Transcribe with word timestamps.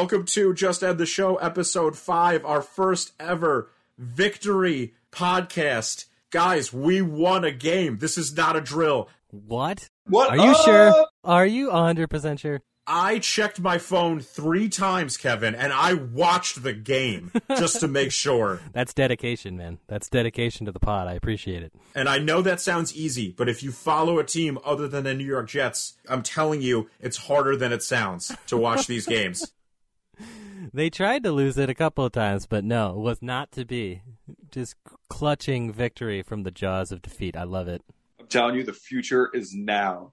Welcome 0.00 0.24
to 0.28 0.54
Just 0.54 0.82
End 0.82 0.96
the 0.96 1.04
Show, 1.04 1.36
episode 1.36 1.94
five, 1.94 2.42
our 2.46 2.62
first 2.62 3.12
ever 3.20 3.68
victory 3.98 4.94
podcast. 5.12 6.06
Guys, 6.30 6.72
we 6.72 7.02
won 7.02 7.44
a 7.44 7.50
game. 7.50 7.98
This 7.98 8.16
is 8.16 8.34
not 8.34 8.56
a 8.56 8.62
drill. 8.62 9.10
What? 9.30 9.90
What 10.06 10.30
Are 10.30 10.36
you 10.38 10.52
up? 10.52 10.64
sure? 10.64 11.06
Are 11.22 11.44
you 11.44 11.68
100% 11.68 12.38
sure? 12.38 12.62
I 12.86 13.18
checked 13.18 13.60
my 13.60 13.76
phone 13.76 14.20
three 14.20 14.70
times, 14.70 15.18
Kevin, 15.18 15.54
and 15.54 15.70
I 15.70 15.92
watched 15.92 16.62
the 16.62 16.72
game 16.72 17.30
just 17.58 17.80
to 17.80 17.86
make 17.86 18.10
sure. 18.10 18.62
That's 18.72 18.94
dedication, 18.94 19.58
man. 19.58 19.80
That's 19.86 20.08
dedication 20.08 20.64
to 20.64 20.72
the 20.72 20.80
pod. 20.80 21.08
I 21.08 21.12
appreciate 21.12 21.62
it. 21.62 21.74
And 21.94 22.08
I 22.08 22.16
know 22.16 22.40
that 22.40 22.62
sounds 22.62 22.96
easy, 22.96 23.34
but 23.36 23.50
if 23.50 23.62
you 23.62 23.70
follow 23.70 24.18
a 24.18 24.24
team 24.24 24.58
other 24.64 24.88
than 24.88 25.04
the 25.04 25.12
New 25.12 25.26
York 25.26 25.50
Jets, 25.50 25.98
I'm 26.08 26.22
telling 26.22 26.62
you, 26.62 26.88
it's 27.00 27.18
harder 27.18 27.54
than 27.54 27.70
it 27.70 27.82
sounds 27.82 28.34
to 28.46 28.56
watch 28.56 28.86
these 28.86 29.06
games. 29.06 29.52
They 30.72 30.90
tried 30.90 31.24
to 31.24 31.32
lose 31.32 31.58
it 31.58 31.70
a 31.70 31.74
couple 31.74 32.04
of 32.04 32.12
times, 32.12 32.46
but 32.46 32.64
no, 32.64 32.90
it 32.90 32.98
was 32.98 33.22
not 33.22 33.50
to 33.52 33.64
be. 33.64 34.02
Just 34.50 34.76
clutching 35.08 35.72
victory 35.72 36.22
from 36.22 36.42
the 36.42 36.50
jaws 36.50 36.92
of 36.92 37.02
defeat. 37.02 37.36
I 37.36 37.44
love 37.44 37.66
it. 37.66 37.82
I'm 38.20 38.26
telling 38.26 38.56
you, 38.56 38.62
the 38.62 38.72
future 38.72 39.30
is 39.32 39.54
now. 39.54 40.12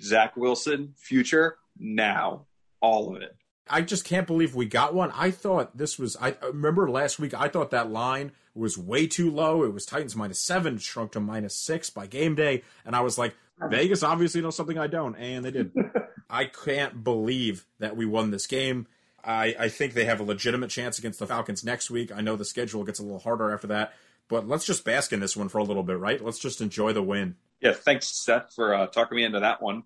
Zach 0.00 0.36
Wilson, 0.36 0.94
future 0.96 1.58
now. 1.78 2.46
All 2.80 3.14
of 3.14 3.20
it. 3.20 3.36
I 3.68 3.82
just 3.82 4.04
can't 4.04 4.26
believe 4.26 4.54
we 4.54 4.66
got 4.66 4.94
one. 4.94 5.12
I 5.14 5.30
thought 5.30 5.76
this 5.76 5.98
was. 5.98 6.16
I 6.20 6.28
I 6.42 6.46
remember 6.46 6.88
last 6.88 7.18
week. 7.18 7.34
I 7.34 7.48
thought 7.48 7.70
that 7.72 7.90
line 7.90 8.32
was 8.54 8.78
way 8.78 9.06
too 9.06 9.30
low. 9.30 9.62
It 9.64 9.74
was 9.74 9.84
Titans 9.84 10.16
minus 10.16 10.38
seven, 10.38 10.78
shrunk 10.78 11.12
to 11.12 11.20
minus 11.20 11.54
six 11.54 11.90
by 11.90 12.06
game 12.06 12.34
day, 12.34 12.62
and 12.86 12.96
I 12.96 13.00
was 13.00 13.18
like, 13.18 13.34
Vegas 13.68 14.02
obviously 14.02 14.40
knows 14.40 14.56
something 14.56 14.78
I 14.78 14.86
don't, 14.86 15.16
and 15.16 15.44
they 15.44 15.50
did. 15.50 15.72
I 16.30 16.44
can't 16.44 17.02
believe 17.02 17.66
that 17.78 17.96
we 17.96 18.06
won 18.06 18.30
this 18.30 18.46
game. 18.46 18.86
I, 19.24 19.54
I 19.58 19.68
think 19.68 19.94
they 19.94 20.04
have 20.04 20.20
a 20.20 20.24
legitimate 20.24 20.70
chance 20.70 20.98
against 20.98 21.18
the 21.18 21.26
Falcons 21.26 21.64
next 21.64 21.90
week. 21.90 22.10
I 22.14 22.20
know 22.20 22.36
the 22.36 22.44
schedule 22.44 22.84
gets 22.84 22.98
a 22.98 23.02
little 23.02 23.18
harder 23.18 23.52
after 23.52 23.66
that, 23.68 23.92
but 24.28 24.46
let's 24.46 24.64
just 24.64 24.84
bask 24.84 25.12
in 25.12 25.20
this 25.20 25.36
one 25.36 25.48
for 25.48 25.58
a 25.58 25.64
little 25.64 25.82
bit, 25.82 25.98
right? 25.98 26.22
Let's 26.24 26.38
just 26.38 26.60
enjoy 26.60 26.92
the 26.92 27.02
win. 27.02 27.36
Yeah, 27.60 27.72
thanks, 27.72 28.06
Seth, 28.06 28.54
for 28.54 28.74
uh, 28.74 28.86
talking 28.86 29.16
me 29.16 29.24
into 29.24 29.40
that 29.40 29.60
one. 29.60 29.82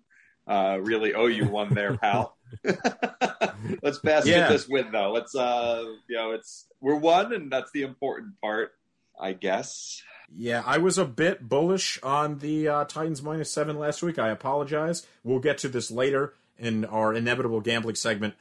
Uh, 0.47 0.77
really 0.81 1.13
owe 1.13 1.25
you 1.25 1.47
one 1.47 1.73
there, 1.73 1.97
pal. 1.97 2.37
Let's 3.81 3.99
bask 3.99 4.27
Yeah. 4.27 4.45
in 4.47 4.51
this 4.51 4.67
win, 4.67 4.91
though. 4.91 5.11
Let's, 5.11 5.35
uh, 5.35 5.83
you 6.07 6.15
know, 6.15 6.31
it's 6.31 6.67
we're 6.81 6.95
one, 6.95 7.33
and 7.33 7.51
that's 7.51 7.71
the 7.73 7.83
important 7.83 8.39
part, 8.41 8.71
I 9.19 9.33
guess. 9.33 10.01
Yeah, 10.35 10.63
I 10.65 10.77
was 10.79 10.97
a 10.97 11.05
bit 11.05 11.47
bullish 11.47 11.99
on 12.01 12.39
the 12.39 12.67
uh, 12.67 12.85
Titans 12.85 13.21
minus 13.21 13.51
seven 13.51 13.77
last 13.77 14.01
week. 14.03 14.17
I 14.19 14.29
apologize. 14.29 15.05
We'll 15.23 15.39
get 15.39 15.57
to 15.59 15.69
this 15.69 15.91
later 15.91 16.33
in 16.57 16.85
our 16.85 17.13
inevitable 17.13 17.61
gambling 17.61 17.95
segment, 17.95 18.33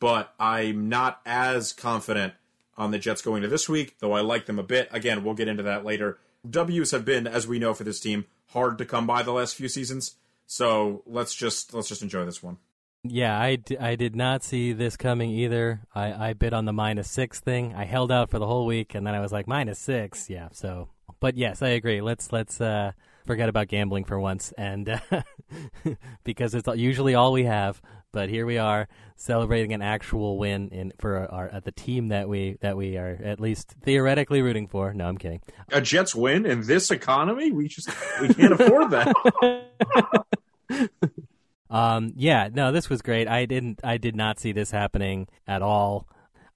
but 0.00 0.34
I'm 0.40 0.88
not 0.88 1.20
as 1.24 1.72
confident 1.72 2.34
on 2.76 2.90
the 2.90 2.98
Jets 2.98 3.22
going 3.22 3.42
to 3.42 3.48
this 3.48 3.68
week, 3.68 3.96
though 4.00 4.12
I 4.12 4.20
like 4.22 4.46
them 4.46 4.58
a 4.58 4.64
bit. 4.64 4.88
Again, 4.90 5.22
we'll 5.22 5.34
get 5.34 5.48
into 5.48 5.62
that 5.62 5.84
later. 5.84 6.18
W's 6.48 6.90
have 6.90 7.04
been, 7.04 7.26
as 7.26 7.46
we 7.46 7.58
know 7.58 7.74
for 7.74 7.84
this 7.84 8.00
team, 8.00 8.24
hard 8.48 8.78
to 8.78 8.86
come 8.86 9.06
by 9.06 9.22
the 9.22 9.32
last 9.32 9.54
few 9.54 9.68
seasons. 9.68 10.16
So 10.46 11.02
let's 11.06 11.34
just 11.34 11.72
let's 11.74 11.88
just 11.88 12.02
enjoy 12.02 12.24
this 12.24 12.42
one. 12.42 12.56
Yeah, 13.02 13.38
I, 13.38 13.56
d- 13.56 13.78
I 13.78 13.94
did 13.94 14.14
not 14.14 14.42
see 14.42 14.74
this 14.74 14.96
coming 14.96 15.30
either. 15.30 15.80
I, 15.94 16.28
I 16.28 16.32
bid 16.34 16.52
on 16.52 16.66
the 16.66 16.72
minus 16.72 17.10
six 17.10 17.40
thing. 17.40 17.74
I 17.74 17.84
held 17.84 18.12
out 18.12 18.30
for 18.30 18.38
the 18.38 18.46
whole 18.46 18.66
week, 18.66 18.94
and 18.94 19.06
then 19.06 19.14
I 19.14 19.20
was 19.20 19.32
like 19.32 19.46
minus 19.46 19.78
six. 19.78 20.28
Yeah, 20.28 20.48
so 20.52 20.88
but 21.18 21.36
yes, 21.36 21.62
I 21.62 21.68
agree. 21.68 22.00
Let's 22.00 22.32
let's 22.32 22.60
uh, 22.60 22.92
forget 23.26 23.48
about 23.48 23.68
gambling 23.68 24.04
for 24.04 24.18
once, 24.18 24.52
and 24.56 24.88
uh, 24.88 25.22
because 26.24 26.54
it's 26.54 26.68
usually 26.76 27.14
all 27.14 27.32
we 27.32 27.44
have. 27.44 27.80
But 28.12 28.28
here 28.28 28.44
we 28.44 28.58
are 28.58 28.88
celebrating 29.14 29.72
an 29.72 29.82
actual 29.82 30.36
win 30.36 30.70
in 30.70 30.92
for 30.98 31.30
our 31.30 31.48
at 31.48 31.64
the 31.64 31.72
team 31.72 32.08
that 32.08 32.28
we 32.28 32.56
that 32.60 32.76
we 32.76 32.96
are 32.96 33.18
at 33.22 33.38
least 33.38 33.76
theoretically 33.82 34.42
rooting 34.42 34.66
for. 34.66 34.92
No, 34.92 35.06
I'm 35.06 35.16
kidding. 35.16 35.42
A 35.70 35.80
Jets 35.80 36.14
win 36.14 36.44
in 36.44 36.66
this 36.66 36.90
economy, 36.90 37.52
we 37.52 37.68
just 37.68 37.88
we 38.20 38.34
can't 38.34 38.52
afford 38.52 38.90
that. 38.90 40.24
Um, 41.70 42.12
yeah, 42.16 42.48
no, 42.52 42.72
this 42.72 42.90
was 42.90 43.00
great. 43.00 43.28
I 43.28 43.46
didn't, 43.46 43.80
I 43.84 43.96
did 43.96 44.16
not 44.16 44.40
see 44.40 44.52
this 44.52 44.72
happening 44.72 45.28
at 45.46 45.62
all. 45.62 46.08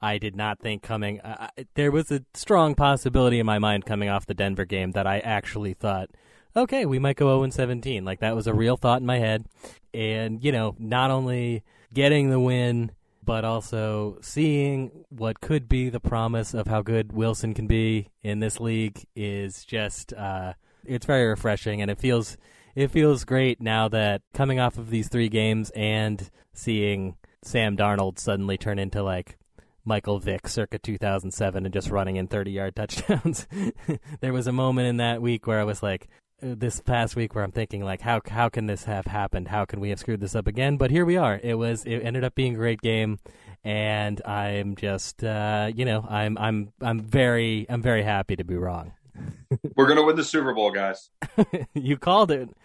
I 0.03 0.19
did 0.19 0.37
not 0.37 0.59
think 0.59 0.83
coming. 0.83 1.21
Uh, 1.21 1.49
there 1.75 1.91
was 1.91 2.11
a 2.11 2.25
strong 2.35 2.75
possibility 2.75 3.39
in 3.39 3.47
my 3.47 3.59
mind 3.59 3.87
coming 3.87 4.09
off 4.09 4.27
the 4.27 4.35
Denver 4.35 4.67
game 4.67 4.91
that 4.91 5.07
I 5.07 5.21
actually 5.21 5.73
thought, 5.73 6.11
okay, 6.57 6.87
we 6.87 6.99
might 6.99 7.17
go 7.17 7.27
0 7.41 7.51
17. 7.51 8.05
Like 8.05 8.21
that 8.21 8.37
was 8.37 8.47
a 8.47 8.55
real 8.55 8.77
thought 8.77 9.01
in 9.01 9.07
my 9.07 9.19
head, 9.19 9.47
and 9.93 10.43
you 10.43 10.53
know, 10.53 10.75
not 10.79 11.11
only 11.11 11.63
getting 11.93 12.31
the 12.31 12.41
win, 12.41 12.93
but 13.25 13.45
also 13.45 14.19
seeing 14.21 15.05
what 15.09 15.41
could 15.41 15.69
be 15.69 15.89
the 15.89 16.01
promise 16.01 16.55
of 16.55 16.67
how 16.67 16.83
good 16.83 17.13
Wilson 17.13 17.55
can 17.55 17.67
be 17.67 18.09
in 18.23 18.41
this 18.41 18.61
league 18.61 19.07
is 19.17 19.65
just, 19.65 20.13
uh, 20.13 20.53
it's 20.85 21.07
very 21.07 21.27
refreshing, 21.27 21.81
and 21.81 21.91
it 21.91 21.99
feels 21.99 22.37
it 22.75 22.91
feels 22.91 23.25
great 23.25 23.61
now 23.61 23.89
that 23.89 24.23
coming 24.33 24.59
off 24.59 24.79
of 24.79 24.91
these 24.91 25.09
three 25.09 25.29
games 25.29 25.71
and 25.77 26.31
seeing 26.53 27.17
Sam 27.43 27.77
Darnold 27.77 28.19
suddenly 28.19 28.59
turn 28.59 28.79
into 28.79 29.03
like 29.03 29.39
Michael 29.85 30.19
Vick 30.19 30.49
circa 30.49 30.79
2007 30.79 31.65
and 31.65 31.73
just 31.73 31.91
running 31.91 32.17
in 32.17 32.27
30 32.27 32.51
yard 32.51 32.75
touchdowns. 32.75 33.47
there 34.21 34.33
was 34.33 34.47
a 34.47 34.53
moment 34.53 34.89
in 34.89 34.97
that 34.97 35.23
week 35.23 35.47
where 35.47 35.61
I 35.61 35.65
was 35.65 35.83
like, 35.83 36.09
this 36.45 36.81
past 36.81 37.17
week 37.17 37.35
where 37.35 37.43
I'm 37.43 37.53
thinking 37.53 37.83
like, 37.83 38.01
how 38.01 38.21
how 38.29 38.49
can 38.49 38.67
this 38.67 38.85
have 38.85 39.07
happened? 39.07 39.49
How 39.49 39.65
can 39.65 39.81
we 39.81 39.89
have 39.91 39.99
screwed 39.99 40.21
this 40.21 40.35
up 40.35 40.47
again? 40.47 40.77
But 40.77 40.91
here 40.91 41.05
we 41.05 41.17
are. 41.17 41.41
It 41.43 41.55
was 41.55 41.85
it 41.85 42.01
ended 42.01 42.25
up 42.25 42.35
being 42.35 42.55
a 42.55 42.59
great 42.59 42.81
game, 42.83 43.19
and 43.65 44.21
I'm 44.27 44.77
just 44.77 45.25
uh, 45.25 45.71
you 45.75 45.85
know 45.85 46.07
I'm 46.09 46.37
I'm 46.39 46.73
I'm 46.81 47.01
very 47.01 47.67
I'm 47.69 47.83
very 47.83 48.03
happy 48.03 48.37
to 48.37 48.45
be 48.45 48.57
wrong. 48.57 48.93
We're 49.77 49.89
gonna 49.89 50.05
win 50.05 50.17
the 50.17 50.25
Super 50.25 50.53
Bowl, 50.53 50.71
guys. 50.71 51.09
you 51.75 51.97
called 51.97 52.31
it. 52.31 52.51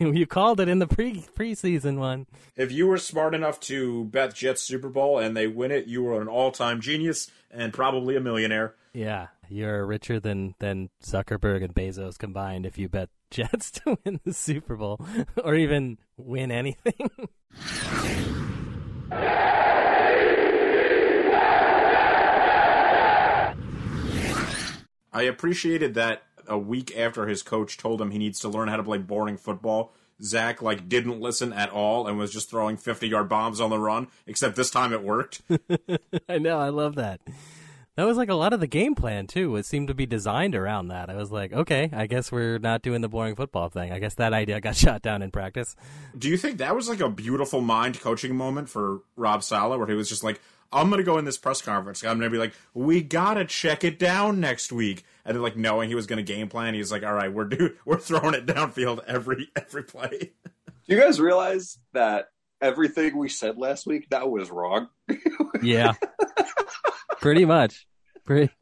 You 0.00 0.26
called 0.26 0.58
it 0.58 0.68
in 0.68 0.80
the 0.80 0.88
pre 0.88 1.24
preseason 1.36 1.98
one. 1.98 2.26
If 2.56 2.72
you 2.72 2.88
were 2.88 2.98
smart 2.98 3.32
enough 3.32 3.60
to 3.60 4.06
bet 4.06 4.34
Jets 4.34 4.62
Super 4.62 4.88
Bowl 4.88 5.20
and 5.20 5.36
they 5.36 5.46
win 5.46 5.70
it, 5.70 5.86
you 5.86 6.02
were 6.02 6.20
an 6.20 6.26
all-time 6.26 6.80
genius 6.80 7.30
and 7.48 7.72
probably 7.72 8.16
a 8.16 8.20
millionaire. 8.20 8.74
Yeah, 8.92 9.28
you're 9.48 9.84
richer 9.86 10.20
than 10.20 10.54
than 10.58 10.90
Zuckerberg 11.02 11.64
and 11.64 11.74
Bezos 11.74 12.18
combined 12.18 12.66
if 12.66 12.78
you 12.78 12.88
bet 12.88 13.10
Jets 13.30 13.70
to 13.72 13.98
win 14.04 14.20
the 14.24 14.32
Super 14.32 14.76
Bowl 14.76 15.04
or 15.44 15.54
even 15.54 15.98
win 16.16 16.50
anything. 16.50 17.10
I 25.12 25.22
appreciated 25.22 25.94
that 25.94 26.24
a 26.48 26.58
week 26.58 26.96
after 26.96 27.26
his 27.26 27.42
coach 27.42 27.78
told 27.78 28.00
him 28.00 28.10
he 28.10 28.18
needs 28.18 28.40
to 28.40 28.48
learn 28.48 28.68
how 28.68 28.76
to 28.76 28.82
play 28.82 28.98
boring 28.98 29.36
football, 29.36 29.92
Zach 30.20 30.60
like 30.60 30.88
didn't 30.88 31.20
listen 31.20 31.52
at 31.52 31.70
all 31.70 32.06
and 32.06 32.18
was 32.18 32.32
just 32.32 32.50
throwing 32.50 32.76
50-yard 32.76 33.28
bombs 33.28 33.60
on 33.60 33.70
the 33.70 33.78
run, 33.78 34.08
except 34.26 34.56
this 34.56 34.70
time 34.70 34.92
it 34.92 35.02
worked. 35.02 35.42
I 36.28 36.38
know, 36.38 36.58
I 36.58 36.70
love 36.70 36.96
that. 36.96 37.20
That 37.96 38.06
was 38.06 38.16
like 38.16 38.28
a 38.28 38.34
lot 38.34 38.52
of 38.52 38.58
the 38.60 38.66
game 38.66 38.94
plan 38.96 39.26
too. 39.28 39.54
It 39.56 39.66
seemed 39.66 39.88
to 39.88 39.94
be 39.94 40.04
designed 40.04 40.56
around 40.56 40.88
that. 40.88 41.08
I 41.10 41.14
was 41.14 41.30
like, 41.30 41.52
okay, 41.52 41.90
I 41.92 42.06
guess 42.06 42.32
we're 42.32 42.58
not 42.58 42.82
doing 42.82 43.02
the 43.02 43.08
boring 43.08 43.36
football 43.36 43.68
thing. 43.68 43.92
I 43.92 44.00
guess 44.00 44.14
that 44.14 44.32
idea 44.32 44.60
got 44.60 44.76
shot 44.84 45.02
down 45.02 45.22
in 45.22 45.30
practice. 45.30 45.76
Do 46.18 46.28
you 46.28 46.36
think 46.36 46.58
that 46.58 46.74
was 46.74 46.88
like 46.88 47.00
a 47.00 47.08
beautiful 47.08 47.60
mind 47.60 48.00
coaching 48.00 48.34
moment 48.34 48.68
for 48.68 49.02
Rob 49.16 49.44
Saleh 49.44 49.78
where 49.78 49.86
he 49.86 49.94
was 49.94 50.08
just 50.08 50.24
like, 50.24 50.40
I'm 50.72 50.88
going 50.88 50.98
to 50.98 51.04
go 51.04 51.18
in 51.18 51.24
this 51.24 51.38
press 51.38 51.62
conference. 51.62 52.02
I'm 52.02 52.18
going 52.18 52.28
to 52.28 52.30
be 52.30 52.38
like, 52.38 52.52
we 52.74 53.00
got 53.00 53.34
to 53.34 53.44
check 53.44 53.84
it 53.84 53.98
down 53.98 54.40
next 54.40 54.72
week. 54.72 55.04
And 55.24 55.36
then, 55.36 55.42
like 55.42 55.56
knowing 55.56 55.88
he 55.88 55.94
was 55.94 56.06
going 56.06 56.16
to 56.16 56.22
game 56.24 56.48
plan, 56.48 56.74
he 56.74 56.80
was 56.80 56.90
like, 56.90 57.04
all 57.04 57.14
right, 57.14 57.32
we're 57.32 57.44
do- 57.44 57.76
we're 57.84 57.98
throwing 57.98 58.34
it 58.34 58.44
downfield 58.44 59.04
every 59.06 59.50
every 59.54 59.84
play. 59.84 60.32
Do 60.86 60.94
you 60.94 61.00
guys 61.00 61.20
realize 61.20 61.78
that 61.92 62.30
everything 62.64 63.16
we 63.16 63.28
said 63.28 63.58
last 63.58 63.86
week 63.86 64.08
that 64.10 64.28
was 64.28 64.50
wrong? 64.50 64.88
Yeah, 65.62 65.94
pretty 67.22 67.46
much. 67.46 67.86
Pretty, 68.26 68.52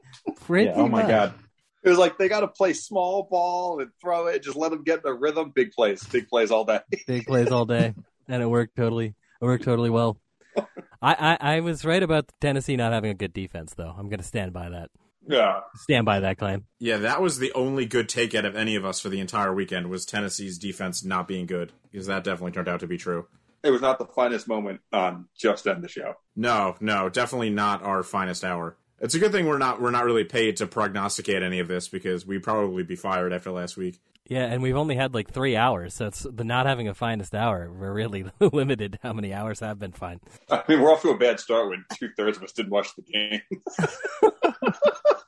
pretty. 0.42 0.70
oh 0.70 0.86
my 0.86 1.02
much. 1.02 1.08
god. 1.08 1.34
It 1.82 1.88
was 1.88 1.98
like 1.98 2.16
they 2.16 2.28
got 2.28 2.40
to 2.40 2.48
play 2.48 2.74
small 2.74 3.26
ball 3.28 3.80
and 3.80 3.90
throw 4.00 4.28
it. 4.28 4.44
Just 4.44 4.56
let 4.56 4.70
them 4.70 4.84
get 4.84 4.98
in 4.98 5.02
the 5.04 5.14
rhythm. 5.14 5.50
Big 5.52 5.72
plays, 5.72 6.04
big 6.04 6.28
plays 6.28 6.52
all 6.52 6.64
day. 6.64 6.78
Big 7.08 7.26
plays 7.26 7.48
all 7.48 7.64
day, 7.64 7.94
and 8.28 8.40
it 8.40 8.46
worked 8.46 8.76
totally. 8.76 9.14
It 9.40 9.44
worked 9.44 9.64
totally 9.64 9.90
well. 9.90 10.20
I, 11.02 11.38
I, 11.40 11.54
I 11.56 11.60
was 11.60 11.84
right 11.84 12.02
about 12.02 12.30
Tennessee 12.40 12.76
not 12.76 12.92
having 12.92 13.10
a 13.10 13.14
good 13.14 13.32
defense, 13.32 13.74
though. 13.74 13.92
I'm 13.98 14.08
going 14.08 14.20
to 14.20 14.26
stand 14.26 14.52
by 14.52 14.68
that. 14.68 14.90
Yeah. 15.26 15.60
Stand 15.76 16.04
by 16.04 16.20
that 16.20 16.38
claim. 16.38 16.66
Yeah, 16.78 16.98
that 16.98 17.20
was 17.20 17.38
the 17.38 17.52
only 17.54 17.86
good 17.86 18.08
take 18.08 18.34
out 18.34 18.44
of 18.44 18.54
any 18.54 18.76
of 18.76 18.84
us 18.84 19.00
for 19.00 19.08
the 19.08 19.18
entire 19.18 19.52
weekend 19.52 19.88
was 19.88 20.04
Tennessee's 20.04 20.58
defense 20.58 21.04
not 21.04 21.26
being 21.26 21.46
good 21.46 21.72
because 21.90 22.06
that 22.06 22.22
definitely 22.22 22.52
turned 22.52 22.68
out 22.68 22.80
to 22.80 22.86
be 22.86 22.98
true. 22.98 23.26
It 23.62 23.70
was 23.70 23.80
not 23.80 23.98
the 23.98 24.06
finest 24.06 24.48
moment 24.48 24.80
on 24.92 25.26
Just 25.36 25.66
End 25.66 25.82
the 25.82 25.88
Show. 25.88 26.14
No, 26.34 26.76
no, 26.80 27.08
definitely 27.08 27.50
not 27.50 27.82
our 27.82 28.02
finest 28.02 28.44
hour. 28.44 28.76
It's 29.00 29.14
a 29.14 29.18
good 29.18 29.32
thing 29.32 29.46
we're 29.46 29.58
not 29.58 29.80
we're 29.80 29.90
not 29.90 30.04
really 30.04 30.24
paid 30.24 30.58
to 30.58 30.66
prognosticate 30.66 31.42
any 31.42 31.58
of 31.58 31.68
this 31.68 31.88
because 31.88 32.24
we'd 32.24 32.42
probably 32.42 32.84
be 32.84 32.96
fired 32.96 33.32
after 33.32 33.50
last 33.50 33.76
week. 33.76 34.00
Yeah, 34.28 34.44
and 34.44 34.62
we've 34.62 34.76
only 34.76 34.94
had 34.94 35.14
like 35.14 35.32
three 35.32 35.56
hours, 35.56 35.94
so 35.94 36.06
it's 36.06 36.20
the 36.20 36.44
not 36.44 36.66
having 36.66 36.86
a 36.86 36.94
finest 36.94 37.34
hour. 37.34 37.70
We're 37.72 37.92
really 37.92 38.24
limited 38.40 38.98
how 39.02 39.12
many 39.12 39.34
hours 39.34 39.60
have 39.60 39.78
been 39.80 39.92
fine. 39.92 40.20
I 40.48 40.62
mean, 40.68 40.80
we're 40.80 40.92
off 40.92 41.02
to 41.02 41.10
a 41.10 41.18
bad 41.18 41.40
start 41.40 41.68
when 41.68 41.84
two 41.94 42.10
thirds 42.16 42.36
of 42.36 42.44
us 42.44 42.52
didn't 42.52 42.70
watch 42.70 42.94
the 42.94 43.02
game. 43.02 43.40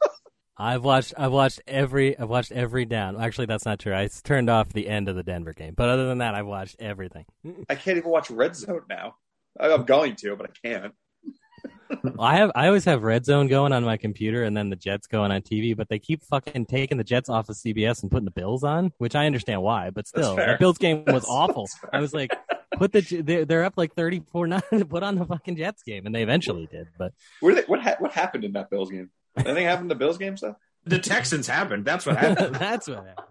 I've 0.56 0.84
watched 0.84 1.14
I've 1.18 1.32
watched 1.32 1.60
every 1.66 2.16
I've 2.18 2.28
watched 2.28 2.52
every 2.52 2.84
down. 2.84 3.20
Actually, 3.20 3.46
that's 3.46 3.64
not 3.64 3.80
true. 3.80 3.94
I 3.94 4.08
turned 4.22 4.48
off 4.48 4.72
the 4.72 4.88
end 4.88 5.08
of 5.08 5.16
the 5.16 5.22
Denver 5.24 5.52
game, 5.52 5.74
but 5.76 5.88
other 5.88 6.06
than 6.06 6.18
that, 6.18 6.34
I've 6.34 6.46
watched 6.46 6.76
everything. 6.78 7.24
I 7.68 7.74
can't 7.74 7.96
even 7.98 8.10
watch 8.10 8.30
Red 8.30 8.54
Zone 8.56 8.82
now. 8.88 9.16
I'm 9.58 9.84
going 9.84 10.16
to, 10.16 10.36
but 10.36 10.50
I 10.50 10.68
can't. 10.68 10.94
I 12.18 12.36
have 12.36 12.52
I 12.54 12.66
always 12.66 12.84
have 12.84 13.02
Red 13.02 13.24
Zone 13.24 13.48
going 13.48 13.72
on 13.72 13.84
my 13.84 13.96
computer 13.96 14.44
and 14.44 14.56
then 14.56 14.68
the 14.70 14.76
Jets 14.76 15.06
going 15.06 15.32
on 15.32 15.42
TV, 15.42 15.76
but 15.76 15.88
they 15.88 15.98
keep 15.98 16.22
fucking 16.22 16.66
taking 16.66 16.98
the 16.98 17.04
Jets 17.04 17.28
off 17.28 17.48
of 17.48 17.56
CBS 17.56 18.02
and 18.02 18.10
putting 18.10 18.24
the 18.26 18.30
Bills 18.30 18.62
on, 18.64 18.92
which 18.98 19.14
I 19.14 19.26
understand 19.26 19.62
why, 19.62 19.90
but 19.90 20.06
still, 20.06 20.36
the 20.36 20.56
Bills 20.58 20.78
game 20.78 20.98
was 20.98 21.06
That's- 21.06 21.26
awful. 21.28 21.66
that's. 21.82 21.94
I 21.94 22.00
was 22.00 22.12
like, 22.12 22.30
put 22.76 22.92
the 22.92 23.00
they're, 23.00 23.44
they're 23.44 23.64
up 23.64 23.74
like 23.76 23.94
thirty 23.94 24.22
four 24.32 24.46
nine, 24.46 24.62
put 24.88 25.02
on 25.02 25.16
the 25.16 25.24
fucking 25.24 25.56
Jets 25.56 25.82
game, 25.82 26.06
and 26.06 26.14
they 26.14 26.22
eventually 26.22 26.66
did, 26.66 26.88
but 26.98 27.12
What, 27.40 27.54
they, 27.54 27.62
what, 27.62 27.80
ha- 27.80 27.96
what 27.98 28.12
happened 28.12 28.44
in 28.44 28.52
that 28.52 28.70
Bills 28.70 28.90
game? 28.90 29.10
Anything 29.36 29.66
happened 29.66 29.88
to 29.90 29.94
the 29.94 29.98
Bills 29.98 30.18
game 30.18 30.36
stuff? 30.36 30.56
The 30.84 30.98
Texans 30.98 31.46
happened. 31.46 31.84
That's 31.84 32.06
what 32.06 32.16
happened. 32.16 32.54
that's 32.58 32.88
what 32.88 32.98
happened. 32.98 33.26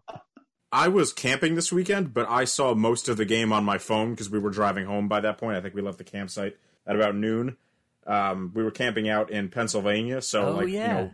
I 0.71 0.87
was 0.87 1.13
camping 1.13 1.53
this 1.55 1.71
weekend, 1.71 2.13
but 2.15 2.27
I 2.27 2.45
saw 2.45 2.73
most 2.73 3.07
of 3.07 3.17
the 3.17 3.25
game 3.25 3.53
on 3.53 3.63
my 3.63 3.77
phone 3.77 4.11
because 4.11 4.29
we 4.29 4.39
were 4.39 4.49
driving 4.49 4.85
home 4.87 5.07
by 5.07 5.19
that 5.19 5.37
point. 5.37 5.55
I 5.55 5.61
think 5.61 5.75
we 5.75 5.83
left 5.83 5.99
the 5.99 6.03
campsite 6.03 6.57
at 6.87 6.95
about 6.95 7.15
noon. 7.15 7.57
Um, 8.07 8.51
we 8.55 8.63
were 8.63 8.71
camping 8.71 9.07
out 9.07 9.29
in 9.29 9.49
Pennsylvania, 9.49 10.21
so 10.21 10.47
Oh, 10.47 10.51
like 10.55 10.69
yeah. 10.69 10.87
you 10.87 10.93
know, 11.05 11.11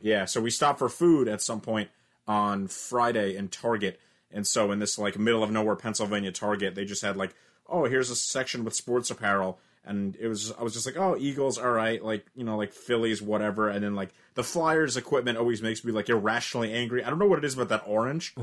yeah. 0.00 0.24
So 0.26 0.40
we 0.40 0.50
stopped 0.50 0.78
for 0.78 0.88
food 0.88 1.26
at 1.28 1.42
some 1.42 1.60
point 1.60 1.90
on 2.28 2.68
Friday 2.68 3.34
in 3.36 3.48
Target, 3.48 4.00
and 4.30 4.46
so 4.46 4.70
in 4.70 4.78
this 4.78 4.96
like 4.96 5.18
middle 5.18 5.42
of 5.42 5.50
nowhere 5.50 5.76
Pennsylvania 5.76 6.30
Target, 6.30 6.76
they 6.76 6.84
just 6.84 7.02
had 7.02 7.16
like, 7.16 7.34
oh, 7.68 7.84
here's 7.86 8.10
a 8.10 8.16
section 8.16 8.64
with 8.64 8.74
sports 8.74 9.10
apparel, 9.10 9.58
and 9.84 10.16
it 10.16 10.28
was 10.28 10.52
I 10.58 10.62
was 10.62 10.74
just 10.74 10.86
like, 10.86 10.96
oh, 10.96 11.16
Eagles, 11.18 11.58
all 11.58 11.70
right, 11.70 12.02
like 12.04 12.26
you 12.34 12.44
know, 12.44 12.56
like 12.56 12.72
Phillies, 12.72 13.22
whatever, 13.22 13.68
and 13.68 13.82
then 13.82 13.94
like 13.94 14.10
the 14.34 14.44
Flyers 14.44 14.96
equipment 14.96 15.38
always 15.38 15.62
makes 15.62 15.84
me 15.84 15.92
like 15.92 16.08
irrationally 16.08 16.72
angry. 16.72 17.02
I 17.02 17.10
don't 17.10 17.18
know 17.18 17.26
what 17.26 17.38
it 17.38 17.44
is 17.44 17.54
about 17.54 17.70
that 17.70 17.84
orange. 17.86 18.34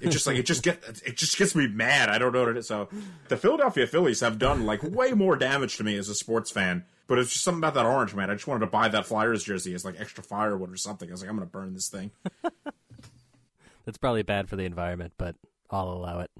It 0.00 0.08
just 0.10 0.26
like 0.26 0.36
it 0.36 0.46
just 0.46 0.62
get 0.62 0.82
it 1.04 1.16
just 1.16 1.38
gets 1.38 1.54
me 1.54 1.68
mad. 1.68 2.08
I 2.08 2.18
don't 2.18 2.32
know 2.32 2.40
what 2.40 2.50
it 2.50 2.56
is. 2.56 2.66
So 2.66 2.88
the 3.28 3.36
Philadelphia 3.36 3.86
Phillies 3.86 4.20
have 4.20 4.38
done 4.38 4.66
like 4.66 4.82
way 4.82 5.12
more 5.12 5.36
damage 5.36 5.76
to 5.76 5.84
me 5.84 5.96
as 5.96 6.08
a 6.08 6.14
sports 6.14 6.50
fan. 6.50 6.84
But 7.06 7.18
it's 7.18 7.32
just 7.32 7.44
something 7.44 7.58
about 7.58 7.74
that 7.74 7.86
orange, 7.86 8.14
man. 8.14 8.30
I 8.30 8.34
just 8.34 8.46
wanted 8.46 8.60
to 8.60 8.70
buy 8.70 8.88
that 8.88 9.04
Flyers 9.04 9.42
jersey 9.42 9.74
as 9.74 9.84
like 9.84 10.00
extra 10.00 10.22
firewood 10.22 10.72
or 10.72 10.76
something. 10.76 11.08
I 11.08 11.12
was 11.12 11.22
like, 11.22 11.30
I'm 11.30 11.36
gonna 11.36 11.46
burn 11.46 11.74
this 11.74 11.88
thing. 11.88 12.12
That's 13.84 13.98
probably 13.98 14.22
bad 14.22 14.48
for 14.48 14.56
the 14.56 14.64
environment, 14.64 15.14
but 15.18 15.34
I'll 15.70 15.90
allow 15.90 16.20
it. 16.20 16.30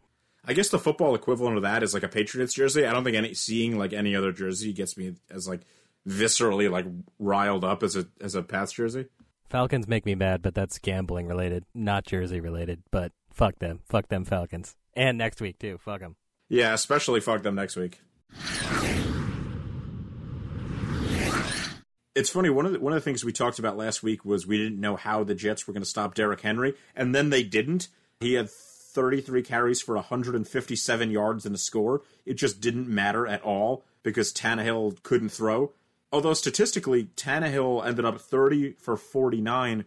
I 0.44 0.52
guess 0.54 0.68
the 0.70 0.78
football 0.78 1.14
equivalent 1.14 1.56
of 1.56 1.62
that 1.62 1.82
is 1.82 1.92
like 1.94 2.02
a 2.02 2.08
Patriots 2.08 2.54
jersey. 2.54 2.86
I 2.86 2.92
don't 2.92 3.04
think 3.04 3.16
any 3.16 3.34
seeing 3.34 3.78
like 3.78 3.92
any 3.92 4.16
other 4.16 4.32
jersey 4.32 4.72
gets 4.72 4.96
me 4.96 5.14
as 5.30 5.46
like 5.46 5.60
viscerally 6.08 6.70
like 6.70 6.86
riled 7.18 7.64
up 7.64 7.82
as 7.82 7.96
a 7.96 8.06
as 8.20 8.34
a 8.34 8.42
Pats 8.42 8.72
jersey. 8.72 9.06
Falcons 9.48 9.88
make 9.88 10.06
me 10.06 10.14
mad, 10.14 10.42
but 10.42 10.54
that's 10.54 10.78
gambling 10.78 11.26
related, 11.26 11.64
not 11.74 12.04
Jersey 12.04 12.40
related. 12.40 12.82
But 12.90 13.12
fuck 13.32 13.58
them, 13.58 13.80
fuck 13.88 14.08
them 14.08 14.24
Falcons, 14.24 14.76
and 14.94 15.18
next 15.18 15.40
week 15.40 15.58
too. 15.58 15.78
Fuck 15.78 16.00
them. 16.00 16.16
Yeah, 16.48 16.72
especially 16.72 17.20
fuck 17.20 17.42
them 17.42 17.54
next 17.56 17.76
week. 17.76 18.00
It's 22.14 22.30
funny. 22.30 22.50
One 22.50 22.66
of 22.66 22.72
the, 22.72 22.80
one 22.80 22.92
of 22.92 22.96
the 22.96 23.04
things 23.04 23.24
we 23.24 23.32
talked 23.32 23.58
about 23.58 23.76
last 23.76 24.02
week 24.02 24.24
was 24.24 24.46
we 24.46 24.58
didn't 24.58 24.80
know 24.80 24.96
how 24.96 25.24
the 25.24 25.34
Jets 25.34 25.66
were 25.66 25.72
going 25.72 25.82
to 25.82 25.88
stop 25.88 26.14
Derrick 26.14 26.40
Henry, 26.40 26.74
and 26.94 27.14
then 27.14 27.30
they 27.30 27.42
didn't. 27.42 27.88
He 28.20 28.34
had 28.34 28.50
33 28.92 29.42
carries 29.42 29.80
for 29.80 29.94
157 29.94 31.10
yards 31.10 31.46
and 31.46 31.54
a 31.54 31.58
score. 31.58 32.02
It 32.26 32.34
just 32.34 32.60
didn't 32.60 32.88
matter 32.88 33.26
at 33.26 33.42
all 33.42 33.84
because 34.02 34.32
Tannehill 34.32 35.02
couldn't 35.02 35.30
throw. 35.30 35.72
Although 36.12 36.34
statistically, 36.34 37.04
Tannehill 37.16 37.86
ended 37.86 38.04
up 38.04 38.20
30 38.20 38.72
for 38.72 38.96
49 38.96 39.84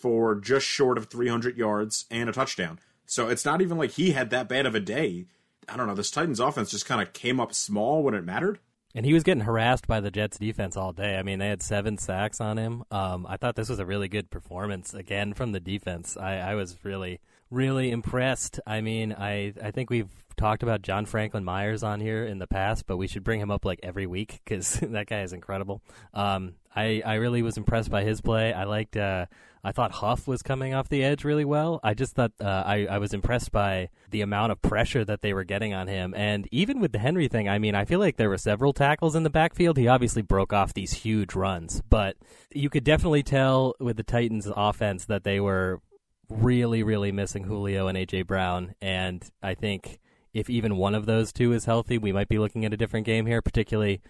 for 0.00 0.34
just 0.36 0.66
short 0.66 0.96
of 0.96 1.08
300 1.08 1.56
yards 1.56 2.06
and 2.10 2.28
a 2.28 2.32
touchdown. 2.32 2.78
So 3.06 3.28
it's 3.28 3.44
not 3.44 3.60
even 3.60 3.78
like 3.78 3.92
he 3.92 4.12
had 4.12 4.30
that 4.30 4.48
bad 4.48 4.66
of 4.66 4.74
a 4.74 4.80
day. 4.80 5.26
I 5.68 5.76
don't 5.76 5.86
know. 5.86 5.94
This 5.94 6.10
Titans 6.10 6.40
offense 6.40 6.70
just 6.70 6.86
kind 6.86 7.02
of 7.02 7.12
came 7.12 7.40
up 7.40 7.52
small 7.52 8.02
when 8.02 8.14
it 8.14 8.24
mattered. 8.24 8.60
And 8.94 9.04
he 9.04 9.12
was 9.12 9.22
getting 9.22 9.44
harassed 9.44 9.86
by 9.86 10.00
the 10.00 10.10
Jets 10.10 10.38
defense 10.38 10.76
all 10.76 10.92
day. 10.92 11.18
I 11.18 11.22
mean, 11.22 11.38
they 11.38 11.48
had 11.48 11.62
seven 11.62 11.98
sacks 11.98 12.40
on 12.40 12.56
him. 12.56 12.84
Um, 12.90 13.26
I 13.28 13.36
thought 13.36 13.54
this 13.54 13.68
was 13.68 13.78
a 13.78 13.86
really 13.86 14.08
good 14.08 14.30
performance 14.30 14.94
again 14.94 15.34
from 15.34 15.52
the 15.52 15.60
defense. 15.60 16.16
I, 16.16 16.38
I 16.38 16.54
was 16.54 16.76
really, 16.82 17.20
really 17.50 17.90
impressed. 17.90 18.60
I 18.66 18.80
mean, 18.80 19.12
I, 19.12 19.52
I 19.62 19.70
think 19.70 19.90
we've 19.90 20.08
talked 20.36 20.62
about 20.62 20.82
John 20.82 21.04
Franklin 21.04 21.44
Myers 21.44 21.82
on 21.82 22.00
here 22.00 22.24
in 22.24 22.38
the 22.38 22.46
past, 22.46 22.86
but 22.86 22.96
we 22.96 23.06
should 23.06 23.24
bring 23.24 23.40
him 23.40 23.50
up 23.50 23.64
like 23.64 23.80
every 23.82 24.06
week 24.06 24.40
because 24.44 24.74
that 24.82 25.06
guy 25.06 25.22
is 25.22 25.32
incredible. 25.32 25.82
Um, 26.14 26.54
I, 26.74 27.02
I 27.04 27.14
really 27.14 27.42
was 27.42 27.56
impressed 27.56 27.90
by 27.90 28.04
his 28.04 28.20
play. 28.20 28.52
I 28.52 28.64
liked, 28.64 28.96
uh, 28.96 29.26
I 29.64 29.72
thought 29.72 29.90
Huff 29.90 30.28
was 30.28 30.42
coming 30.42 30.74
off 30.74 30.88
the 30.88 31.02
edge 31.02 31.24
really 31.24 31.44
well. 31.44 31.80
I 31.82 31.94
just 31.94 32.14
thought 32.14 32.32
uh, 32.40 32.62
I, 32.64 32.86
I 32.86 32.98
was 32.98 33.12
impressed 33.12 33.50
by 33.50 33.88
the 34.10 34.20
amount 34.20 34.52
of 34.52 34.62
pressure 34.62 35.04
that 35.04 35.20
they 35.20 35.32
were 35.32 35.44
getting 35.44 35.74
on 35.74 35.88
him. 35.88 36.14
And 36.16 36.48
even 36.52 36.78
with 36.78 36.92
the 36.92 37.00
Henry 37.00 37.26
thing, 37.26 37.48
I 37.48 37.58
mean, 37.58 37.74
I 37.74 37.84
feel 37.84 37.98
like 37.98 38.16
there 38.16 38.28
were 38.28 38.38
several 38.38 38.72
tackles 38.72 39.16
in 39.16 39.24
the 39.24 39.30
backfield. 39.30 39.76
He 39.76 39.88
obviously 39.88 40.22
broke 40.22 40.52
off 40.52 40.72
these 40.72 40.92
huge 40.92 41.34
runs, 41.34 41.82
but 41.88 42.16
you 42.52 42.70
could 42.70 42.84
definitely 42.84 43.24
tell 43.24 43.74
with 43.80 43.96
the 43.96 44.04
Titans' 44.04 44.48
offense 44.54 45.04
that 45.06 45.24
they 45.24 45.40
were 45.40 45.80
really, 46.28 46.82
really 46.82 47.12
missing 47.12 47.44
Julio 47.44 47.86
and 47.86 47.96
A.J. 47.96 48.22
Brown. 48.22 48.74
And 48.80 49.28
I 49.42 49.54
think 49.54 49.98
if 50.32 50.50
even 50.50 50.76
one 50.76 50.94
of 50.94 51.06
those 51.06 51.32
two 51.32 51.52
is 51.52 51.64
healthy, 51.64 51.98
we 51.98 52.12
might 52.12 52.28
be 52.28 52.38
looking 52.38 52.64
at 52.64 52.72
a 52.72 52.76
different 52.76 53.06
game 53.06 53.26
here, 53.26 53.42
particularly 53.42 54.00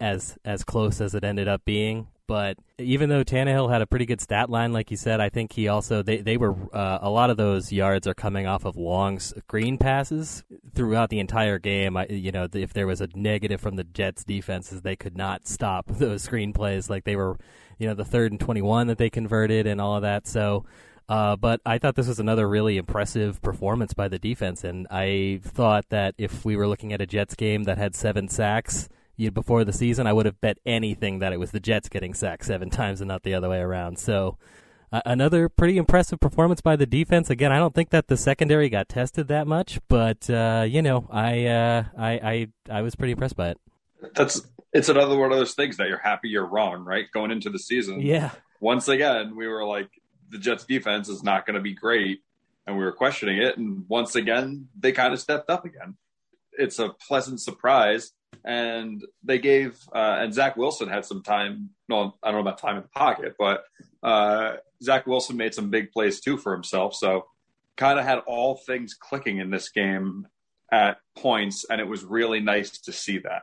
as 0.00 0.36
as 0.44 0.64
close 0.64 1.00
as 1.00 1.14
it 1.14 1.24
ended 1.24 1.48
up 1.48 1.64
being. 1.64 2.08
But 2.28 2.56
even 2.78 3.08
though 3.10 3.24
Tannehill 3.24 3.70
had 3.70 3.82
a 3.82 3.86
pretty 3.86 4.06
good 4.06 4.20
stat 4.20 4.48
line, 4.48 4.72
like 4.72 4.90
you 4.90 4.96
said, 4.96 5.20
I 5.20 5.28
think 5.28 5.52
he 5.52 5.68
also 5.68 6.02
they 6.02 6.18
they 6.18 6.36
were 6.36 6.54
uh, 6.72 6.98
a 7.02 7.10
lot 7.10 7.30
of 7.30 7.36
those 7.36 7.72
yards 7.72 8.06
are 8.06 8.14
coming 8.14 8.46
off 8.46 8.64
of 8.64 8.76
long 8.76 9.18
screen 9.18 9.76
passes 9.76 10.44
throughout 10.74 11.10
the 11.10 11.18
entire 11.18 11.58
game. 11.58 11.96
I, 11.96 12.06
you 12.06 12.32
know, 12.32 12.46
if 12.52 12.72
there 12.72 12.86
was 12.86 13.00
a 13.00 13.08
negative 13.14 13.60
from 13.60 13.76
the 13.76 13.84
Jets 13.84 14.24
defenses, 14.24 14.82
they 14.82 14.96
could 14.96 15.16
not 15.16 15.46
stop 15.46 15.86
those 15.88 16.22
screen 16.22 16.52
plays. 16.52 16.88
Like 16.88 17.04
they 17.04 17.16
were, 17.16 17.36
you 17.78 17.86
know, 17.86 17.94
the 17.94 18.04
third 18.04 18.32
and 18.32 18.40
twenty 18.40 18.62
one 18.62 18.86
that 18.86 18.98
they 18.98 19.10
converted 19.10 19.66
and 19.66 19.80
all 19.80 19.96
of 19.96 20.02
that. 20.02 20.26
So. 20.26 20.64
Uh, 21.08 21.36
but 21.36 21.60
I 21.66 21.78
thought 21.78 21.96
this 21.96 22.08
was 22.08 22.20
another 22.20 22.48
really 22.48 22.76
impressive 22.76 23.42
performance 23.42 23.92
by 23.92 24.08
the 24.08 24.18
defense, 24.18 24.64
and 24.64 24.86
I 24.90 25.40
thought 25.42 25.86
that 25.90 26.14
if 26.18 26.44
we 26.44 26.56
were 26.56 26.66
looking 26.66 26.92
at 26.92 27.00
a 27.00 27.06
Jets 27.06 27.34
game 27.34 27.64
that 27.64 27.78
had 27.78 27.94
seven 27.94 28.28
sacks 28.28 28.88
you, 29.16 29.30
before 29.30 29.64
the 29.64 29.72
season, 29.72 30.06
I 30.06 30.12
would 30.12 30.26
have 30.26 30.40
bet 30.40 30.58
anything 30.64 31.18
that 31.18 31.32
it 31.32 31.38
was 31.38 31.50
the 31.50 31.60
Jets 31.60 31.88
getting 31.88 32.14
sacked 32.14 32.44
seven 32.44 32.70
times 32.70 33.00
and 33.00 33.08
not 33.08 33.22
the 33.22 33.34
other 33.34 33.48
way 33.48 33.58
around. 33.58 33.98
So 33.98 34.38
uh, 34.92 35.00
another 35.06 35.48
pretty 35.48 35.78
impressive 35.78 36.20
performance 36.20 36.60
by 36.60 36.76
the 36.76 36.86
defense. 36.86 37.30
Again, 37.30 37.52
I 37.52 37.58
don't 37.58 37.74
think 37.74 37.90
that 37.90 38.08
the 38.08 38.16
secondary 38.16 38.68
got 38.68 38.88
tested 38.88 39.28
that 39.28 39.46
much, 39.46 39.80
but 39.88 40.28
uh, 40.28 40.66
you 40.68 40.82
know, 40.82 41.08
I, 41.10 41.46
uh, 41.46 41.84
I 41.96 42.10
I 42.12 42.48
I 42.70 42.82
was 42.82 42.94
pretty 42.94 43.12
impressed 43.12 43.36
by 43.36 43.50
it. 43.50 43.60
That's 44.14 44.42
it's 44.72 44.88
another 44.88 45.16
one 45.16 45.32
of 45.32 45.38
those 45.38 45.54
things 45.54 45.76
that 45.78 45.88
you're 45.88 45.98
happy 45.98 46.28
you're 46.28 46.46
wrong, 46.46 46.84
right? 46.84 47.06
Going 47.12 47.30
into 47.30 47.48
the 47.50 47.58
season, 47.58 48.00
Yeah, 48.00 48.30
once 48.60 48.88
again, 48.88 49.34
we 49.36 49.46
were 49.48 49.64
like, 49.64 49.88
the 50.32 50.38
Jets 50.38 50.64
defense 50.64 51.08
is 51.08 51.22
not 51.22 51.46
going 51.46 51.54
to 51.54 51.62
be 51.62 51.74
great. 51.74 52.22
And 52.66 52.76
we 52.76 52.84
were 52.84 52.92
questioning 52.92 53.38
it. 53.38 53.56
And 53.58 53.84
once 53.88 54.16
again, 54.16 54.68
they 54.78 54.92
kind 54.92 55.12
of 55.12 55.20
stepped 55.20 55.50
up 55.50 55.64
again. 55.64 55.96
It's 56.52 56.78
a 56.80 56.90
pleasant 56.90 57.40
surprise. 57.40 58.12
And 58.44 59.04
they 59.22 59.38
gave, 59.38 59.78
uh, 59.94 60.16
and 60.20 60.32
Zach 60.34 60.56
Wilson 60.56 60.88
had 60.88 61.04
some 61.04 61.22
time. 61.22 61.70
No, 61.88 62.14
I 62.22 62.28
don't 62.28 62.36
know 62.36 62.48
about 62.48 62.58
time 62.58 62.76
in 62.76 62.82
the 62.82 62.88
pocket, 62.88 63.34
but 63.38 63.64
uh, 64.02 64.54
Zach 64.82 65.06
Wilson 65.06 65.36
made 65.36 65.54
some 65.54 65.70
big 65.70 65.92
plays 65.92 66.20
too 66.20 66.36
for 66.38 66.52
himself. 66.52 66.94
So 66.94 67.26
kind 67.76 67.98
of 67.98 68.04
had 68.04 68.18
all 68.26 68.56
things 68.56 68.94
clicking 68.94 69.38
in 69.38 69.50
this 69.50 69.68
game 69.68 70.26
at 70.70 70.98
points. 71.16 71.64
And 71.68 71.80
it 71.80 71.86
was 71.88 72.04
really 72.04 72.40
nice 72.40 72.78
to 72.78 72.92
see 72.92 73.18
that. 73.18 73.42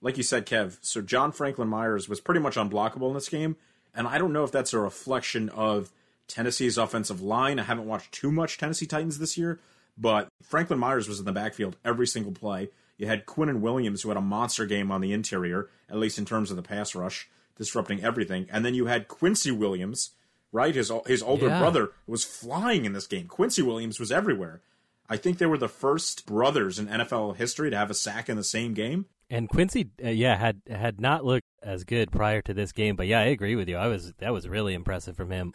like 0.00 0.16
you 0.18 0.22
said, 0.22 0.46
Kev, 0.46 0.78
so 0.82 1.00
John 1.00 1.32
Franklin 1.32 1.68
Myers 1.68 2.08
was 2.08 2.20
pretty 2.20 2.40
much 2.40 2.56
unblockable 2.56 3.08
in 3.08 3.14
this 3.14 3.28
game. 3.28 3.56
And 3.94 4.06
I 4.06 4.18
don't 4.18 4.32
know 4.32 4.44
if 4.44 4.52
that's 4.52 4.74
a 4.74 4.78
reflection 4.78 5.48
of 5.48 5.90
Tennessee's 6.28 6.78
offensive 6.78 7.20
line. 7.20 7.58
I 7.58 7.64
haven't 7.64 7.86
watched 7.86 8.12
too 8.12 8.32
much 8.32 8.58
Tennessee 8.58 8.86
Titans 8.86 9.18
this 9.18 9.36
year, 9.38 9.60
but 9.96 10.28
Franklin 10.42 10.78
Myers 10.78 11.08
was 11.08 11.18
in 11.18 11.24
the 11.24 11.32
backfield 11.32 11.76
every 11.84 12.06
single 12.06 12.32
play. 12.32 12.70
You 12.96 13.06
had 13.06 13.26
Quinnen 13.26 13.60
Williams, 13.60 14.02
who 14.02 14.08
had 14.10 14.18
a 14.18 14.22
monster 14.22 14.66
game 14.66 14.90
on 14.92 15.00
the 15.00 15.12
interior, 15.12 15.68
at 15.90 15.96
least 15.98 16.18
in 16.18 16.24
terms 16.24 16.50
of 16.50 16.56
the 16.56 16.62
pass 16.62 16.94
rush, 16.94 17.28
disrupting 17.56 18.02
everything. 18.04 18.46
And 18.50 18.64
then 18.64 18.74
you 18.74 18.86
had 18.86 19.08
Quincy 19.08 19.50
Williams, 19.50 20.10
right? 20.52 20.74
His 20.74 20.92
his 21.06 21.22
older 21.22 21.46
Yeah. 21.48 21.58
brother 21.60 21.90
was 22.06 22.24
flying 22.24 22.84
in 22.84 22.92
this 22.92 23.06
game. 23.06 23.26
Quincy 23.26 23.62
Williams 23.62 23.98
was 23.98 24.12
everywhere. 24.12 24.60
I 25.08 25.16
think 25.18 25.36
they 25.38 25.46
were 25.46 25.58
the 25.58 25.68
first 25.68 26.24
brothers 26.24 26.78
in 26.78 26.86
NFL 26.88 27.34
history 27.36 27.68
to 27.70 27.76
have 27.76 27.90
a 27.90 27.94
sack 27.94 28.28
in 28.30 28.36
the 28.36 28.44
same 28.44 28.72
game. 28.72 29.04
And 29.28 29.48
Quincy, 29.48 29.90
uh, 30.02 30.08
yeah, 30.10 30.36
had 30.36 30.62
had 30.68 31.00
not 31.00 31.24
looked 31.24 31.46
as 31.62 31.82
good 31.84 32.12
prior 32.12 32.40
to 32.42 32.54
this 32.54 32.72
game, 32.72 32.94
but 32.94 33.06
yeah, 33.06 33.20
I 33.20 33.24
agree 33.24 33.56
with 33.56 33.68
you. 33.68 33.76
I 33.76 33.88
was 33.88 34.12
that 34.18 34.32
was 34.32 34.48
really 34.48 34.72
impressive 34.74 35.16
from 35.16 35.30
him. 35.30 35.52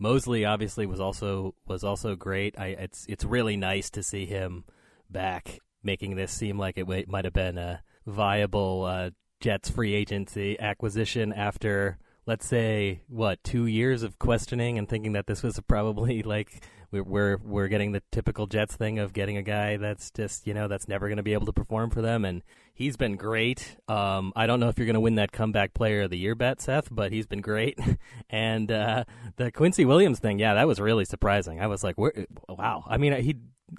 Mosley 0.00 0.46
obviously 0.46 0.86
was 0.86 0.98
also 0.98 1.54
was 1.66 1.84
also 1.84 2.16
great. 2.16 2.58
I 2.58 2.68
it's 2.68 3.04
it's 3.08 3.24
really 3.24 3.56
nice 3.56 3.90
to 3.90 4.02
see 4.02 4.24
him 4.24 4.64
back, 5.10 5.60
making 5.84 6.16
this 6.16 6.32
seem 6.32 6.58
like 6.58 6.78
it 6.78 7.08
might 7.08 7.24
have 7.26 7.34
been 7.34 7.58
a 7.58 7.82
viable 8.06 8.84
uh, 8.84 9.10
Jets 9.40 9.68
free 9.68 9.94
agency 9.94 10.58
acquisition 10.58 11.34
after 11.34 11.98
let's 12.26 12.46
say 12.46 13.02
what 13.08 13.44
two 13.44 13.66
years 13.66 14.02
of 14.02 14.18
questioning 14.18 14.78
and 14.78 14.88
thinking 14.88 15.12
that 15.12 15.26
this 15.26 15.42
was 15.42 15.60
probably 15.68 16.22
like 16.24 16.64
we're 16.90 17.02
we're, 17.02 17.36
we're 17.38 17.68
getting 17.68 17.92
the 17.92 18.02
typical 18.10 18.46
Jets 18.46 18.76
thing 18.76 18.98
of 18.98 19.12
getting 19.12 19.36
a 19.36 19.42
guy 19.42 19.76
that's 19.76 20.10
just 20.10 20.46
you 20.46 20.54
know 20.54 20.68
that's 20.68 20.88
never 20.88 21.08
going 21.08 21.18
to 21.18 21.22
be 21.22 21.32
able 21.32 21.46
to 21.46 21.52
perform 21.52 21.90
for 21.90 22.02
them, 22.02 22.24
and 22.24 22.42
he's 22.74 22.96
been 22.96 23.16
great. 23.16 23.76
Um, 23.88 24.32
I 24.36 24.46
don't 24.46 24.60
know 24.60 24.68
if 24.68 24.78
you're 24.78 24.86
going 24.86 24.94
to 24.94 25.00
win 25.00 25.16
that 25.16 25.32
comeback 25.32 25.74
player 25.74 26.02
of 26.02 26.10
the 26.10 26.18
year 26.18 26.34
bet, 26.34 26.60
Seth, 26.60 26.88
but 26.90 27.12
he's 27.12 27.26
been 27.26 27.40
great. 27.40 27.78
and 28.30 28.70
uh, 28.70 29.04
the 29.36 29.52
Quincy 29.52 29.84
Williams 29.84 30.18
thing, 30.18 30.38
yeah, 30.38 30.54
that 30.54 30.66
was 30.66 30.80
really 30.80 31.04
surprising. 31.04 31.60
I 31.60 31.66
was 31.66 31.84
like, 31.84 31.96
wow. 31.96 32.84
I 32.86 32.96
mean, 32.96 33.12
he 33.22 33.36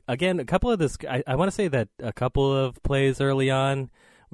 again 0.07 0.39
a 0.39 0.45
couple 0.45 0.71
of 0.71 0.79
this. 0.79 0.97
I, 1.09 1.23
I 1.27 1.35
want 1.35 1.49
to 1.49 1.55
say 1.55 1.67
that 1.67 1.89
a 1.99 2.13
couple 2.13 2.55
of 2.55 2.81
plays 2.83 3.19
early 3.21 3.49
on. 3.49 3.89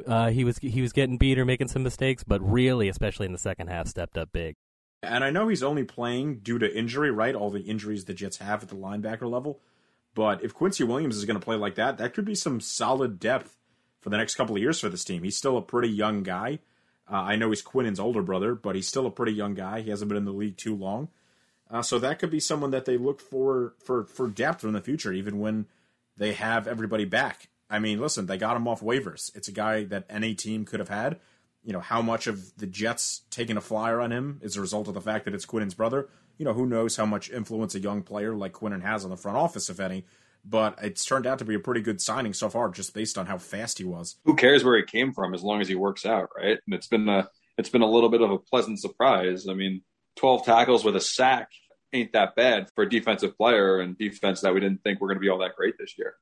Uh, 0.06 0.30
he 0.30 0.44
was 0.44 0.60
he 0.60 0.82
was 0.82 0.94
getting 0.94 1.18
beat 1.18 1.40
or 1.40 1.46
making 1.46 1.70
some 1.70 1.82
mistakes, 1.82 2.24
but 2.24 2.40
really, 2.42 2.88
especially 2.88 3.26
in 3.26 3.32
the 3.32 3.40
second 3.40 3.68
half, 3.68 3.88
stepped 3.88 4.18
up 4.18 4.32
big. 4.32 4.56
And 5.04 5.24
I 5.24 5.30
know 5.30 5.48
he's 5.48 5.64
only 5.64 5.84
playing 5.84 6.40
due 6.40 6.60
to 6.60 6.78
injury, 6.78 7.12
right? 7.12 7.36
All 7.36 7.50
the 7.50 7.62
injuries 7.62 8.06
the 8.06 8.14
Jets 8.14 8.38
have 8.38 8.64
at 8.64 8.70
the 8.70 8.76
linebacker 8.76 9.30
level. 9.30 9.60
But 10.16 10.44
if 10.44 10.54
Quincy 10.54 10.84
Williams 10.84 11.16
is 11.16 11.26
going 11.26 11.40
to 11.40 11.44
play 11.44 11.56
like 11.56 11.76
that, 11.76 12.00
that 12.00 12.14
could 12.14 12.26
be 12.26 12.34
some 12.36 12.60
solid 12.60 13.20
depth 13.20 13.56
for 14.02 14.10
the 14.10 14.18
next 14.18 14.36
couple 14.36 14.56
of 14.56 14.62
years 14.62 14.80
for 14.80 14.90
this 14.90 15.04
team. 15.04 15.24
He's 15.24 15.38
still 15.38 15.58
a 15.58 15.62
pretty 15.62 15.90
young 15.90 16.24
guy. 16.24 16.60
Uh, 17.10 17.18
I 17.18 17.36
know 17.36 17.50
he's 17.50 17.62
Quinnen's 17.62 18.00
older 18.00 18.22
brother, 18.22 18.56
but 18.56 18.76
he's 18.76 18.88
still 18.88 19.06
a 19.06 19.12
pretty 19.12 19.34
young 19.34 19.54
guy. 19.54 19.82
He 19.82 19.92
hasn't 19.92 20.10
been 20.10 20.18
in 20.18 20.26
the 20.26 20.32
league 20.32 20.58
too 20.58 20.76
long. 20.76 21.10
Uh, 21.70 21.82
so 21.82 22.00
that 22.00 22.20
could 22.20 22.32
be 22.32 22.40
someone 22.40 22.72
that 22.72 22.86
they 22.86 22.98
look 22.98 23.20
for 23.20 23.74
for 23.84 24.06
for 24.06 24.28
depth 24.28 24.64
in 24.64 24.72
the 24.72 24.82
future, 24.82 25.12
even 25.12 25.40
when 25.40 25.66
they 26.16 26.34
have 26.34 26.68
everybody 26.68 27.06
back. 27.06 27.50
I 27.70 27.80
mean, 27.80 28.00
listen, 28.00 28.26
they 28.26 28.38
got 28.38 28.56
him 28.56 28.68
off 28.68 28.82
waivers. 28.82 29.36
It's 29.36 29.50
a 29.50 29.54
guy 29.54 29.84
that 29.86 30.06
any 30.10 30.34
team 30.34 30.66
could 30.66 30.80
have 30.80 30.90
had. 30.90 31.20
You 31.64 31.74
know, 31.74 31.80
how 31.80 32.02
much 32.02 32.28
of 32.28 32.58
the 32.58 32.68
Jets 32.68 33.24
taking 33.30 33.58
a 33.58 33.62
flyer 33.62 34.00
on 34.00 34.12
him 34.12 34.40
is 34.42 34.56
a 34.56 34.62
result 34.62 34.88
of 34.88 34.94
the 34.94 35.02
fact 35.02 35.26
that 35.26 35.34
it's 35.34 35.46
Quinnen's 35.46 35.74
brother? 35.74 36.08
You 36.38 36.46
know, 36.46 36.54
who 36.54 36.66
knows 36.66 36.96
how 36.96 37.06
much 37.06 37.30
influence 37.30 37.76
a 37.76 37.80
young 37.80 38.04
player 38.04 38.36
like 38.36 38.54
Quinnen 38.54 38.84
has 38.84 39.04
on 39.04 39.10
the 39.10 39.18
front 39.18 39.38
office, 39.38 39.70
if 39.70 39.80
any. 39.80 40.06
But 40.46 40.80
it's 40.82 41.04
turned 41.04 41.28
out 41.28 41.40
to 41.40 41.46
be 41.46 41.56
a 41.56 41.60
pretty 41.60 41.82
good 41.82 42.00
signing 42.00 42.34
so 42.34 42.48
far, 42.50 42.70
just 42.70 42.94
based 42.94 43.18
on 43.18 43.26
how 43.26 43.38
fast 43.38 43.80
he 43.80 43.84
was. 43.84 44.16
Who 44.24 44.36
cares 44.36 44.64
where 44.64 44.78
he 44.78 44.84
came 44.84 45.14
from 45.14 45.34
as 45.34 45.44
long 45.44 45.60
as 45.60 45.68
he 45.68 45.76
works 45.76 46.06
out, 46.06 46.30
right? 46.38 46.58
And 46.66 46.74
it's 46.74 46.88
been 46.88 47.10
a 47.10 47.28
it's 47.58 47.70
been 47.70 47.82
a 47.82 47.90
little 47.90 48.10
bit 48.10 48.22
of 48.22 48.32
a 48.32 48.38
pleasant 48.38 48.80
surprise. 48.80 49.48
I 49.50 49.54
mean, 49.54 49.82
twelve 50.16 50.46
tackles 50.46 50.86
with 50.86 50.96
a 50.96 51.02
sack 51.02 51.50
ain't 51.92 52.14
that 52.14 52.36
bad 52.36 52.70
for 52.76 52.84
a 52.84 52.90
defensive 52.90 53.38
player 53.38 53.80
and 53.80 53.98
defense 53.98 54.42
that 54.42 54.54
we 54.54 54.60
didn't 54.60 54.84
think 54.84 55.02
were 55.02 55.08
going 55.08 55.18
to 55.18 55.22
be 55.22 55.30
all 55.30 55.40
that 55.40 55.56
great 55.56 55.76
this 55.78 55.98
year. 55.98 56.16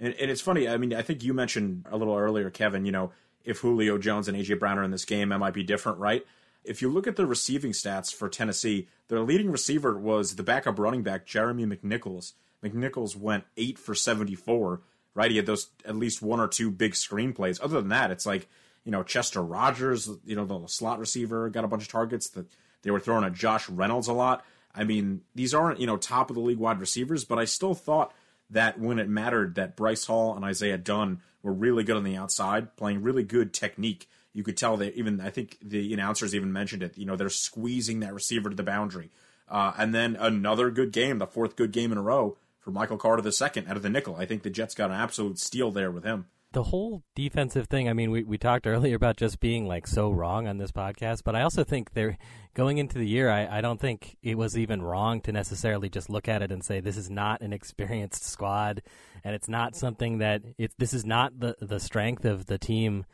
And, 0.00 0.14
and 0.14 0.30
it's 0.30 0.40
funny. 0.40 0.68
I 0.68 0.76
mean, 0.76 0.94
I 0.94 1.02
think 1.02 1.24
you 1.24 1.34
mentioned 1.34 1.86
a 1.90 1.96
little 1.96 2.16
earlier, 2.16 2.50
Kevin. 2.50 2.84
You 2.84 2.92
know, 2.92 3.12
if 3.48 3.60
Julio 3.60 3.96
Jones 3.96 4.28
and 4.28 4.36
AJ 4.36 4.58
Brown 4.58 4.78
are 4.78 4.82
in 4.82 4.90
this 4.90 5.06
game, 5.06 5.32
it 5.32 5.38
might 5.38 5.54
be 5.54 5.62
different, 5.62 5.98
right? 5.98 6.24
If 6.64 6.82
you 6.82 6.90
look 6.90 7.06
at 7.06 7.16
the 7.16 7.24
receiving 7.24 7.72
stats 7.72 8.14
for 8.14 8.28
Tennessee, 8.28 8.88
their 9.08 9.20
leading 9.20 9.50
receiver 9.50 9.98
was 9.98 10.36
the 10.36 10.42
backup 10.42 10.78
running 10.78 11.02
back 11.02 11.24
Jeremy 11.24 11.64
McNichols. 11.64 12.34
McNichols 12.62 13.16
went 13.16 13.44
eight 13.56 13.78
for 13.78 13.94
seventy-four. 13.94 14.82
Right, 15.14 15.30
he 15.30 15.38
had 15.38 15.46
those 15.46 15.70
at 15.84 15.96
least 15.96 16.20
one 16.20 16.38
or 16.38 16.46
two 16.46 16.70
big 16.70 16.92
screenplays. 16.92 17.58
Other 17.60 17.80
than 17.80 17.88
that, 17.88 18.10
it's 18.10 18.26
like 18.26 18.48
you 18.84 18.92
know 18.92 19.02
Chester 19.02 19.42
Rogers, 19.42 20.10
you 20.26 20.36
know 20.36 20.44
the 20.44 20.68
slot 20.68 20.98
receiver, 20.98 21.48
got 21.48 21.64
a 21.64 21.68
bunch 21.68 21.84
of 21.84 21.88
targets 21.88 22.28
that 22.30 22.46
they 22.82 22.90
were 22.90 23.00
throwing 23.00 23.24
at 23.24 23.32
Josh 23.32 23.68
Reynolds 23.70 24.08
a 24.08 24.12
lot. 24.12 24.44
I 24.74 24.84
mean, 24.84 25.22
these 25.34 25.54
aren't 25.54 25.80
you 25.80 25.86
know 25.86 25.96
top 25.96 26.28
of 26.28 26.34
the 26.34 26.42
league 26.42 26.58
wide 26.58 26.80
receivers, 26.80 27.24
but 27.24 27.38
I 27.38 27.46
still 27.46 27.74
thought 27.74 28.12
that 28.50 28.78
when 28.78 28.98
it 28.98 29.08
mattered 29.08 29.54
that 29.56 29.76
Bryce 29.76 30.06
Hall 30.06 30.34
and 30.34 30.44
Isaiah 30.44 30.78
Dunn 30.78 31.20
were 31.42 31.52
really 31.52 31.84
good 31.84 31.96
on 31.96 32.04
the 32.04 32.16
outside, 32.16 32.76
playing 32.76 33.02
really 33.02 33.22
good 33.22 33.52
technique. 33.52 34.08
You 34.32 34.42
could 34.42 34.56
tell 34.56 34.76
that 34.78 34.94
even 34.94 35.20
I 35.20 35.30
think 35.30 35.58
the 35.62 35.92
announcers 35.92 36.34
even 36.34 36.52
mentioned 36.52 36.82
it. 36.82 36.96
You 36.96 37.06
know, 37.06 37.16
they're 37.16 37.28
squeezing 37.28 38.00
that 38.00 38.14
receiver 38.14 38.50
to 38.50 38.56
the 38.56 38.62
boundary. 38.62 39.10
Uh, 39.48 39.72
and 39.78 39.94
then 39.94 40.16
another 40.16 40.70
good 40.70 40.92
game, 40.92 41.18
the 41.18 41.26
fourth 41.26 41.56
good 41.56 41.72
game 41.72 41.90
in 41.92 41.98
a 41.98 42.02
row 42.02 42.36
for 42.60 42.70
Michael 42.70 42.98
Carter 42.98 43.22
the 43.22 43.32
second 43.32 43.68
out 43.68 43.76
of 43.76 43.82
the 43.82 43.88
nickel. 43.88 44.16
I 44.16 44.26
think 44.26 44.42
the 44.42 44.50
Jets 44.50 44.74
got 44.74 44.90
an 44.90 44.96
absolute 44.96 45.38
steal 45.38 45.70
there 45.70 45.90
with 45.90 46.04
him. 46.04 46.26
The 46.52 46.64
whole 46.64 47.02
defensive 47.14 47.66
thing, 47.66 47.88
I 47.88 47.92
mean, 47.92 48.10
we, 48.10 48.22
we 48.22 48.38
talked 48.38 48.66
earlier 48.66 48.96
about 48.96 49.16
just 49.16 49.40
being 49.40 49.66
like 49.66 49.86
so 49.86 50.10
wrong 50.10 50.46
on 50.46 50.58
this 50.58 50.72
podcast, 50.72 51.22
but 51.24 51.34
I 51.34 51.42
also 51.42 51.64
think 51.64 51.92
they're 51.92 52.16
going 52.54 52.78
into 52.78 52.98
the 52.98 53.06
year, 53.06 53.30
I, 53.30 53.58
I 53.58 53.60
don't 53.60 53.80
think 53.80 54.16
it 54.22 54.36
was 54.36 54.56
even 54.56 54.82
wrong 54.82 55.20
to 55.22 55.32
necessarily 55.32 55.88
just 55.88 56.10
look 56.10 56.28
at 56.28 56.42
it 56.42 56.50
and 56.50 56.64
say 56.64 56.80
this 56.80 56.96
is 56.96 57.10
not 57.10 57.40
an 57.40 57.52
experienced 57.52 58.24
squad 58.24 58.82
and 59.24 59.34
it's 59.34 59.48
not 59.48 59.76
something 59.76 60.18
that 60.18 60.42
it, 60.58 60.72
this 60.78 60.92
is 60.92 61.04
not 61.04 61.38
the, 61.38 61.56
the 61.60 61.80
strength 61.80 62.24
of 62.24 62.46
the 62.46 62.58
team 62.58 63.04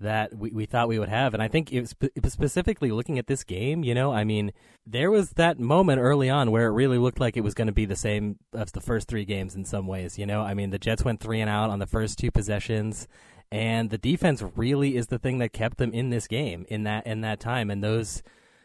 that 0.00 0.34
we, 0.36 0.50
we 0.50 0.66
thought 0.66 0.88
we 0.88 0.98
would 0.98 1.08
have. 1.08 1.34
And 1.34 1.42
I 1.42 1.48
think 1.48 1.72
it 1.72 1.80
was, 1.80 1.94
it 2.00 2.30
specifically 2.30 2.90
looking 2.90 3.18
at 3.18 3.26
this 3.26 3.44
game, 3.44 3.82
you 3.82 3.94
know, 3.94 4.12
I 4.12 4.24
mean, 4.24 4.52
there 4.86 5.10
was 5.10 5.30
that 5.30 5.58
moment 5.58 6.00
early 6.00 6.30
on 6.30 6.50
where 6.50 6.66
it 6.66 6.72
really 6.72 6.98
looked 6.98 7.20
like 7.20 7.36
it 7.36 7.42
was 7.42 7.54
going 7.54 7.66
to 7.66 7.72
be 7.72 7.84
the 7.84 7.96
same 7.96 8.38
as 8.54 8.72
the 8.72 8.80
first 8.80 9.08
three 9.08 9.24
games 9.24 9.54
in 9.54 9.64
some 9.64 9.86
ways, 9.86 10.18
you 10.18 10.26
know, 10.26 10.42
I 10.42 10.54
mean, 10.54 10.70
the 10.70 10.78
Jets 10.78 11.04
went 11.04 11.20
three 11.20 11.40
and 11.40 11.50
out 11.50 11.70
on 11.70 11.78
the 11.78 11.86
first 11.86 12.18
two 12.18 12.30
possessions. 12.30 13.08
And 13.50 13.88
the 13.90 13.98
defense 13.98 14.42
really 14.56 14.96
is 14.96 15.06
the 15.06 15.18
thing 15.18 15.38
that 15.38 15.52
kept 15.52 15.78
them 15.78 15.92
in 15.92 16.10
this 16.10 16.26
game 16.26 16.66
in 16.68 16.84
that 16.84 17.06
in 17.06 17.22
that 17.22 17.40
time. 17.40 17.70
And 17.70 17.82
those, 17.82 18.22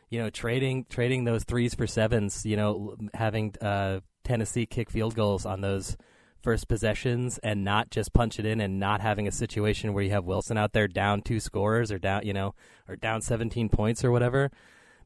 you 0.10 0.22
know, 0.22 0.30
trading 0.30 0.86
trading 0.90 1.24
those 1.24 1.46
threes 1.46 1.74
for 1.74 1.88
sevens, 1.88 2.46
you 2.46 2.58
know, 2.58 2.98
having 3.14 3.56
uh, 3.62 4.02
Tennessee 4.26 4.66
kick 4.66 4.90
field 4.90 5.16
goals 5.16 5.46
on 5.46 5.62
those 5.62 5.96
first 6.44 6.68
possessions 6.68 7.40
and 7.40 7.64
not 7.64 7.90
just 7.90 8.14
punch 8.14 8.40
it 8.40 8.46
in 8.46 8.62
and 8.62 8.80
not 8.80 9.02
having 9.02 9.28
a 9.28 9.32
situation 9.32 9.94
where 9.94 10.04
you 10.04 10.12
have 10.12 10.26
Wilson 10.26 10.58
out 10.58 10.74
there 10.74 10.88
down 10.88 11.22
two 11.22 11.40
scores 11.40 11.92
or 11.92 11.98
down, 11.98 12.26
you 12.26 12.34
know, 12.34 12.54
or 12.88 12.96
down 12.96 13.22
17 13.22 13.70
points 13.70 14.04
or 14.04 14.12
whatever. 14.12 14.52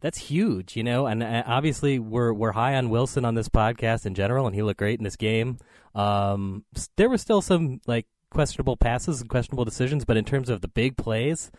That's 0.02 0.18
huge, 0.18 0.76
you 0.76 0.84
know, 0.84 1.08
and 1.08 1.24
uh, 1.24 1.44
obviously 1.48 1.98
we're 1.98 2.32
we're 2.32 2.52
high 2.52 2.76
on 2.76 2.90
Wilson 2.90 3.26
on 3.26 3.34
this 3.34 3.50
podcast 3.50 4.06
in 4.06 4.14
general, 4.14 4.46
and 4.46 4.56
he 4.56 4.62
looked 4.62 4.80
great 4.80 5.00
in 5.00 5.04
this 5.04 5.16
game. 5.16 5.58
Um, 5.96 6.66
there 6.98 7.10
were 7.10 7.18
still 7.18 7.42
some 7.42 7.82
like 7.88 8.06
questionable 8.30 8.78
passes 8.78 9.22
and 9.22 9.30
questionable 9.30 9.66
decisions, 9.66 10.06
but 10.06 10.18
in 10.18 10.26
terms 10.26 10.50
of 10.50 10.62
the 10.62 10.68
big 10.68 10.98
plays, 10.98 11.52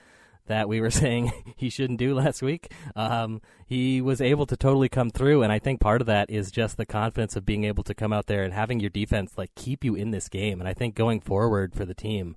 that 0.49 0.69
we 0.69 0.81
were 0.81 0.91
saying 1.03 1.33
he 1.57 1.71
shouldn't 1.71 1.99
do 1.99 2.15
last 2.15 2.43
week. 2.43 2.73
Um, 2.97 3.41
he 3.67 4.01
was 4.01 4.21
able 4.21 4.47
to 4.47 4.57
totally 4.57 4.89
come 4.89 5.11
through, 5.11 5.43
and 5.43 5.53
I 5.53 5.59
think 5.59 5.81
part 5.81 6.01
of 6.01 6.07
that 6.07 6.31
is 6.31 6.51
just 6.51 6.77
the 6.77 6.87
confidence 6.87 7.37
of 7.37 7.47
being 7.47 7.65
able 7.65 7.85
to 7.85 7.95
come 7.95 8.13
out 8.13 8.27
there 8.27 8.43
and 8.43 8.53
having 8.53 8.81
your 8.81 8.91
defense 8.91 9.33
like 9.37 9.55
keep 9.55 9.85
you 9.85 9.95
in 9.95 10.11
this 10.11 10.29
game. 10.29 10.61
And 10.61 10.69
I 10.69 10.75
think 10.75 10.95
going 10.95 11.21
forward 11.21 11.75
for 11.75 11.85
the 11.85 11.95
team, 11.95 12.37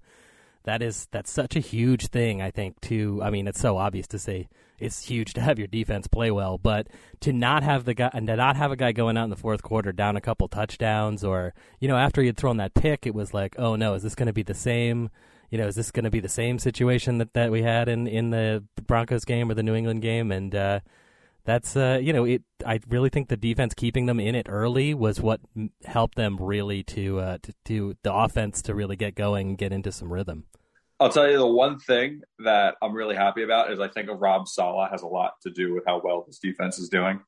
that 0.64 0.82
is 0.82 1.08
that's 1.12 1.32
such 1.32 1.56
a 1.56 1.60
huge 1.60 2.08
thing. 2.08 2.42
I 2.42 2.52
think 2.52 2.80
to 2.82 3.22
I 3.24 3.30
mean 3.30 3.48
it's 3.48 3.60
so 3.60 3.78
obvious 3.78 4.08
to 4.08 4.20
say 4.20 4.48
it's 4.80 5.06
huge 5.06 5.34
to 5.34 5.42
have 5.42 5.58
your 5.58 5.68
defense 5.68 6.08
play 6.08 6.32
well, 6.32 6.58
but 6.58 6.88
to 7.22 7.34
not 7.34 7.64
have 7.64 7.86
the 7.86 7.94
guy 7.94 8.10
and 8.14 8.28
to 8.28 8.36
not 8.36 8.56
have 8.56 8.72
a 8.72 8.76
guy 8.76 8.92
going 8.92 9.18
out 9.18 9.26
in 9.26 9.30
the 9.30 9.36
fourth 9.36 9.62
quarter 9.62 9.92
down 9.92 10.16
a 10.16 10.22
couple 10.22 10.48
touchdowns 10.48 11.24
or 11.24 11.54
you 11.80 11.88
know 11.88 11.98
after 11.98 12.22
he 12.22 12.28
had 12.28 12.38
thrown 12.38 12.58
that 12.58 12.74
pick, 12.74 13.06
it 13.06 13.16
was 13.16 13.34
like 13.34 13.56
oh 13.58 13.76
no, 13.76 13.94
is 13.94 14.04
this 14.04 14.16
going 14.16 14.28
to 14.28 14.34
be 14.34 14.44
the 14.44 14.54
same? 14.54 15.10
You 15.52 15.58
know, 15.58 15.68
is 15.68 15.76
this 15.76 15.92
going 15.92 16.06
to 16.06 16.10
be 16.10 16.22
the 16.22 16.30
same 16.30 16.58
situation 16.58 17.20
that, 17.20 17.34
that 17.34 17.52
we 17.52 17.62
had 17.62 17.90
in, 17.90 18.08
in 18.08 18.32
the 18.32 18.64
Broncos 18.88 19.26
game 19.26 19.52
or 19.52 19.54
the 19.54 19.64
New 19.64 19.76
England 19.76 20.02
game? 20.02 20.32
And 20.32 20.56
uh, 20.56 20.80
that's 21.44 21.76
uh, 21.76 22.00
you 22.02 22.14
know, 22.14 22.26
it. 22.26 22.44
I 22.66 22.80
really 22.88 23.10
think 23.10 23.28
the 23.28 23.38
defense 23.38 23.74
keeping 23.74 24.06
them 24.06 24.20
in 24.20 24.34
it 24.36 24.48
early 24.50 24.94
was 24.94 25.20
what 25.20 25.42
helped 25.86 26.16
them 26.16 26.38
really 26.38 26.84
to 26.84 27.20
uh, 27.20 27.38
to, 27.44 27.54
to 27.66 27.98
the 28.04 28.14
offense 28.14 28.62
to 28.64 28.76
really 28.76 28.96
get 28.96 29.16
going 29.16 29.50
and 29.50 29.58
get 29.58 29.74
into 29.74 29.92
some 29.92 30.12
rhythm. 30.12 30.46
I'll 31.00 31.10
tell 31.10 31.30
you 31.30 31.38
the 31.38 31.48
one 31.48 31.80
thing 31.80 32.22
that 32.46 32.76
I'm 32.80 32.94
really 32.94 33.16
happy 33.16 33.42
about 33.42 33.72
is 33.72 33.80
I 33.80 33.88
think 33.88 34.08
Rob 34.14 34.48
Saleh 34.48 34.92
has 34.92 35.02
a 35.02 35.08
lot 35.08 35.34
to 35.42 35.50
do 35.50 35.74
with 35.74 35.84
how 35.88 36.00
well 36.04 36.24
this 36.28 36.38
defense 36.38 36.78
is 36.78 36.90
doing. 36.90 37.22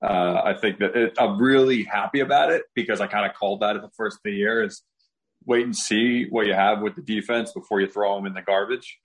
Uh, 0.00 0.40
I 0.44 0.54
think 0.54 0.78
that 0.78 0.94
it, 0.94 1.14
I'm 1.18 1.42
really 1.42 1.82
happy 1.82 2.20
about 2.20 2.52
it 2.52 2.62
because 2.74 3.00
I 3.00 3.08
kind 3.08 3.28
of 3.28 3.36
called 3.36 3.60
that 3.60 3.74
at 3.74 3.82
the 3.82 3.90
first 3.96 4.18
of 4.18 4.22
the 4.24 4.30
year 4.30 4.62
is 4.62 4.84
wait 5.48 5.64
and 5.64 5.74
see 5.74 6.26
what 6.28 6.46
you 6.46 6.52
have 6.52 6.80
with 6.82 6.94
the 6.94 7.02
defense 7.02 7.52
before 7.52 7.80
you 7.80 7.88
throw 7.88 8.14
them 8.14 8.26
in 8.26 8.34
the 8.34 8.42
garbage. 8.42 9.00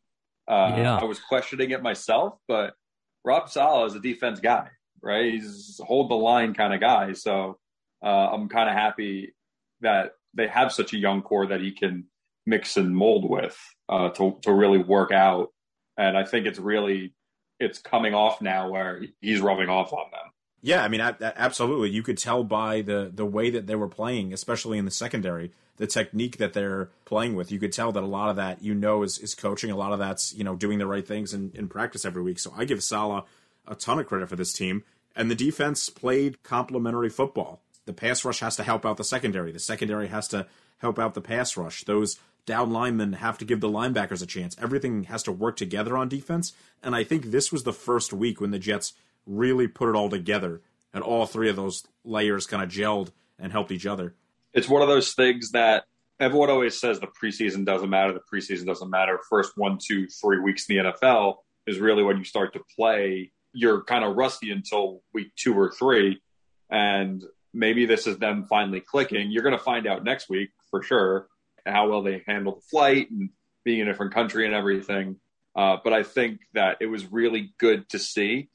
Uh, 0.47 0.73
Yeah. 0.77 0.97
I 0.97 1.05
was 1.05 1.19
questioning 1.19 1.71
it 1.71 1.81
myself, 1.81 2.38
but 2.50 2.75
Rob 3.23 3.50
Saleh 3.50 3.88
is 3.88 3.95
a 3.95 4.01
defense 4.01 4.41
guy, 4.41 4.67
right? 5.01 5.31
He's 5.31 5.79
a 5.81 5.85
hold 5.85 6.12
the 6.12 6.15
line 6.15 6.53
kind 6.53 6.73
of 6.73 6.81
guy. 6.81 7.13
So 7.13 7.57
uh, 8.03 8.29
I'm 8.33 8.50
kind 8.50 8.69
of 8.69 8.75
happy 8.75 9.33
that 9.79 10.15
they 10.33 10.47
have 10.47 10.73
such 10.73 10.93
a 10.93 10.97
young 10.97 11.21
core 11.21 11.47
that 11.47 11.62
he 11.62 11.71
can 11.71 12.07
mix 12.45 12.75
and 12.75 12.93
mold 12.93 13.29
with 13.29 13.57
uh, 13.88 14.09
to 14.09 14.38
to 14.41 14.51
really 14.51 14.79
work 14.79 15.13
out. 15.13 15.53
And 15.95 16.17
I 16.17 16.25
think 16.25 16.45
it's 16.45 16.59
really 16.59 17.13
it's 17.62 17.79
coming 17.79 18.13
off 18.13 18.41
now 18.41 18.69
where 18.69 19.01
he's 19.21 19.39
rubbing 19.39 19.69
off 19.69 19.93
on 19.93 20.12
them. 20.12 20.32
Yeah, 20.65 20.82
I 20.82 20.88
mean, 20.88 21.01
absolutely. 21.01 21.89
You 21.89 22.01
could 22.03 22.17
tell 22.17 22.46
by 22.46 22.82
the 22.82 23.12
the 23.13 23.25
way 23.25 23.50
that 23.50 23.67
they 23.67 23.75
were 23.75 23.89
playing, 23.89 24.32
especially 24.32 24.77
in 24.77 24.86
the 24.86 24.91
secondary, 24.91 25.51
the 25.75 25.86
technique 25.86 26.38
that 26.38 26.53
they're 26.53 26.89
playing 27.03 27.36
with. 27.36 27.51
You 27.51 27.60
could 27.60 27.74
tell 27.74 27.91
that 27.91 28.01
a 28.01 28.08
lot 28.08 28.29
of 28.29 28.38
that, 28.38 28.63
you 28.63 28.74
know, 28.74 29.03
is, 29.03 29.20
is 29.20 29.36
coaching. 29.36 29.72
A 29.72 29.75
lot 29.75 29.91
of 29.91 30.00
that's 30.00 30.34
you 30.34 30.46
know 30.46 30.55
doing 30.55 30.79
the 30.79 30.88
right 30.88 31.05
things 31.05 31.34
in, 31.34 31.51
in 31.53 31.67
practice 31.67 32.05
every 32.05 32.22
week. 32.22 32.39
So 32.39 32.53
I 32.58 32.63
give 32.63 32.82
Saleh 32.82 33.25
a 33.67 33.75
ton 33.75 34.00
of 34.00 34.08
credit 34.08 34.29
for 34.29 34.38
this 34.38 34.53
team. 34.53 34.86
And 35.17 35.29
the 35.29 35.36
defense 35.36 35.89
played 35.89 36.41
complementary 36.43 37.10
football. 37.10 37.60
The 37.86 37.93
pass 37.93 38.24
rush 38.24 38.39
has 38.39 38.55
to 38.55 38.63
help 38.63 38.86
out 38.86 38.96
the 38.96 39.03
secondary. 39.03 39.51
The 39.51 39.60
secondary 39.60 40.08
has 40.08 40.29
to 40.29 40.48
help 40.77 40.98
out 40.98 41.13
the 41.13 41.22
pass 41.22 41.58
rush. 41.58 41.84
Those 41.84 42.17
down 42.46 42.72
linemen 42.72 43.13
have 43.13 43.38
to 43.38 43.46
give 43.46 43.60
the 43.60 43.70
linebackers 43.70 44.24
a 44.24 44.25
chance. 44.25 44.55
Everything 44.62 45.03
has 45.05 45.24
to 45.24 45.32
work 45.32 45.58
together 45.58 45.98
on 45.98 46.10
defense. 46.10 46.53
And 46.82 46.96
I 46.96 47.03
think 47.03 47.25
this 47.25 47.51
was 47.51 47.63
the 47.63 47.74
first 47.74 48.13
week 48.13 48.41
when 48.41 48.51
the 48.51 48.60
Jets 48.60 48.93
really 49.25 49.68
put 49.68 49.89
it 49.89 49.96
all 49.96 50.10
together 50.10 50.62
and 50.94 51.03
all 51.03 51.25
three 51.25 51.50
of 51.50 51.56
those 51.56 51.84
layers 52.03 52.46
kind 52.46 52.63
of 52.63 52.70
gelled 52.70 53.12
and 53.39 53.51
helped 53.51 53.72
each 53.72 53.86
other. 53.86 54.15
It's 54.53 54.70
one 54.70 54.82
of 54.82 54.88
those 54.88 55.13
things 55.13 55.51
that 55.51 55.86
everyone 56.20 56.50
always 56.50 56.80
says 56.80 57.00
the 57.00 57.08
preseason 57.08 57.65
doesn't 57.65 57.89
matter. 57.89 58.13
The 58.13 58.22
preseason 58.32 58.65
doesn't 58.65 58.89
matter. 58.89 59.20
First 59.30 59.53
one, 59.56 59.80
two, 59.84 60.08
three 60.08 60.39
weeks 60.39 60.70
in 60.70 60.77
the 60.77 60.92
NFL 60.92 61.38
is 61.65 61.80
really 61.80 62.03
when 62.03 62.18
you 62.18 62.24
start 62.24 62.53
to 62.53 62.62
play. 62.75 63.32
You're 63.53 63.84
kind 63.84 64.03
of 64.03 64.15
rusty 64.15 64.51
until 64.51 65.01
week 65.13 65.32
two 65.36 65.53
or 65.53 65.72
three. 65.72 66.22
And 66.70 67.24
maybe 67.53 67.86
this 67.86 68.08
is 68.08 68.18
them 68.18 68.46
finally 68.46 68.80
clicking. 68.80 69.32
You're 69.32 69.44
going 69.44 69.58
to 69.58 69.63
find 69.63 69.88
out 69.88 70.03
next 70.03 70.30
week 70.30 70.50
for 70.70 70.84
sure 70.84 71.27
how 71.65 71.89
well 71.89 72.03
they 72.03 72.24
handle 72.27 72.56
the 72.56 72.62
flight 72.62 73.10
and 73.10 73.30
being 73.63 73.80
in 73.80 73.88
a 73.88 73.92
different 73.92 74.13
country 74.13 74.46
and 74.46 74.53
everything. 74.53 75.18
Uh, 75.56 75.77
but 75.84 75.94
I 75.94 76.03
think 76.03 76.42
that 76.53 76.77
it 76.82 76.88
was 76.88 77.12
really 77.12 77.53
good 77.60 77.88
to 77.89 78.00
see 78.00 78.50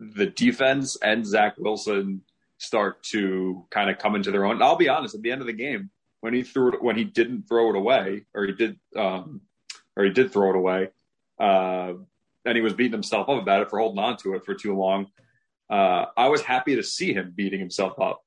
the 0.00 0.26
defense 0.26 0.96
and 1.02 1.26
Zach 1.26 1.54
Wilson 1.58 2.22
start 2.58 3.02
to 3.02 3.66
kind 3.70 3.90
of 3.90 3.98
come 3.98 4.16
into 4.16 4.30
their 4.30 4.46
own. 4.46 4.54
And 4.54 4.64
I'll 4.64 4.76
be 4.76 4.88
honest, 4.88 5.14
at 5.14 5.22
the 5.22 5.30
end 5.30 5.42
of 5.42 5.46
the 5.46 5.52
game, 5.52 5.90
when 6.20 6.34
he 6.34 6.42
threw 6.42 6.72
it, 6.72 6.82
when 6.82 6.96
he 6.96 7.04
didn't 7.04 7.48
throw 7.48 7.70
it 7.70 7.76
away, 7.76 8.24
or 8.34 8.46
he 8.46 8.52
did, 8.52 8.78
um, 8.96 9.42
or 9.96 10.04
he 10.04 10.10
did 10.10 10.32
throw 10.32 10.50
it 10.50 10.56
away, 10.56 10.88
uh, 11.38 11.92
and 12.44 12.56
he 12.56 12.62
was 12.62 12.72
beating 12.72 12.92
himself 12.92 13.28
up 13.28 13.40
about 13.40 13.62
it 13.62 13.70
for 13.70 13.78
holding 13.78 14.02
on 14.02 14.16
to 14.18 14.34
it 14.34 14.44
for 14.44 14.54
too 14.54 14.76
long. 14.76 15.06
Uh, 15.68 16.06
I 16.16 16.28
was 16.28 16.42
happy 16.42 16.76
to 16.76 16.82
see 16.82 17.12
him 17.12 17.32
beating 17.34 17.60
himself 17.60 17.98
up 18.00 18.22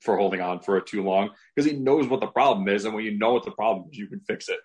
for 0.00 0.16
holding 0.16 0.40
on 0.40 0.60
for 0.60 0.76
it 0.76 0.86
too 0.86 1.02
long 1.02 1.30
because 1.54 1.70
he 1.70 1.76
knows 1.76 2.06
what 2.06 2.20
the 2.20 2.26
problem 2.26 2.68
is, 2.68 2.84
and 2.84 2.94
when 2.94 3.04
you 3.04 3.18
know 3.18 3.32
what 3.32 3.44
the 3.44 3.50
problem 3.50 3.88
is, 3.90 3.98
you 3.98 4.06
can 4.06 4.20
fix 4.20 4.48
it. 4.48 4.60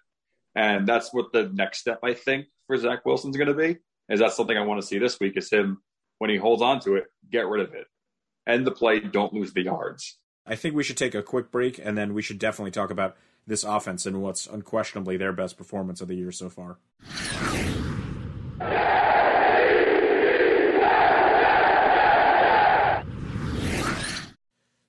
And 0.56 0.88
that's 0.88 1.14
what 1.14 1.32
the 1.32 1.50
next 1.54 1.80
step 1.80 2.00
I 2.04 2.14
think 2.14 2.48
for 2.68 2.78
Zach 2.78 3.06
Wilson's 3.06 3.38
going 3.38 3.48
to 3.48 3.54
be. 3.54 3.78
Is 4.10 4.20
that 4.20 4.34
something 4.34 4.58
I 4.58 4.66
want 4.66 4.82
to 4.82 4.88
see 4.88 4.98
this 4.98 5.20
week? 5.20 5.38
Is 5.38 5.50
him 5.50 5.82
when 6.20 6.30
he 6.30 6.38
holds 6.38 6.62
on 6.62 6.80
to 6.82 6.96
it, 6.96 7.06
get 7.32 7.48
rid 7.48 7.68
of 7.68 7.74
it, 7.74 7.88
end 8.48 8.68
the 8.68 8.72
play, 8.72 9.00
don't 9.00 9.34
lose 9.34 9.54
the 9.54 9.64
yards. 9.64 10.18
I 10.46 10.56
think 10.56 10.76
we 10.76 10.84
should 10.84 10.98
take 10.98 11.16
a 11.16 11.24
quick 11.24 11.52
break 11.52 11.80
and 11.84 11.98
then 11.98 12.14
we 12.14 12.22
should 12.22 12.40
definitely 12.40 12.72
talk 12.72 12.92
about 12.92 13.18
this 13.48 13.64
offense 13.64 14.06
and 14.06 14.22
what's 14.22 14.46
unquestionably 14.46 15.18
their 15.18 15.34
best 15.34 15.58
performance 15.58 16.02
of 16.02 16.08
the 16.08 16.16
year 16.16 16.32
so 16.32 16.50
far. 16.50 16.78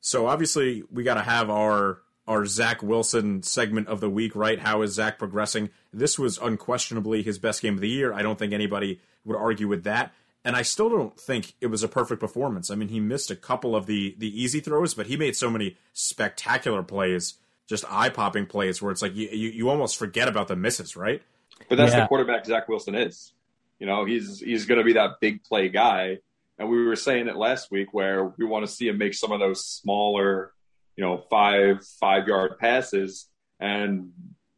So 0.00 0.26
obviously 0.26 0.82
we 0.90 1.04
got 1.04 1.14
to 1.14 1.22
have 1.22 1.48
our 1.48 2.00
our 2.26 2.46
Zach 2.46 2.82
Wilson 2.82 3.42
segment 3.42 3.88
of 3.88 4.00
the 4.00 4.10
week, 4.10 4.36
right? 4.36 4.58
How 4.58 4.82
is 4.82 4.94
Zach 4.94 5.18
progressing? 5.18 5.70
This 5.92 6.18
was 6.18 6.38
unquestionably 6.38 7.22
his 7.22 7.38
best 7.38 7.60
game 7.60 7.74
of 7.74 7.80
the 7.80 7.88
year. 7.88 8.12
I 8.12 8.22
don't 8.22 8.38
think 8.38 8.52
anybody 8.52 9.00
would 9.24 9.36
argue 9.36 9.66
with 9.68 9.84
that. 9.84 10.12
And 10.44 10.56
I 10.56 10.62
still 10.62 10.88
don't 10.88 11.18
think 11.20 11.54
it 11.60 11.66
was 11.66 11.82
a 11.82 11.88
perfect 11.88 12.18
performance. 12.20 12.70
I 12.70 12.74
mean, 12.74 12.88
he 12.88 12.98
missed 13.00 13.30
a 13.30 13.36
couple 13.36 13.76
of 13.76 13.86
the 13.86 14.14
the 14.18 14.42
easy 14.42 14.60
throws, 14.60 14.94
but 14.94 15.06
he 15.06 15.16
made 15.16 15.36
so 15.36 15.50
many 15.50 15.76
spectacular 15.92 16.82
plays, 16.82 17.34
just 17.68 17.84
eye 17.90 18.08
popping 18.08 18.46
plays, 18.46 18.80
where 18.80 18.90
it's 18.90 19.02
like 19.02 19.14
you, 19.14 19.28
you 19.28 19.50
you 19.50 19.68
almost 19.68 19.98
forget 19.98 20.28
about 20.28 20.48
the 20.48 20.56
misses, 20.56 20.96
right? 20.96 21.22
But 21.68 21.76
that's 21.76 21.92
Yeah. 21.92 22.00
the 22.00 22.06
quarterback 22.06 22.46
Zach 22.46 22.68
Wilson 22.68 22.94
is. 22.94 23.32
You 23.78 23.86
know, 23.86 24.04
he's 24.06 24.40
he's 24.40 24.64
going 24.66 24.78
to 24.78 24.84
be 24.84 24.94
that 24.94 25.20
big 25.20 25.44
play 25.44 25.68
guy. 25.68 26.18
And 26.58 26.68
we 26.68 26.84
were 26.84 26.96
saying 26.96 27.28
it 27.28 27.36
last 27.36 27.70
week 27.70 27.92
where 27.92 28.34
we 28.36 28.44
want 28.44 28.66
to 28.66 28.70
see 28.70 28.88
him 28.88 28.98
make 28.98 29.14
some 29.14 29.32
of 29.32 29.40
those 29.40 29.64
smaller, 29.64 30.52
you 30.96 31.02
know, 31.04 31.24
five 31.30 31.86
five 31.98 32.28
yard 32.28 32.58
passes, 32.58 33.28
and 33.58 34.12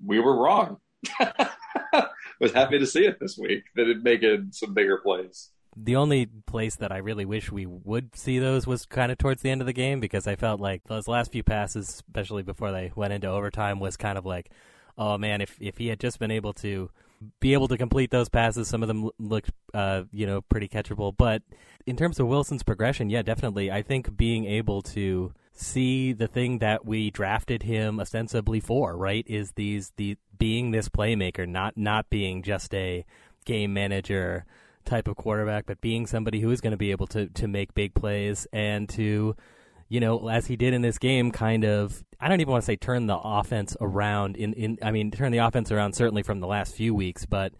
we 0.04 0.18
were 0.20 0.36
wrong. 0.36 0.78
was 2.40 2.52
happy 2.52 2.78
to 2.78 2.86
see 2.86 3.04
it 3.06 3.18
this 3.20 3.38
week 3.38 3.64
that 3.76 3.88
it 3.88 4.02
making 4.02 4.48
some 4.52 4.74
bigger 4.74 4.98
plays. 4.98 5.50
The 5.76 5.96
only 5.96 6.26
place 6.26 6.76
that 6.76 6.92
I 6.92 6.98
really 6.98 7.24
wish 7.24 7.50
we 7.50 7.66
would 7.66 8.14
see 8.16 8.38
those 8.38 8.66
was 8.66 8.84
kind 8.86 9.10
of 9.10 9.18
towards 9.18 9.42
the 9.42 9.50
end 9.50 9.62
of 9.62 9.66
the 9.66 9.72
game 9.72 10.00
because 10.00 10.26
I 10.26 10.36
felt 10.36 10.60
like 10.60 10.84
those 10.84 11.08
last 11.08 11.32
few 11.32 11.42
passes, 11.42 11.88
especially 11.88 12.42
before 12.42 12.72
they 12.72 12.92
went 12.94 13.12
into 13.12 13.28
overtime, 13.28 13.80
was 13.80 13.96
kind 13.96 14.18
of 14.18 14.26
like, 14.26 14.50
oh 14.98 15.16
man, 15.16 15.40
if 15.40 15.56
if 15.60 15.78
he 15.78 15.88
had 15.88 16.00
just 16.00 16.18
been 16.18 16.30
able 16.30 16.52
to 16.54 16.90
be 17.40 17.52
able 17.52 17.68
to 17.68 17.78
complete 17.78 18.10
those 18.10 18.28
passes, 18.28 18.68
some 18.68 18.82
of 18.82 18.88
them 18.88 19.08
looked, 19.18 19.50
uh, 19.72 20.02
you 20.12 20.26
know, 20.26 20.40
pretty 20.42 20.68
catchable. 20.68 21.14
But 21.16 21.42
in 21.86 21.96
terms 21.96 22.20
of 22.20 22.26
Wilson's 22.26 22.62
progression, 22.62 23.10
yeah, 23.10 23.22
definitely, 23.22 23.70
I 23.70 23.82
think 23.82 24.16
being 24.16 24.44
able 24.44 24.82
to 24.82 25.32
see 25.52 26.12
the 26.12 26.26
thing 26.26 26.58
that 26.58 26.84
we 26.84 27.10
drafted 27.10 27.62
him 27.62 28.00
ostensibly 28.00 28.60
for, 28.60 28.96
right, 28.96 29.24
is 29.28 29.52
these 29.52 29.92
the 29.96 30.16
being 30.36 30.70
this 30.70 30.88
playmaker, 30.88 31.48
not 31.48 31.76
not 31.76 32.10
being 32.10 32.42
just 32.42 32.74
a 32.74 33.04
game 33.44 33.72
manager 33.72 34.44
type 34.84 35.08
of 35.08 35.16
quarterback, 35.16 35.66
but 35.66 35.80
being 35.80 36.06
somebody 36.06 36.40
who 36.40 36.50
is 36.50 36.60
going 36.60 36.72
to 36.72 36.76
be 36.76 36.90
able 36.90 37.06
to 37.08 37.28
to 37.28 37.48
make 37.48 37.74
big 37.74 37.94
plays 37.94 38.46
and 38.52 38.88
to, 38.90 39.36
you 39.88 40.00
know, 40.00 40.28
as 40.28 40.46
he 40.46 40.56
did 40.56 40.74
in 40.74 40.82
this 40.82 40.98
game, 40.98 41.30
kind 41.30 41.64
of. 41.64 42.04
I 42.20 42.28
don't 42.28 42.40
even 42.40 42.52
want 42.52 42.62
to 42.62 42.66
say 42.66 42.76
turn 42.76 43.08
the 43.08 43.18
offense 43.18 43.76
around. 43.80 44.36
In 44.36 44.52
in 44.54 44.78
I 44.82 44.92
mean, 44.92 45.10
turn 45.10 45.32
the 45.32 45.38
offense 45.38 45.72
around 45.72 45.94
certainly 45.94 46.22
from 46.22 46.40
the 46.40 46.46
last 46.46 46.74
few 46.74 46.94
weeks, 46.94 47.26
but 47.26 47.52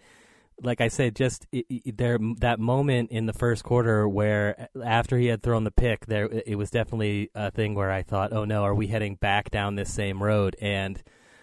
like 0.63 0.81
I 0.81 0.89
said, 0.89 1.17
just 1.17 1.47
it, 1.53 1.67
it, 1.69 1.97
there 1.97 2.19
that 2.39 2.61
moment 2.61 3.11
in 3.11 3.27
the 3.27 3.33
first 3.33 3.65
quarter 3.65 4.09
where 4.09 4.69
after 4.85 5.19
he 5.19 5.27
had 5.27 5.43
thrown 5.43 5.65
the 5.65 5.71
pick, 5.71 6.07
there 6.07 6.27
it 6.27 6.57
was 6.57 6.71
definitely 6.71 7.31
a 7.35 7.51
thing 7.51 7.75
where 7.75 7.91
I 7.91 8.03
thought, 8.03 8.33
oh 8.33 8.45
no, 8.45 8.63
are 8.63 8.75
we 8.75 8.87
heading 8.87 9.17
back 9.17 9.51
down 9.51 9.75
this 9.75 9.93
same 9.93 10.23
road? 10.23 10.57
And 10.61 11.03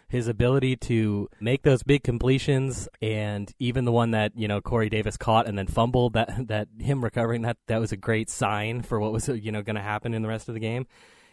his 0.10 0.28
ability 0.28 0.76
to 0.76 1.30
make 1.40 1.62
those 1.62 1.84
big 1.84 2.04
completions 2.04 2.90
and 3.02 3.54
even 3.60 3.86
the 3.86 3.92
one 3.92 4.12
that 4.12 4.32
you 4.36 4.48
know 4.48 4.60
Corey 4.60 4.90
Davis 4.90 5.18
caught 5.18 5.48
and 5.48 5.58
then 5.58 5.68
fumbled 5.68 6.14
that 6.14 6.30
that 6.48 6.68
him 6.80 7.04
recovering 7.04 7.44
that 7.44 7.58
that 7.68 7.80
was 7.80 7.92
a 7.92 7.98
great 7.98 8.30
sign 8.30 8.82
for 8.82 9.00
what 9.00 9.12
was 9.12 9.28
you 9.28 9.52
know 9.52 9.62
going 9.62 9.76
to 9.76 9.82
happen 9.82 10.14
in 10.14 10.22
the 10.22 10.28
rest 10.28 10.48
of 10.48 10.54
the 10.54 10.60
game. 10.60 10.88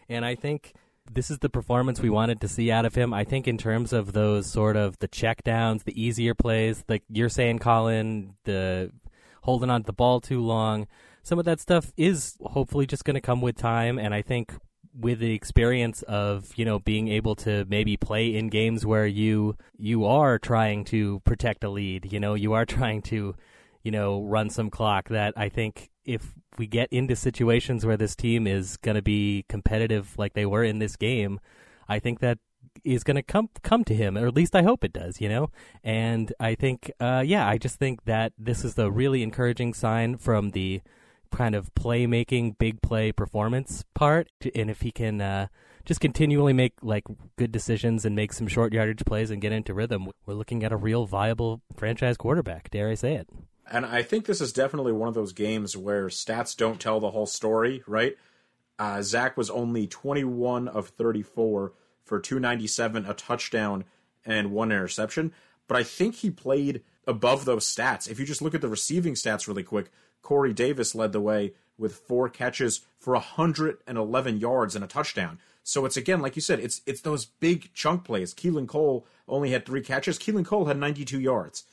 And 0.07 0.23
I 0.23 0.35
think 0.35 0.73
this 1.11 1.31
is 1.31 1.39
the 1.39 1.49
performance 1.49 2.01
we 2.01 2.09
wanted 2.09 2.39
to 2.41 2.47
see 2.47 2.71
out 2.71 2.85
of 2.85 2.95
him. 2.95 3.13
I 3.13 3.23
think 3.23 3.47
in 3.47 3.57
terms 3.57 3.93
of 3.93 4.13
those 4.13 4.47
sort 4.47 4.77
of 4.77 4.99
the 4.99 5.07
check 5.07 5.43
downs 5.43 5.83
the 5.83 6.01
easier 6.01 6.33
plays 6.33 6.83
like 6.87 7.03
you're 7.09 7.29
saying 7.29 7.59
Colin 7.59 8.35
the 8.43 8.91
holding 9.41 9.69
on 9.69 9.81
to 9.81 9.85
the 9.85 9.93
ball 9.93 10.21
too 10.21 10.41
long 10.41 10.87
some 11.27 11.39
of 11.39 11.45
that 11.45 11.59
stuff 11.59 11.91
is 11.97 12.37
hopefully 12.41 12.85
just 12.85 13.03
going 13.03 13.15
to 13.15 13.21
come 13.21 13.41
with 13.41 13.57
time. 13.57 13.99
And 13.99 14.13
I 14.13 14.21
think 14.21 14.53
with 14.99 15.19
the 15.19 15.33
experience 15.33 16.01
of 16.03 16.51
you 16.55 16.65
know 16.65 16.79
being 16.79 17.07
able 17.07 17.35
to 17.35 17.65
maybe 17.69 17.95
play 17.95 18.35
in 18.35 18.49
games 18.49 18.85
where 18.85 19.05
you 19.05 19.55
you 19.77 20.05
are 20.05 20.39
trying 20.39 20.83
to 20.83 21.19
protect 21.19 21.63
a 21.63 21.69
lead 21.69 22.11
you 22.11 22.19
know 22.19 22.33
you 22.33 22.53
are 22.53 22.65
trying 22.77 23.01
to 23.01 23.35
you 23.83 23.91
know 23.91 24.23
run 24.23 24.49
some 24.49 24.69
clock 24.69 25.09
that 25.09 25.33
i 25.37 25.47
think 25.49 25.89
if 26.03 26.33
we 26.57 26.65
get 26.65 26.89
into 26.91 27.15
situations 27.15 27.85
where 27.85 27.97
this 27.97 28.15
team 28.15 28.47
is 28.47 28.77
going 28.77 28.95
to 28.95 29.01
be 29.01 29.45
competitive 29.47 30.17
like 30.17 30.33
they 30.33 30.45
were 30.45 30.63
in 30.63 30.79
this 30.79 30.95
game 30.95 31.39
i 31.87 31.99
think 31.99 32.19
that 32.19 32.39
is 32.83 33.03
going 33.03 33.15
to 33.15 33.23
come 33.23 33.49
come 33.63 33.83
to 33.83 33.93
him 33.93 34.17
or 34.17 34.27
at 34.27 34.35
least 34.35 34.55
i 34.55 34.63
hope 34.63 34.83
it 34.83 34.93
does 34.93 35.21
you 35.21 35.29
know? 35.29 35.49
And 35.83 36.33
i 36.39 36.55
think 36.55 36.91
uh 36.99 37.23
yeah 37.25 37.47
i 37.47 37.57
just 37.57 37.77
think 37.77 38.05
that 38.05 38.33
this 38.37 38.63
is 38.65 38.75
the 38.75 38.91
really 38.91 39.21
encouraging 39.21 39.73
sign 39.73 40.17
from 40.17 40.51
the 40.51 40.81
kind 41.31 41.55
of 41.55 41.73
playmaking, 41.75 42.57
big 42.57 42.81
play 42.81 43.11
performance 43.11 43.83
part. 43.93 44.29
And 44.55 44.69
if 44.69 44.81
he 44.81 44.91
can 44.91 45.21
uh, 45.21 45.47
just 45.85 45.99
continually 45.99 46.53
make 46.53 46.73
like 46.81 47.03
good 47.37 47.51
decisions 47.51 48.05
and 48.05 48.15
make 48.15 48.33
some 48.33 48.47
short 48.47 48.73
yardage 48.73 49.05
plays 49.05 49.31
and 49.31 49.41
get 49.41 49.51
into 49.51 49.73
rhythm, 49.73 50.09
we're 50.25 50.33
looking 50.33 50.63
at 50.63 50.71
a 50.71 50.77
real 50.77 51.05
viable 51.05 51.61
franchise 51.75 52.17
quarterback. 52.17 52.69
Dare 52.69 52.89
I 52.89 52.95
say 52.95 53.15
it? 53.15 53.27
And 53.69 53.85
I 53.85 54.01
think 54.01 54.25
this 54.25 54.41
is 54.41 54.53
definitely 54.53 54.93
one 54.93 55.09
of 55.09 55.13
those 55.13 55.33
games 55.33 55.75
where 55.75 56.07
stats 56.07 56.55
don't 56.55 56.79
tell 56.79 56.99
the 56.99 57.11
whole 57.11 57.25
story, 57.25 57.83
right? 57.85 58.15
Uh, 58.79 59.01
Zach 59.01 59.35
was 59.35 59.49
only 59.49 59.87
21 59.87 60.67
of 60.67 60.89
34 60.89 61.73
for 62.05 62.19
297, 62.19 63.05
a 63.05 63.13
touchdown, 63.13 63.83
and 64.25 64.51
one 64.51 64.71
interception. 64.71 65.33
But 65.67 65.77
I 65.77 65.83
think 65.83 66.15
he 66.15 66.29
played 66.29 66.81
above 67.05 67.45
those 67.45 67.65
stats. 67.65 68.09
If 68.09 68.19
you 68.19 68.25
just 68.25 68.41
look 68.41 68.55
at 68.55 68.61
the 68.61 68.69
receiving 68.69 69.15
stats 69.15 69.47
really 69.47 69.63
quick, 69.63 69.91
Corey 70.27 70.51
Davis 70.51 70.93
led 70.93 71.13
the 71.13 71.21
way 71.21 71.53
with 71.77 71.95
four 71.95 72.27
catches 72.27 72.81
for 72.99 73.13
111 73.13 74.37
yards 74.41 74.75
and 74.75 74.83
a 74.83 74.87
touchdown. 74.87 75.39
So 75.63 75.85
it's 75.85 75.95
again, 75.95 76.19
like 76.19 76.35
you 76.35 76.41
said, 76.41 76.59
it's 76.59 76.81
it's 76.85 76.99
those 76.99 77.23
big 77.23 77.73
chunk 77.73 78.03
plays. 78.03 78.33
Keelan 78.33 78.67
Cole 78.67 79.07
only 79.25 79.51
had 79.51 79.65
three 79.65 79.81
catches. 79.81 80.19
Keelan 80.19 80.45
Cole 80.45 80.65
had 80.65 80.77
92 80.77 81.21
yards. 81.21 81.63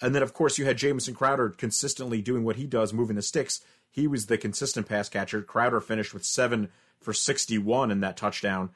And 0.00 0.16
then, 0.16 0.24
of 0.24 0.34
course, 0.34 0.58
you 0.58 0.64
had 0.64 0.78
Jamison 0.78 1.14
Crowder 1.14 1.50
consistently 1.50 2.20
doing 2.20 2.42
what 2.42 2.56
he 2.56 2.66
does, 2.66 2.92
moving 2.92 3.14
the 3.14 3.22
sticks. 3.22 3.60
He 3.88 4.08
was 4.08 4.26
the 4.26 4.36
consistent 4.36 4.88
pass 4.88 5.08
catcher. 5.08 5.40
Crowder 5.40 5.80
finished 5.80 6.12
with 6.12 6.24
seven 6.24 6.70
for 7.00 7.12
61 7.12 7.92
in 7.92 8.00
that 8.00 8.16
touchdown. 8.16 8.70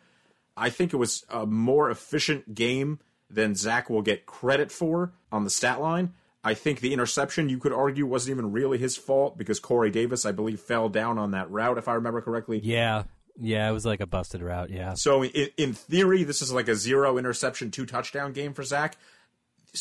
I 0.56 0.70
think 0.70 0.92
it 0.92 0.98
was 0.98 1.26
a 1.28 1.46
more 1.46 1.90
efficient 1.90 2.54
game 2.54 3.00
than 3.28 3.56
Zach 3.56 3.90
will 3.90 4.02
get 4.02 4.24
credit 4.24 4.70
for 4.70 5.10
on 5.32 5.42
the 5.42 5.50
stat 5.50 5.80
line. 5.80 6.14
I 6.42 6.54
think 6.54 6.80
the 6.80 6.92
interception, 6.92 7.48
you 7.48 7.58
could 7.58 7.72
argue, 7.72 8.06
wasn't 8.06 8.36
even 8.38 8.52
really 8.52 8.78
his 8.78 8.96
fault 8.96 9.36
because 9.36 9.60
Corey 9.60 9.90
Davis, 9.90 10.24
I 10.24 10.32
believe, 10.32 10.60
fell 10.60 10.88
down 10.88 11.18
on 11.18 11.32
that 11.32 11.50
route, 11.50 11.76
if 11.76 11.86
I 11.86 11.94
remember 11.94 12.22
correctly. 12.22 12.60
Yeah, 12.62 13.04
yeah, 13.38 13.68
it 13.68 13.72
was 13.72 13.84
like 13.84 14.00
a 14.00 14.06
busted 14.06 14.42
route. 14.42 14.70
Yeah. 14.70 14.94
So 14.94 15.22
in, 15.22 15.48
in 15.56 15.72
theory, 15.74 16.24
this 16.24 16.40
is 16.40 16.52
like 16.52 16.68
a 16.68 16.74
zero 16.74 17.18
interception, 17.18 17.70
two 17.70 17.86
touchdown 17.86 18.32
game 18.32 18.54
for 18.54 18.62
Zach. 18.62 18.96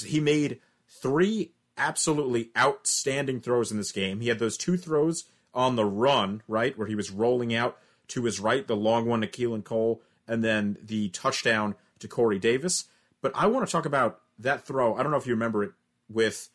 He 0.06 0.20
made 0.20 0.60
three 1.02 1.54
absolutely 1.78 2.52
outstanding 2.58 3.40
throws 3.40 3.72
in 3.72 3.78
this 3.78 3.92
game. 3.92 4.20
He 4.20 4.28
had 4.28 4.40
those 4.40 4.58
two 4.58 4.76
throws 4.76 5.26
on 5.54 5.76
the 5.76 5.86
run, 5.86 6.44
right, 6.48 6.78
where 6.78 6.88
he 6.88 6.96
was 6.96 7.10
rolling 7.10 7.56
out 7.56 7.78
to 8.10 8.26
his 8.26 8.40
right, 8.40 8.68
the 8.68 8.76
long 8.76 9.06
one 9.06 9.22
to 9.22 9.28
Keelan 9.28 9.64
Cole, 9.64 10.02
and 10.28 10.44
then 10.44 10.78
the 10.84 11.10
touchdown 11.10 11.76
to 12.00 12.08
Corey 12.08 12.38
Davis. 12.38 12.86
But 13.22 13.32
I 13.36 13.48
want 13.48 13.66
to 13.66 13.72
talk 13.72 13.86
about 13.86 14.22
that 14.40 14.66
throw. 14.66 14.96
I 14.96 15.04
don't 15.04 15.12
know 15.12 15.18
if 15.18 15.28
you 15.28 15.34
remember 15.34 15.64
it 15.64 15.72
with 16.10 16.50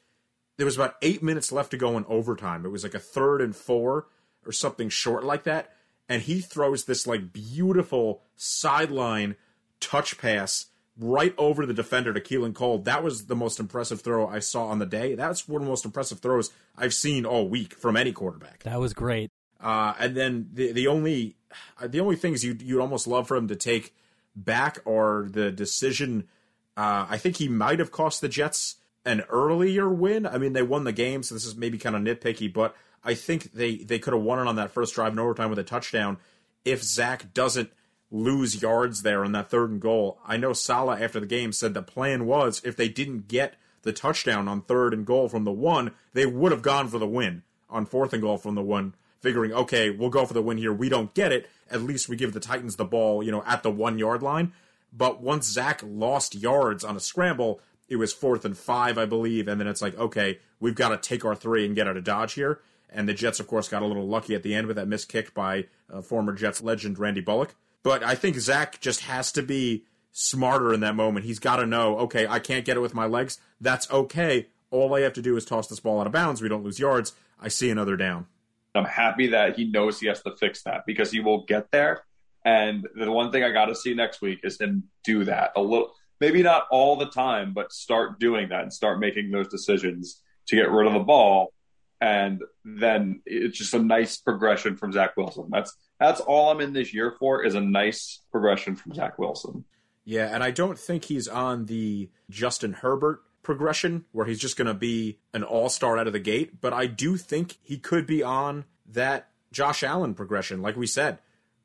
there 0.56 0.66
was 0.66 0.76
about 0.76 0.96
eight 1.02 1.22
minutes 1.22 1.52
left 1.52 1.70
to 1.72 1.76
go 1.76 1.96
in 1.96 2.04
overtime. 2.06 2.64
It 2.64 2.70
was 2.70 2.82
like 2.82 2.94
a 2.94 3.00
third 3.00 3.40
and 3.40 3.54
four 3.54 4.06
or 4.46 4.52
something 4.52 4.88
short 4.88 5.24
like 5.24 5.44
that. 5.44 5.72
And 6.08 6.22
he 6.22 6.40
throws 6.40 6.84
this 6.84 7.06
like 7.06 7.32
beautiful 7.32 8.22
sideline 8.36 9.36
touch 9.80 10.18
pass 10.18 10.66
right 10.98 11.34
over 11.38 11.66
the 11.66 11.74
defender 11.74 12.12
to 12.12 12.20
Keelan 12.20 12.54
Cole. 12.54 12.78
That 12.78 13.02
was 13.02 13.26
the 13.26 13.34
most 13.34 13.58
impressive 13.58 14.00
throw 14.00 14.28
I 14.28 14.38
saw 14.38 14.66
on 14.66 14.78
the 14.78 14.86
day. 14.86 15.14
That's 15.14 15.48
one 15.48 15.62
of 15.62 15.66
the 15.66 15.70
most 15.70 15.84
impressive 15.84 16.20
throws 16.20 16.50
I've 16.76 16.94
seen 16.94 17.26
all 17.26 17.48
week 17.48 17.74
from 17.74 17.96
any 17.96 18.12
quarterback. 18.12 18.62
That 18.62 18.78
was 18.78 18.92
great. 18.92 19.30
Uh, 19.60 19.94
and 19.98 20.14
then 20.14 20.50
the 20.52 20.72
the 20.72 20.86
only 20.86 21.36
the 21.82 22.00
only 22.00 22.16
things 22.16 22.44
you 22.44 22.56
you'd 22.60 22.80
almost 22.80 23.06
love 23.06 23.26
for 23.26 23.36
him 23.36 23.48
to 23.48 23.56
take 23.56 23.94
back 24.36 24.78
are 24.86 25.26
the 25.28 25.50
decision. 25.50 26.28
Uh, 26.76 27.06
I 27.08 27.18
think 27.18 27.36
he 27.36 27.48
might 27.48 27.78
have 27.78 27.90
cost 27.90 28.20
the 28.20 28.28
Jets 28.28 28.76
an 29.04 29.22
earlier 29.28 29.88
win. 29.88 30.26
I 30.26 30.38
mean, 30.38 30.52
they 30.52 30.62
won 30.62 30.84
the 30.84 30.92
game, 30.92 31.22
so 31.22 31.34
this 31.34 31.44
is 31.44 31.56
maybe 31.56 31.78
kind 31.78 31.96
of 31.96 32.02
nitpicky, 32.02 32.52
but 32.52 32.74
I 33.04 33.14
think 33.14 33.52
they 33.52 33.76
they 33.76 33.98
could 33.98 34.14
have 34.14 34.22
won 34.22 34.38
it 34.38 34.48
on 34.48 34.56
that 34.56 34.70
first 34.70 34.94
drive 34.94 35.12
in 35.12 35.18
overtime 35.18 35.50
with 35.50 35.58
a 35.58 35.64
touchdown 35.64 36.18
if 36.64 36.82
Zach 36.82 37.34
doesn't 37.34 37.70
lose 38.10 38.62
yards 38.62 39.02
there 39.02 39.24
on 39.24 39.32
that 39.32 39.50
third 39.50 39.70
and 39.70 39.80
goal. 39.80 40.18
I 40.26 40.36
know 40.36 40.52
Saleh 40.52 41.00
after 41.00 41.20
the 41.20 41.26
game 41.26 41.52
said 41.52 41.74
the 41.74 41.82
plan 41.82 42.26
was 42.26 42.62
if 42.64 42.76
they 42.76 42.88
didn't 42.88 43.28
get 43.28 43.56
the 43.82 43.92
touchdown 43.92 44.48
on 44.48 44.62
third 44.62 44.94
and 44.94 45.04
goal 45.04 45.28
from 45.28 45.44
the 45.44 45.52
one, 45.52 45.92
they 46.12 46.24
would 46.24 46.52
have 46.52 46.62
gone 46.62 46.88
for 46.88 46.98
the 46.98 47.06
win 47.06 47.42
on 47.68 47.86
fourth 47.86 48.12
and 48.12 48.22
goal 48.22 48.38
from 48.38 48.54
the 48.54 48.62
one, 48.62 48.94
figuring, 49.20 49.52
okay, 49.52 49.90
we'll 49.90 50.10
go 50.10 50.24
for 50.24 50.32
the 50.32 50.42
win 50.42 50.58
here. 50.58 50.72
We 50.72 50.88
don't 50.88 51.12
get 51.12 51.32
it. 51.32 51.50
At 51.70 51.82
least 51.82 52.08
we 52.08 52.16
give 52.16 52.32
the 52.32 52.40
Titans 52.40 52.76
the 52.76 52.84
ball, 52.84 53.22
you 53.22 53.32
know, 53.32 53.42
at 53.46 53.62
the 53.62 53.70
one 53.70 53.98
yard 53.98 54.22
line. 54.22 54.52
But 54.92 55.20
once 55.20 55.46
Zach 55.46 55.80
lost 55.84 56.34
yards 56.34 56.84
on 56.84 56.96
a 56.96 57.00
scramble, 57.00 57.60
it 57.88 57.96
was 57.96 58.12
fourth 58.12 58.44
and 58.44 58.56
five, 58.56 58.98
I 58.98 59.04
believe, 59.04 59.48
and 59.48 59.60
then 59.60 59.68
it's 59.68 59.82
like, 59.82 59.98
okay, 59.98 60.38
we've 60.60 60.74
got 60.74 60.88
to 60.90 60.96
take 60.96 61.24
our 61.24 61.34
three 61.34 61.66
and 61.66 61.74
get 61.74 61.86
out 61.86 61.96
of 61.96 62.04
Dodge 62.04 62.34
here. 62.34 62.60
And 62.90 63.08
the 63.08 63.14
Jets, 63.14 63.40
of 63.40 63.46
course, 63.46 63.68
got 63.68 63.82
a 63.82 63.86
little 63.86 64.06
lucky 64.06 64.34
at 64.34 64.42
the 64.42 64.54
end 64.54 64.66
with 64.66 64.76
that 64.76 64.88
missed 64.88 65.08
kick 65.08 65.34
by 65.34 65.66
uh, 65.92 66.00
former 66.00 66.32
Jets 66.32 66.62
legend 66.62 66.98
Randy 66.98 67.20
Bullock. 67.20 67.54
But 67.82 68.02
I 68.02 68.14
think 68.14 68.36
Zach 68.36 68.80
just 68.80 69.02
has 69.02 69.32
to 69.32 69.42
be 69.42 69.84
smarter 70.12 70.72
in 70.72 70.80
that 70.80 70.94
moment. 70.94 71.26
He's 71.26 71.40
got 71.40 71.56
to 71.56 71.66
know, 71.66 71.98
okay, 71.98 72.26
I 72.26 72.38
can't 72.38 72.64
get 72.64 72.76
it 72.76 72.80
with 72.80 72.94
my 72.94 73.06
legs. 73.06 73.38
That's 73.60 73.90
okay. 73.90 74.46
All 74.70 74.94
I 74.94 75.00
have 75.00 75.12
to 75.14 75.22
do 75.22 75.36
is 75.36 75.44
toss 75.44 75.66
this 75.66 75.80
ball 75.80 76.00
out 76.00 76.06
of 76.06 76.12
bounds. 76.12 76.40
We 76.40 76.48
don't 76.48 76.64
lose 76.64 76.78
yards. 76.78 77.12
I 77.40 77.48
see 77.48 77.68
another 77.68 77.96
down. 77.96 78.26
I'm 78.74 78.84
happy 78.84 79.28
that 79.28 79.56
he 79.56 79.66
knows 79.66 80.00
he 80.00 80.08
has 80.08 80.22
to 80.22 80.34
fix 80.36 80.62
that 80.62 80.86
because 80.86 81.10
he 81.10 81.20
will 81.20 81.44
get 81.44 81.70
there. 81.70 82.04
And 82.44 82.86
the 82.94 83.10
one 83.10 83.30
thing 83.32 83.42
I 83.42 83.50
got 83.50 83.66
to 83.66 83.74
see 83.74 83.94
next 83.94 84.20
week 84.20 84.40
is 84.42 84.60
him 84.60 84.84
do 85.04 85.24
that 85.24 85.52
a 85.56 85.62
little, 85.62 85.92
maybe 86.24 86.42
not 86.42 86.66
all 86.70 86.96
the 86.96 87.06
time, 87.06 87.52
but 87.52 87.70
start 87.70 88.18
doing 88.18 88.48
that 88.48 88.62
and 88.62 88.72
start 88.72 88.98
making 88.98 89.30
those 89.30 89.48
decisions 89.48 90.22
to 90.46 90.56
get 90.56 90.70
rid 90.70 90.86
of 90.86 90.94
the 90.94 91.00
ball. 91.00 91.52
And 92.00 92.42
then 92.64 93.20
it's 93.26 93.58
just 93.58 93.74
a 93.74 93.78
nice 93.78 94.16
progression 94.16 94.76
from 94.76 94.92
Zach 94.92 95.16
Wilson. 95.16 95.48
That's 95.50 95.76
that's 96.00 96.20
all 96.20 96.50
I'm 96.50 96.60
in 96.60 96.72
this 96.72 96.94
year 96.94 97.14
for 97.18 97.44
is 97.44 97.54
a 97.54 97.60
nice 97.60 98.20
progression 98.32 98.74
from 98.74 98.94
Zach 98.94 99.18
Wilson. 99.18 99.64
Yeah, 100.04 100.34
and 100.34 100.42
I 100.42 100.50
don't 100.50 100.78
think 100.78 101.04
he's 101.04 101.28
on 101.28 101.66
the 101.66 102.10
Justin 102.30 102.72
Herbert 102.72 103.22
progression 103.42 104.06
where 104.12 104.26
he's 104.26 104.40
just 104.40 104.56
going 104.56 104.66
to 104.66 104.74
be 104.74 105.18
an 105.34 105.42
all 105.42 105.68
star 105.68 105.98
out 105.98 106.06
of 106.06 106.12
the 106.14 106.18
gate, 106.18 106.60
but 106.60 106.72
I 106.72 106.86
do 106.86 107.16
think 107.16 107.58
he 107.62 107.78
could 107.78 108.06
be 108.06 108.22
on 108.22 108.64
that 108.86 109.28
Josh 109.52 109.82
Allen 109.82 110.14
progression, 110.14 110.62
like 110.62 110.76
we 110.76 110.86
said, 110.86 111.18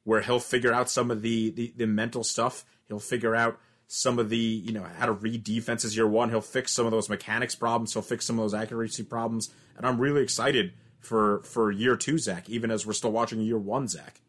where 0.03 0.21
he'll 0.21 0.39
figure 0.39 0.73
out 0.73 0.89
some 0.89 1.11
of 1.11 1.21
the, 1.21 1.49
the, 1.49 1.73
the 1.75 1.87
mental 1.87 2.23
stuff. 2.23 2.65
He'll 2.87 2.99
figure 2.99 3.35
out 3.35 3.59
some 3.91 4.19
of 4.19 4.29
the, 4.29 4.37
you 4.37 4.71
know, 4.71 4.85
how 4.97 5.07
to 5.07 5.11
read 5.11 5.43
defenses 5.43 5.97
year 5.97 6.07
one. 6.07 6.29
He'll 6.29 6.41
fix 6.41 6.71
some 6.71 6.85
of 6.85 6.91
those 6.91 7.09
mechanics 7.09 7.55
problems. 7.55 7.91
He'll 7.91 8.03
fix 8.03 8.23
some 8.23 8.37
of 8.37 8.43
those 8.43 8.53
accuracy 8.53 9.03
problems. 9.03 9.49
And 9.75 9.85
I'm 9.85 9.99
really 9.99 10.21
excited 10.21 10.73
for 10.99 11.41
for 11.43 11.71
year 11.71 11.95
two, 11.95 12.19
Zach, 12.19 12.49
even 12.49 12.69
as 12.69 12.85
we're 12.85 12.93
still 12.93 13.11
watching 13.11 13.41
year 13.41 13.57
one, 13.57 13.87
Zach. 13.87 14.21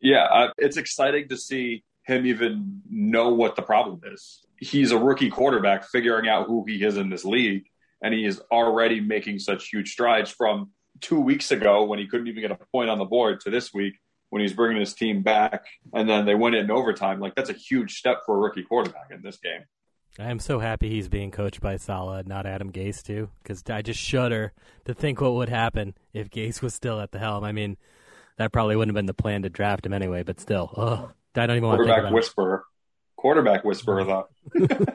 Yeah, 0.00 0.24
uh, 0.24 0.50
it's 0.56 0.76
exciting 0.76 1.28
to 1.30 1.36
see 1.36 1.82
him 2.04 2.26
even 2.26 2.80
know 2.88 3.34
what 3.34 3.56
the 3.56 3.62
problem 3.62 4.00
is. 4.04 4.40
He's 4.56 4.92
a 4.92 4.98
rookie 4.98 5.30
quarterback 5.30 5.84
figuring 5.84 6.28
out 6.28 6.46
who 6.46 6.64
he 6.66 6.84
is 6.84 6.96
in 6.96 7.10
this 7.10 7.24
league, 7.24 7.64
and 8.00 8.14
he 8.14 8.24
is 8.24 8.40
already 8.52 9.00
making 9.00 9.40
such 9.40 9.68
huge 9.68 9.90
strides 9.90 10.30
from 10.30 10.70
two 11.00 11.20
weeks 11.20 11.50
ago 11.50 11.84
when 11.84 11.98
he 11.98 12.06
couldn't 12.06 12.28
even 12.28 12.40
get 12.40 12.52
a 12.52 12.58
point 12.72 12.88
on 12.88 12.98
the 12.98 13.04
board 13.04 13.40
to 13.40 13.50
this 13.50 13.74
week 13.74 13.94
when 14.30 14.42
he's 14.42 14.52
bringing 14.52 14.78
his 14.78 14.94
team 14.94 15.22
back 15.22 15.64
and 15.92 16.08
then 16.08 16.26
they 16.26 16.34
win 16.34 16.54
it 16.54 16.58
in 16.58 16.70
overtime. 16.70 17.20
Like 17.20 17.34
that's 17.34 17.50
a 17.50 17.54
huge 17.54 17.98
step 17.98 18.18
for 18.26 18.36
a 18.36 18.38
rookie 18.38 18.62
quarterback 18.62 19.10
in 19.10 19.22
this 19.22 19.38
game. 19.38 19.62
I 20.18 20.30
am 20.30 20.40
so 20.40 20.58
happy 20.58 20.90
he's 20.90 21.08
being 21.08 21.30
coached 21.30 21.60
by 21.60 21.76
Saleh, 21.76 22.26
not 22.26 22.44
Adam 22.44 22.72
Gase, 22.72 23.02
too, 23.04 23.30
because 23.42 23.62
I 23.70 23.82
just 23.82 24.00
shudder 24.00 24.52
to 24.86 24.94
think 24.94 25.20
what 25.20 25.34
would 25.34 25.48
happen 25.48 25.94
if 26.12 26.28
Gase 26.28 26.60
was 26.60 26.74
still 26.74 27.00
at 27.00 27.12
the 27.12 27.20
helm. 27.20 27.44
I 27.44 27.52
mean, 27.52 27.76
that 28.36 28.50
probably 28.50 28.74
wouldn't 28.74 28.96
have 28.96 28.98
been 28.98 29.06
the 29.06 29.14
plan 29.14 29.42
to 29.42 29.48
draft 29.48 29.86
him 29.86 29.92
anyway, 29.92 30.24
but 30.24 30.40
still, 30.40 30.72
ugh, 30.76 31.12
I 31.36 31.46
don't 31.46 31.56
even 31.56 31.68
want 31.68 31.78
to 31.78 31.84
think 31.84 31.88
Quarterback 31.88 32.10
about 32.10 32.14
whisperer. 32.14 32.64
Quarterback 33.16 33.64
whisperer, 33.64 34.04
though. 34.04 34.28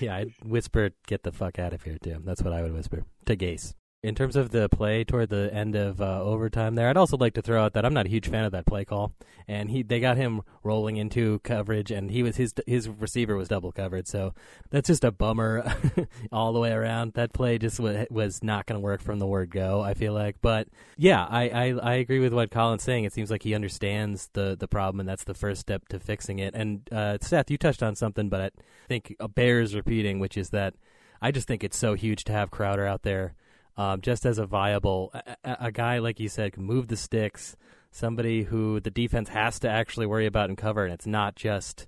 Yeah, 0.00 0.16
I'd 0.16 0.34
whisper, 0.44 0.90
"Get 1.06 1.22
the 1.22 1.32
fuck 1.32 1.58
out 1.58 1.72
of 1.72 1.82
here," 1.82 1.96
too. 2.02 2.20
That's 2.24 2.42
what 2.42 2.52
I 2.52 2.62
would 2.62 2.74
whisper 2.74 3.04
to 3.26 3.36
Gase. 3.36 3.74
In 4.02 4.14
terms 4.14 4.36
of 4.36 4.50
the 4.50 4.68
play 4.68 5.02
toward 5.04 5.30
the 5.30 5.52
end 5.52 5.74
of 5.74 6.00
uh, 6.00 6.22
overtime, 6.22 6.74
there, 6.74 6.88
I'd 6.88 6.96
also 6.96 7.16
like 7.16 7.34
to 7.34 7.42
throw 7.42 7.64
out 7.64 7.72
that 7.72 7.84
I'm 7.84 7.94
not 7.94 8.06
a 8.06 8.10
huge 8.10 8.28
fan 8.28 8.44
of 8.44 8.52
that 8.52 8.66
play 8.66 8.84
call, 8.84 9.12
and 9.48 9.70
he 9.70 9.82
they 9.82 10.00
got 10.00 10.16
him 10.16 10.42
rolling 10.62 10.96
into 10.96 11.40
coverage, 11.40 11.90
and 11.90 12.10
he 12.10 12.22
was 12.22 12.36
his 12.36 12.54
his 12.66 12.88
receiver 12.88 13.36
was 13.36 13.48
double 13.48 13.72
covered, 13.72 14.06
so 14.06 14.32
that's 14.70 14.86
just 14.86 15.02
a 15.02 15.10
bummer 15.10 15.74
all 16.32 16.52
the 16.52 16.60
way 16.60 16.70
around. 16.70 17.14
That 17.14 17.32
play 17.32 17.58
just 17.58 17.80
was, 17.80 18.06
was 18.10 18.44
not 18.44 18.66
going 18.66 18.78
to 18.78 18.84
work 18.84 19.00
from 19.00 19.18
the 19.18 19.26
word 19.26 19.50
go. 19.50 19.80
I 19.80 19.94
feel 19.94 20.12
like, 20.12 20.36
but 20.40 20.68
yeah, 20.96 21.24
I, 21.28 21.48
I 21.48 21.64
I 21.72 21.94
agree 21.94 22.20
with 22.20 22.34
what 22.34 22.50
Colin's 22.50 22.84
saying. 22.84 23.04
It 23.04 23.14
seems 23.14 23.30
like 23.30 23.42
he 23.42 23.54
understands 23.54 24.28
the 24.34 24.56
the 24.56 24.68
problem, 24.68 25.00
and 25.00 25.08
that's 25.08 25.24
the 25.24 25.34
first 25.34 25.62
step 25.62 25.88
to 25.88 25.98
fixing 25.98 26.38
it. 26.38 26.54
And 26.54 26.86
uh, 26.92 27.18
Seth, 27.22 27.50
you 27.50 27.56
touched 27.56 27.82
on 27.82 27.96
something, 27.96 28.28
but 28.28 28.40
I 28.40 28.50
think 28.88 29.16
bears 29.34 29.74
repeating, 29.74 30.20
which 30.20 30.36
is 30.36 30.50
that 30.50 30.74
I 31.20 31.32
just 31.32 31.48
think 31.48 31.64
it's 31.64 31.78
so 31.78 31.94
huge 31.94 32.24
to 32.24 32.32
have 32.32 32.50
Crowder 32.50 32.86
out 32.86 33.02
there 33.02 33.34
um, 33.76 34.00
just 34.00 34.24
as 34.24 34.38
a 34.38 34.46
viable 34.46 35.12
a, 35.44 35.56
a, 35.60 35.72
guy 35.72 35.98
like 35.98 36.18
you 36.18 36.28
said 36.28 36.52
can 36.52 36.64
move 36.64 36.88
the 36.88 36.96
sticks, 36.96 37.56
somebody 37.90 38.44
who 38.44 38.80
the 38.80 38.90
defense 38.90 39.28
has 39.28 39.58
to 39.60 39.68
actually 39.68 40.06
worry 40.06 40.26
about 40.26 40.48
and 40.48 40.58
cover, 40.58 40.84
and 40.84 40.92
it's 40.92 41.06
not 41.06 41.36
just 41.36 41.86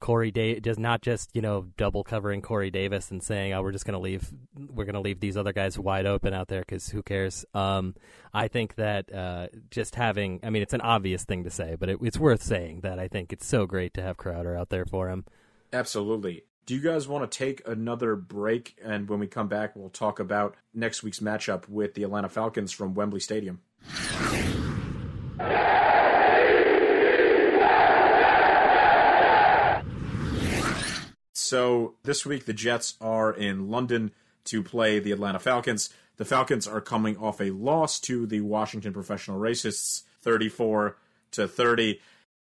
Corey 0.00 0.30
da- 0.30 0.60
just 0.60 0.78
not 0.78 1.02
just 1.02 1.34
you 1.34 1.42
know 1.42 1.66
double 1.76 2.04
covering 2.04 2.40
Corey 2.40 2.70
Davis 2.70 3.10
and 3.10 3.22
saying 3.22 3.52
oh 3.52 3.62
we're 3.62 3.72
just 3.72 3.84
gonna 3.84 3.98
leave 3.98 4.30
we're 4.72 4.84
gonna 4.84 5.00
leave 5.00 5.20
these 5.20 5.36
other 5.36 5.52
guys 5.52 5.78
wide 5.78 6.06
open 6.06 6.32
out 6.32 6.48
there 6.48 6.60
because 6.60 6.88
who 6.90 7.02
cares? 7.02 7.44
Um, 7.52 7.94
I 8.32 8.48
think 8.48 8.76
that 8.76 9.12
uh, 9.12 9.48
just 9.70 9.96
having 9.96 10.40
I 10.42 10.50
mean 10.50 10.62
it's 10.62 10.74
an 10.74 10.80
obvious 10.82 11.24
thing 11.24 11.44
to 11.44 11.50
say, 11.50 11.76
but 11.78 11.88
it, 11.88 11.98
it's 12.02 12.18
worth 12.18 12.42
saying 12.42 12.80
that 12.82 12.98
I 12.98 13.08
think 13.08 13.32
it's 13.32 13.46
so 13.46 13.66
great 13.66 13.94
to 13.94 14.02
have 14.02 14.16
Crowder 14.16 14.56
out 14.56 14.68
there 14.68 14.84
for 14.84 15.08
him. 15.08 15.24
Absolutely. 15.72 16.44
Do 16.68 16.74
you 16.74 16.82
guys 16.82 17.08
want 17.08 17.32
to 17.32 17.38
take 17.38 17.66
another 17.66 18.14
break? 18.14 18.76
And 18.84 19.08
when 19.08 19.20
we 19.20 19.26
come 19.26 19.48
back, 19.48 19.74
we'll 19.74 19.88
talk 19.88 20.20
about 20.20 20.54
next 20.74 21.02
week's 21.02 21.20
matchup 21.20 21.66
with 21.66 21.94
the 21.94 22.02
Atlanta 22.02 22.28
Falcons 22.28 22.72
from 22.72 22.92
Wembley 22.92 23.20
Stadium. 23.20 23.62
So 31.32 31.94
this 32.02 32.26
week, 32.26 32.44
the 32.44 32.52
Jets 32.52 32.96
are 33.00 33.32
in 33.32 33.70
London 33.70 34.10
to 34.44 34.62
play 34.62 34.98
the 34.98 35.12
Atlanta 35.12 35.38
Falcons. 35.38 35.88
The 36.18 36.26
Falcons 36.26 36.68
are 36.68 36.82
coming 36.82 37.16
off 37.16 37.40
a 37.40 37.48
loss 37.48 37.98
to 38.00 38.26
the 38.26 38.42
Washington 38.42 38.92
Professional 38.92 39.40
Racists, 39.40 40.02
34 40.20 40.98
to 41.30 41.48
30. 41.48 41.98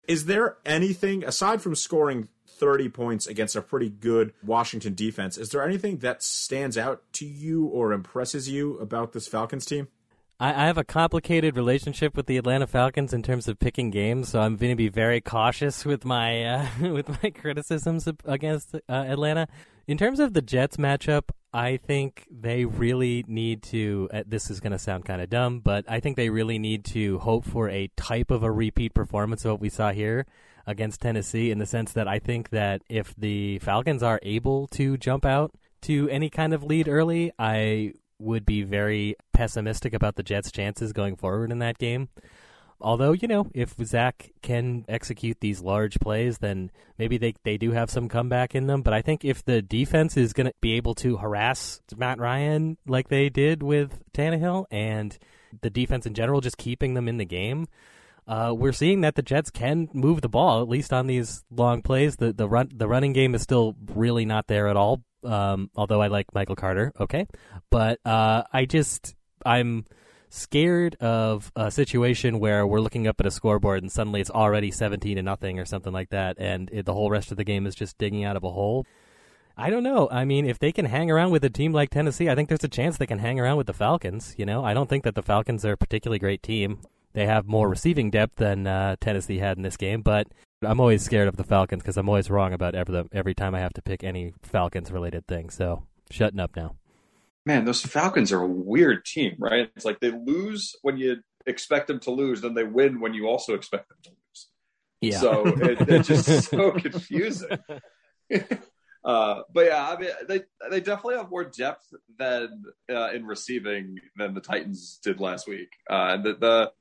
Is 0.09 0.25
there 0.25 0.57
anything 0.67 1.23
aside 1.23 1.63
from 1.63 1.77
scoring 1.77 2.27
30 2.59 2.89
points 2.89 3.27
against 3.27 3.57
a 3.57 3.63
pretty 3.63 3.91
good 3.91 4.33
Washington 4.43 4.95
defense? 4.95 5.39
Is 5.39 5.51
there 5.51 5.63
anything 5.63 5.99
that 5.99 6.23
stands 6.23 6.77
out 6.79 7.03
to 7.15 7.27
you 7.27 7.67
or 7.67 7.93
impresses 7.93 8.49
you 8.49 8.79
about 8.79 9.13
this 9.13 9.29
Falcons 9.29 9.67
team? 9.67 9.89
I, 10.39 10.67
have 10.67 10.77
a 10.77 10.85
complicated 10.85 11.57
relationship 11.57 12.15
with 12.15 12.27
the 12.27 12.37
Atlanta 12.37 12.67
Falcons 12.67 13.15
in 13.15 13.23
terms 13.23 13.49
of 13.49 13.59
picking 13.59 13.91
games, 13.91 14.29
so 14.29 14.41
I'm 14.41 14.57
going 14.57 14.71
to 14.71 14.77
be 14.77 14.89
very 14.89 15.23
cautious 15.23 15.87
with 15.87 16.05
my 16.05 16.45
uh, 16.45 16.67
with 16.93 17.23
my 17.23 17.31
criticisms 17.31 18.07
against 18.27 18.75
uh, 18.75 18.79
Atlanta. 18.89 19.49
In 19.87 19.97
terms 19.97 20.21
of 20.21 20.35
the 20.35 20.43
Jets 20.43 20.77
matchup, 20.77 21.31
I 21.55 21.79
think 21.79 22.27
they 22.31 22.67
really 22.67 23.25
need 23.27 23.63
to. 23.65 24.11
Uh, 24.13 24.25
this 24.27 24.51
is 24.51 24.61
going 24.61 24.73
to 24.73 24.79
sound 24.79 25.07
kind 25.07 25.23
of 25.23 25.31
dumb, 25.31 25.61
but 25.61 25.87
I 25.89 26.01
think 26.01 26.17
they 26.19 26.29
really 26.29 26.59
need 26.59 26.85
to 26.87 27.19
hope 27.21 27.47
for 27.47 27.71
a 27.71 27.89
type 27.97 28.31
of 28.31 28.43
a 28.43 28.53
repeat 28.53 28.93
performance 28.93 29.47
of 29.47 29.53
what 29.53 29.61
we 29.61 29.71
saw 29.71 29.91
here 29.93 30.27
against 30.67 31.01
Tennessee. 31.01 31.51
In 31.51 31.59
the 31.59 31.67
sense 31.67 31.93
that 31.93 32.09
I 32.09 32.19
think 32.19 32.51
that 32.51 32.83
if 32.89 33.15
the 33.17 33.59
Falcons 33.61 34.03
are 34.03 34.21
able 34.23 34.67
to 34.69 34.97
jump 34.97 35.25
out 35.25 35.53
to 35.83 36.09
any 36.09 36.31
kind 36.31 36.53
of 36.53 36.65
lead 36.65 36.89
early, 36.89 37.33
I 37.39 37.95
would 38.19 38.47
be 38.47 38.63
very 38.63 39.17
pessimistic 39.33 39.95
about 39.95 40.17
the 40.17 40.23
Jets' 40.23 40.51
chances 40.51 40.93
going 40.93 41.17
forward 41.17 41.53
in 41.53 41.59
that 41.61 41.79
game. 41.79 42.09
Although, 42.81 43.13
you 43.13 43.27
know, 43.27 43.47
if 43.55 43.75
Zach 43.83 44.33
can 44.43 44.85
execute 44.87 45.41
these 45.41 45.63
large 45.63 45.99
plays, 45.99 46.39
then 46.39 46.71
maybe 46.99 47.17
they, 47.17 47.35
they 47.43 47.57
do 47.57 47.73
have 47.73 47.91
some 47.91 48.09
comeback 48.09 48.55
in 48.55 48.67
them. 48.67 48.83
But 48.83 48.93
I 48.93 49.01
think 49.01 49.25
if 49.25 49.43
the 49.43 49.63
defense 49.63 50.17
is 50.17 50.35
going 50.35 50.49
to 50.49 50.53
be 50.61 50.75
able 50.75 50.95
to 50.97 51.17
harass 51.17 51.81
Matt 51.97 52.19
Ryan 52.19 52.77
like 52.87 53.09
they 53.09 53.31
did 53.31 53.63
with 53.63 53.99
Tannehill 54.13 54.67
and 54.71 55.17
the 55.63 55.71
defense 55.71 56.05
in 56.05 56.13
general 56.13 56.43
just 56.43 56.59
keeping 56.59 56.93
them 56.93 57.09
in 57.09 57.17
the 57.17 57.25
game, 57.25 57.67
uh, 58.27 58.53
we're 58.57 58.73
seeing 58.73 59.03
that 59.03 59.15
the 59.15 59.23
Jets 59.23 59.51
can 59.51 59.89
move 59.93 60.21
the 60.21 60.29
ball 60.29 60.61
at 60.61 60.69
least 60.69 60.93
on 60.93 61.07
these 61.07 61.45
long 61.51 61.83
plays. 61.83 62.17
The 62.17 62.33
the 62.33 62.49
run 62.49 62.71
the 62.75 62.89
running 62.89 63.13
game 63.13 63.35
is 63.35 63.43
still 63.43 63.77
really 63.95 64.25
not 64.25 64.49
there 64.49 64.69
at 64.69 64.77
all. 64.77 65.03
Um, 65.23 65.71
although 65.77 66.03
I 66.03 66.09
like 66.09 66.35
Michael 66.35 66.57
Carter, 66.57 66.93
okay, 67.01 67.27
but 67.71 68.01
uh, 68.05 68.43
I 68.53 68.65
just 68.65 69.15
I'm 69.45 69.85
scared 70.29 70.97
of 70.97 71.53
a 71.55 71.71
situation 71.71 72.41
where 72.41 72.67
we're 72.67 72.81
looking 72.81 73.07
up 73.07 73.21
at 73.21 73.27
a 73.27 73.31
scoreboard 73.31 73.83
and 73.83 73.91
suddenly 73.91 74.21
it's 74.21 74.31
already 74.31 74.71
17 74.71 75.17
to 75.17 75.23
nothing 75.23 75.59
or 75.59 75.65
something 75.65 75.93
like 75.93 76.11
that, 76.11 76.37
and 76.39 76.69
it, 76.73 76.85
the 76.85 76.95
whole 76.95 77.11
rest 77.11 77.31
of 77.31 77.37
the 77.37 77.45
game 77.45 77.67
is 77.67 77.75
just 77.75 77.97
digging 77.99 78.25
out 78.25 78.37
of 78.37 78.45
a 78.45 78.51
hole. 78.51 78.85
I 79.57 79.71
don't 79.71 79.85
know. 79.85 80.09
I 80.11 80.25
mean, 80.25 80.47
if 80.47 80.59
they 80.59 80.71
can 80.71 80.85
hang 80.85 81.11
around 81.11 81.31
with 81.31 81.43
a 81.45 81.49
team 81.49 81.73
like 81.73 81.91
Tennessee, 81.91 82.29
I 82.29 82.35
think 82.35 82.49
there's 82.49 82.63
a 82.63 82.69
chance 82.69 82.99
they 82.99 83.07
can 83.07 83.21
hang 83.21 83.41
around 83.41 83.57
with 83.57 83.67
the 83.67 83.73
Falcons. 83.73 84.35
You 84.37 84.45
know, 84.45 84.65
I 84.65 84.75
don't 84.75 84.89
think 84.89 85.05
that 85.05 85.15
the 85.15 85.23
Falcons 85.23 85.65
are 85.65 85.73
a 85.73 85.77
particularly 85.79 86.19
great 86.19 86.43
team. 86.43 86.81
They 87.17 87.27
have 87.27 87.49
more 87.49 87.69
receiving 87.69 88.11
depth 88.11 88.37
than 88.37 88.69
uh, 88.69 88.95
Tennessee 89.01 89.39
had 89.39 89.57
in 89.57 89.65
this 89.65 89.77
game, 89.77 90.03
but 90.03 90.29
I'm 90.63 90.79
always 90.79 91.03
scared 91.03 91.27
of 91.27 91.37
the 91.37 91.45
Falcons 91.45 91.83
because 91.83 91.97
I'm 91.97 92.09
always 92.09 92.31
wrong 92.31 92.53
about 92.53 92.77
every 92.77 93.05
every 93.11 93.35
time 93.35 93.57
I 93.57 93.61
have 93.61 93.75
to 93.75 93.83
pick 93.83 94.05
any 94.05 94.35
Falcons 94.43 94.93
related 94.93 95.27
thing. 95.27 95.51
So 95.51 95.83
shutting 96.11 96.39
up 96.39 96.55
now 96.55 96.77
man, 97.47 97.65
those 97.65 97.81
Falcons 97.81 98.33
are 98.33 98.43
a 98.43 98.47
weird 98.47 99.07
team, 99.07 99.37
right? 99.39 99.71
It's 99.77 99.85
like 99.85 100.01
they 100.01 100.11
lose 100.11 100.75
when 100.83 100.99
you 100.99 101.19
expect 101.47 101.87
them 101.87 102.01
to 102.01 102.11
lose, 102.11 102.43
then 102.43 102.55
they 102.55 102.65
win 102.65 103.01
when 103.01 103.15
you 103.15 103.29
also 103.29 103.55
expect 103.55 103.89
them 103.89 103.99
to 104.03 104.11
lose. 104.11 104.49
Yeah. 105.01 105.21
So 105.21 105.47
it, 105.47 105.89
it's 105.89 106.09
just 106.09 106.43
so 106.51 106.73
confusing. 106.73 107.59
uh, 109.05 109.43
but 109.55 109.67
yeah, 109.67 109.89
I 109.89 109.99
mean, 109.99 110.11
they 110.29 110.43
they 110.71 110.81
definitely 110.81 111.17
have 111.17 111.31
more 111.31 111.45
depth 111.45 111.87
than 112.19 112.65
uh, 112.91 113.11
in 113.13 113.25
receiving 113.25 114.01
than 114.17 114.35
the 114.35 114.41
Titans 114.41 114.99
did 115.03 115.21
last 115.21 115.49
week. 115.49 115.71
Uh, 115.89 116.17
the 116.17 116.35
the 116.35 116.73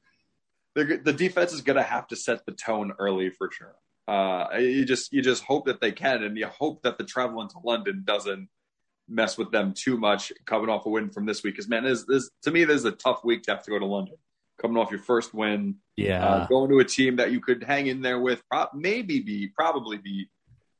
the 0.75 1.13
defense 1.13 1.53
is 1.53 1.61
going 1.61 1.77
to 1.77 1.83
have 1.83 2.07
to 2.07 2.15
set 2.15 2.45
the 2.45 2.51
tone 2.51 2.93
early 2.99 3.29
for 3.29 3.49
sure. 3.51 3.75
Uh, 4.07 4.57
you 4.59 4.85
just 4.85 5.11
you 5.11 5.21
just 5.21 5.43
hope 5.43 5.65
that 5.65 5.81
they 5.81 5.91
can, 5.91 6.23
and 6.23 6.37
you 6.37 6.45
hope 6.45 6.83
that 6.83 6.97
the 6.97 7.03
travel 7.03 7.41
into 7.41 7.57
London 7.63 8.03
doesn't 8.05 8.49
mess 9.07 9.37
with 9.37 9.51
them 9.51 9.73
too 9.73 9.97
much 9.97 10.31
coming 10.45 10.69
off 10.69 10.85
a 10.85 10.89
win 10.89 11.09
from 11.09 11.25
this 11.25 11.43
week. 11.43 11.55
Because 11.55 11.67
man, 11.67 11.83
this, 11.83 12.03
this 12.03 12.29
to 12.43 12.51
me 12.51 12.65
this 12.65 12.77
is 12.77 12.85
a 12.85 12.91
tough 12.91 13.23
week 13.23 13.43
to 13.43 13.51
have 13.51 13.63
to 13.63 13.71
go 13.71 13.79
to 13.79 13.85
London, 13.85 14.15
coming 14.61 14.77
off 14.77 14.91
your 14.91 14.99
first 14.99 15.33
win. 15.33 15.75
Yeah, 15.95 16.23
uh, 16.23 16.47
going 16.47 16.69
to 16.69 16.79
a 16.79 16.85
team 16.85 17.15
that 17.15 17.31
you 17.31 17.39
could 17.39 17.63
hang 17.63 17.87
in 17.87 18.01
there 18.01 18.19
with, 18.19 18.43
maybe 18.75 19.21
beat, 19.21 19.55
probably 19.55 19.97
beat, 19.97 20.27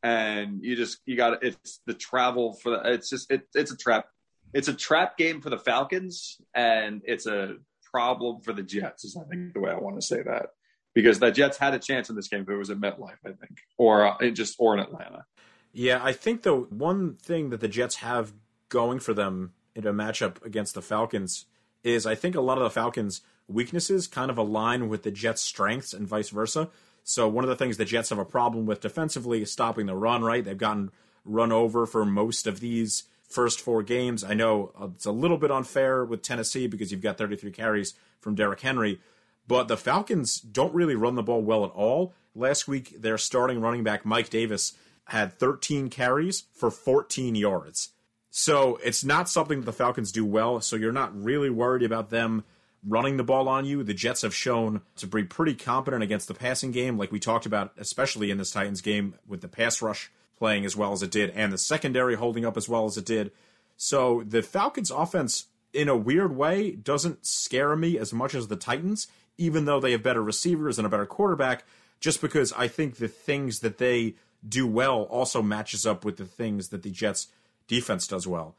and 0.04 0.62
you 0.62 0.76
just 0.76 1.00
you 1.06 1.16
got 1.18 1.44
it's 1.44 1.80
the 1.88 1.94
travel 1.96 2.54
for 2.54 2.72
the. 2.72 2.92
It's 2.92 3.10
just 3.10 3.32
it, 3.32 3.48
it's 3.56 3.72
a 3.72 3.78
trap. 3.78 4.08
It's 4.54 4.68
a 4.68 4.74
trap 4.74 5.18
game 5.18 5.42
for 5.42 5.50
the 5.50 5.58
Falcons, 5.58 6.40
and 6.54 7.02
it's 7.06 7.26
a 7.26 7.56
problem 7.96 8.42
for 8.42 8.52
the 8.52 8.64
Jets. 8.64 9.06
Is 9.06 9.18
I 9.18 9.24
think 9.30 9.54
the 9.54 9.62
way 9.62 9.72
I 9.72 9.78
want 9.78 9.96
to 9.96 10.06
say 10.06 10.22
that 10.22 10.48
because 10.94 11.20
the 11.20 11.32
Jets 11.32 11.58
had 11.58 11.74
a 11.74 11.80
chance 11.80 12.10
in 12.10 12.16
this 12.16 12.28
game 12.28 12.42
if 12.42 12.50
it 12.50 12.58
was 12.58 12.70
at 12.70 12.78
MetLife, 12.78 13.24
I 13.26 13.32
think, 13.32 13.60
or 13.78 14.06
uh, 14.06 14.30
just 14.32 14.56
or 14.60 14.74
in 14.74 14.82
Atlanta. 14.82 15.26
Yeah, 15.72 16.00
I 16.04 16.12
think 16.12 16.44
the 16.44 16.56
one 16.56 17.16
thing 17.16 17.52
that 17.52 17.62
the 17.62 17.68
Jets 17.68 17.98
have 17.98 18.34
going 18.70 19.00
for 19.00 19.14
them 19.14 19.54
in 19.76 19.88
a 19.88 19.94
matchup 19.94 20.44
against 20.44 20.74
the 20.74 20.82
Falcons 20.82 21.46
is 21.84 22.06
I 22.06 22.16
think 22.16 22.36
a 22.36 22.42
lot 22.42 22.58
of 22.58 22.64
the 22.64 22.70
Falcons' 22.70 23.22
weaknesses 23.48 24.08
kind 24.08 24.32
of 24.32 24.38
align 24.38 24.90
with 24.90 25.04
the 25.04 25.12
Jets' 25.12 25.42
strengths 25.42 25.94
and 25.94 26.08
vice 26.08 26.30
versa. 26.30 26.70
So 27.04 27.28
one 27.28 27.44
of 27.44 27.50
the 27.50 27.56
things 27.56 27.78
the 27.78 27.86
Jets 27.86 28.10
have 28.10 28.18
a 28.18 28.26
problem 28.26 28.66
with 28.66 28.82
defensively 28.82 29.42
is 29.42 29.52
stopping 29.52 29.86
the 29.86 29.96
run. 29.96 30.24
Right, 30.24 30.44
they've 30.44 30.58
gotten 30.58 30.92
run 31.24 31.52
over 31.52 31.86
for 31.86 32.06
most 32.06 32.48
of 32.48 32.60
these 32.60 33.04
first 33.30 33.62
four 33.62 33.84
games. 33.84 34.24
I 34.24 34.34
know 34.34 34.72
uh, 34.80 34.90
it's 34.96 35.06
a 35.06 35.12
little 35.12 35.38
bit 35.38 35.52
unfair 35.52 36.06
with 36.06 36.22
Tennessee 36.22 36.68
because 36.68 36.92
you've 36.92 37.02
got 37.02 37.18
33 37.18 37.52
carries 37.52 37.94
from 38.20 38.36
Derrick 38.36 38.62
Henry, 38.62 39.00
but 39.48 39.68
the 39.68 39.78
Falcons 39.78 40.40
don't 40.40 40.74
really 40.74 40.96
run 40.96 41.16
the 41.16 41.24
ball 41.24 41.42
well 41.42 41.66
at 41.66 41.72
all. 41.72 42.14
Last 42.34 42.68
week, 42.68 43.02
their 43.02 43.18
starting 43.18 43.62
running 43.62 43.84
back 43.84 44.06
Mike 44.06 44.30
Davis 44.30 44.74
had 45.06 45.34
13 45.34 45.90
carries 45.90 46.44
for 46.52 46.72
14 46.72 47.36
yards. 47.36 47.90
So 48.32 48.78
it's 48.84 49.04
not 49.04 49.30
something 49.30 49.60
that 49.60 49.66
the 49.66 49.74
Falcons 49.74 50.12
do 50.12 50.26
well. 50.26 50.60
So 50.60 50.76
you're 50.76 50.92
not 50.92 51.16
really 51.16 51.50
worried 51.50 51.84
about 51.84 52.10
them 52.10 52.44
running 52.86 53.18
the 53.18 53.24
ball 53.24 53.48
on 53.48 53.66
you. 53.66 53.84
The 53.84 53.94
Jets 53.94 54.24
have 54.24 54.36
shown 54.36 54.82
to 54.98 55.08
be 55.08 55.24
pretty 55.24 55.56
competent 55.56 56.04
against 56.04 56.28
the 56.28 56.34
passing 56.34 56.72
game, 56.72 56.98
like 56.98 57.12
we 57.12 57.20
talked 57.20 57.46
about, 57.46 57.72
especially 57.78 58.32
in 58.32 58.38
this 58.38 58.52
Titans 58.52 58.82
game 58.82 59.16
with 59.28 59.42
the 59.42 59.48
pass 59.48 59.82
rush 59.82 60.12
playing 60.38 60.66
as 60.66 60.76
well 60.76 60.92
as 60.92 61.02
it 61.02 61.12
did 61.12 61.30
and 61.32 61.52
the 61.52 61.58
secondary 61.58 62.16
holding 62.16 62.46
up 62.46 62.58
as 62.58 62.68
well 62.68 62.86
as 62.86 62.98
it 62.98 63.06
did. 63.06 63.32
So 63.78 64.24
the 64.26 64.42
Falcons' 64.42 64.92
offense, 64.92 65.46
in 65.74 65.90
a 65.90 65.98
weird 65.98 66.36
way, 66.36 66.72
doesn't 66.72 67.26
scare 67.26 67.76
me 67.76 67.98
as 67.98 68.14
much 68.14 68.34
as 68.34 68.48
the 68.48 68.56
Titans, 68.56 69.08
even 69.38 69.66
though 69.66 69.80
they 69.80 69.92
have 69.92 70.04
better 70.04 70.24
receivers 70.24 70.78
and 70.78 70.86
a 70.86 70.90
better 70.90 71.06
quarterback, 71.06 71.64
just 72.00 72.22
because 72.22 72.54
I 72.54 72.68
think 72.68 72.96
the 72.96 73.08
things 73.08 73.60
that 73.60 73.78
they 73.78 74.16
do 74.48 74.68
well 74.68 75.04
also 75.04 75.42
matches 75.42 75.86
up 75.86 76.06
with 76.06 76.18
the 76.18 76.26
things 76.26 76.70
that 76.70 76.84
the 76.84 76.92
Jets 76.92 77.28
defense 77.68 78.08
does 78.08 78.28
well. 78.28 78.56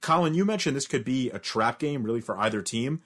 Colin, 0.00 0.34
you 0.34 0.44
mentioned 0.44 0.76
this 0.76 0.86
could 0.86 1.04
be 1.04 1.30
a 1.30 1.38
trap 1.38 1.78
game 1.78 2.02
really 2.02 2.20
for 2.20 2.38
either 2.38 2.62
team. 2.62 3.00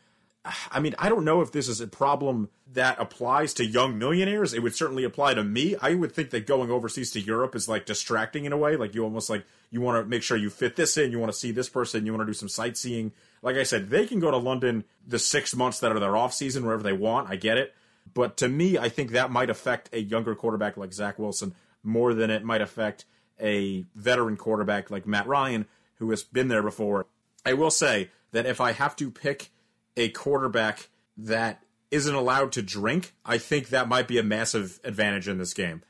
I 0.72 0.80
mean, 0.80 0.94
I 0.98 1.08
don't 1.08 1.24
know 1.24 1.40
if 1.40 1.52
this 1.52 1.68
is 1.68 1.80
a 1.80 1.86
problem 1.86 2.48
that 2.72 2.98
applies 2.98 3.54
to 3.54 3.64
young 3.64 3.96
millionaires. 3.98 4.52
It 4.52 4.62
would 4.62 4.74
certainly 4.74 5.04
apply 5.04 5.34
to 5.34 5.44
me. 5.44 5.76
I 5.80 5.94
would 5.94 6.12
think 6.12 6.30
that 6.30 6.46
going 6.46 6.70
overseas 6.70 7.12
to 7.12 7.20
Europe 7.20 7.54
is 7.54 7.68
like 7.68 7.86
distracting 7.86 8.44
in 8.44 8.52
a 8.52 8.56
way. 8.56 8.76
Like 8.76 8.94
you 8.94 9.04
almost 9.04 9.30
like 9.30 9.44
you 9.70 9.80
want 9.80 10.02
to 10.02 10.08
make 10.08 10.22
sure 10.22 10.36
you 10.36 10.50
fit 10.50 10.74
this 10.74 10.96
in. 10.96 11.12
You 11.12 11.20
want 11.20 11.32
to 11.32 11.38
see 11.38 11.52
this 11.52 11.68
person. 11.68 12.06
You 12.06 12.12
want 12.12 12.22
to 12.22 12.30
do 12.30 12.34
some 12.34 12.48
sightseeing. 12.48 13.12
Like 13.40 13.56
I 13.56 13.62
said, 13.62 13.90
they 13.90 14.06
can 14.06 14.18
go 14.18 14.30
to 14.30 14.36
London 14.36 14.84
the 15.06 15.18
six 15.18 15.54
months 15.54 15.78
that 15.80 15.92
are 15.92 16.00
their 16.00 16.16
off 16.16 16.34
season 16.34 16.64
wherever 16.64 16.82
they 16.82 16.92
want. 16.92 17.30
I 17.30 17.36
get 17.36 17.56
it. 17.56 17.74
But 18.12 18.36
to 18.38 18.48
me, 18.48 18.78
I 18.78 18.88
think 18.88 19.12
that 19.12 19.30
might 19.30 19.50
affect 19.50 19.90
a 19.92 20.00
younger 20.00 20.34
quarterback 20.34 20.76
like 20.76 20.92
Zach 20.92 21.20
Wilson 21.20 21.54
more 21.84 22.14
than 22.14 22.30
it 22.30 22.42
might 22.42 22.60
affect 22.60 23.04
a 23.40 23.84
veteran 23.94 24.36
quarterback 24.36 24.90
like 24.90 25.06
Matt 25.06 25.26
Ryan, 25.28 25.66
who 25.96 26.10
has 26.10 26.24
been 26.24 26.48
there 26.48 26.62
before. 26.62 27.06
I 27.46 27.54
will 27.54 27.70
say 27.70 28.10
that 28.32 28.46
if 28.46 28.60
I 28.60 28.72
have 28.72 28.96
to 28.96 29.10
pick 29.10 29.50
a 29.96 30.08
quarterback 30.10 30.88
that 31.16 31.62
isn't 31.90 32.14
allowed 32.14 32.52
to 32.52 32.62
drink, 32.62 33.14
I 33.24 33.38
think 33.38 33.68
that 33.68 33.88
might 33.88 34.08
be 34.08 34.18
a 34.18 34.22
massive 34.22 34.80
advantage 34.82 35.28
in 35.28 35.38
this 35.38 35.54
game. 35.54 35.82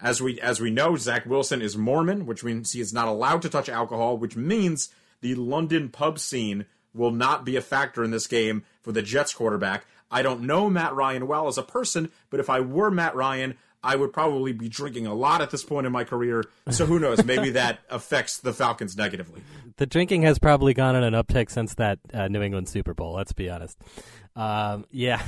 As 0.00 0.22
we 0.22 0.40
as 0.40 0.60
we 0.60 0.70
know, 0.70 0.96
Zach 0.96 1.26
Wilson 1.26 1.60
is 1.60 1.76
Mormon, 1.76 2.24
which 2.24 2.44
means 2.44 2.72
he 2.72 2.80
is 2.80 2.92
not 2.92 3.08
allowed 3.08 3.42
to 3.42 3.48
touch 3.48 3.68
alcohol, 3.68 4.16
which 4.16 4.36
means 4.36 4.90
the 5.20 5.34
London 5.34 5.88
pub 5.88 6.20
scene 6.20 6.66
will 6.94 7.10
not 7.10 7.44
be 7.44 7.56
a 7.56 7.60
factor 7.60 8.04
in 8.04 8.12
this 8.12 8.28
game 8.28 8.64
for 8.80 8.92
the 8.92 9.02
Jets 9.02 9.34
quarterback. 9.34 9.86
I 10.10 10.22
don't 10.22 10.42
know 10.42 10.70
Matt 10.70 10.94
Ryan 10.94 11.26
well 11.26 11.48
as 11.48 11.58
a 11.58 11.62
person, 11.62 12.10
but 12.30 12.40
if 12.40 12.48
I 12.48 12.60
were 12.60 12.90
Matt 12.90 13.14
Ryan, 13.14 13.56
I 13.82 13.96
would 13.96 14.12
probably 14.12 14.52
be 14.52 14.68
drinking 14.68 15.06
a 15.06 15.14
lot 15.14 15.40
at 15.40 15.50
this 15.50 15.64
point 15.64 15.86
in 15.86 15.92
my 15.92 16.04
career. 16.04 16.44
So 16.70 16.84
who 16.86 16.98
knows? 16.98 17.24
Maybe 17.24 17.50
that 17.50 17.80
affects 17.90 18.38
the 18.38 18.52
Falcons 18.52 18.96
negatively. 18.96 19.42
The 19.76 19.86
drinking 19.86 20.22
has 20.22 20.38
probably 20.38 20.74
gone 20.74 20.96
on 20.96 21.04
an 21.04 21.14
uptick 21.14 21.50
since 21.50 21.74
that 21.74 22.00
uh, 22.12 22.28
New 22.28 22.42
England 22.42 22.68
Super 22.68 22.94
Bowl. 22.94 23.14
Let's 23.14 23.32
be 23.32 23.48
honest. 23.48 23.78
Um, 24.34 24.84
yeah, 24.90 25.22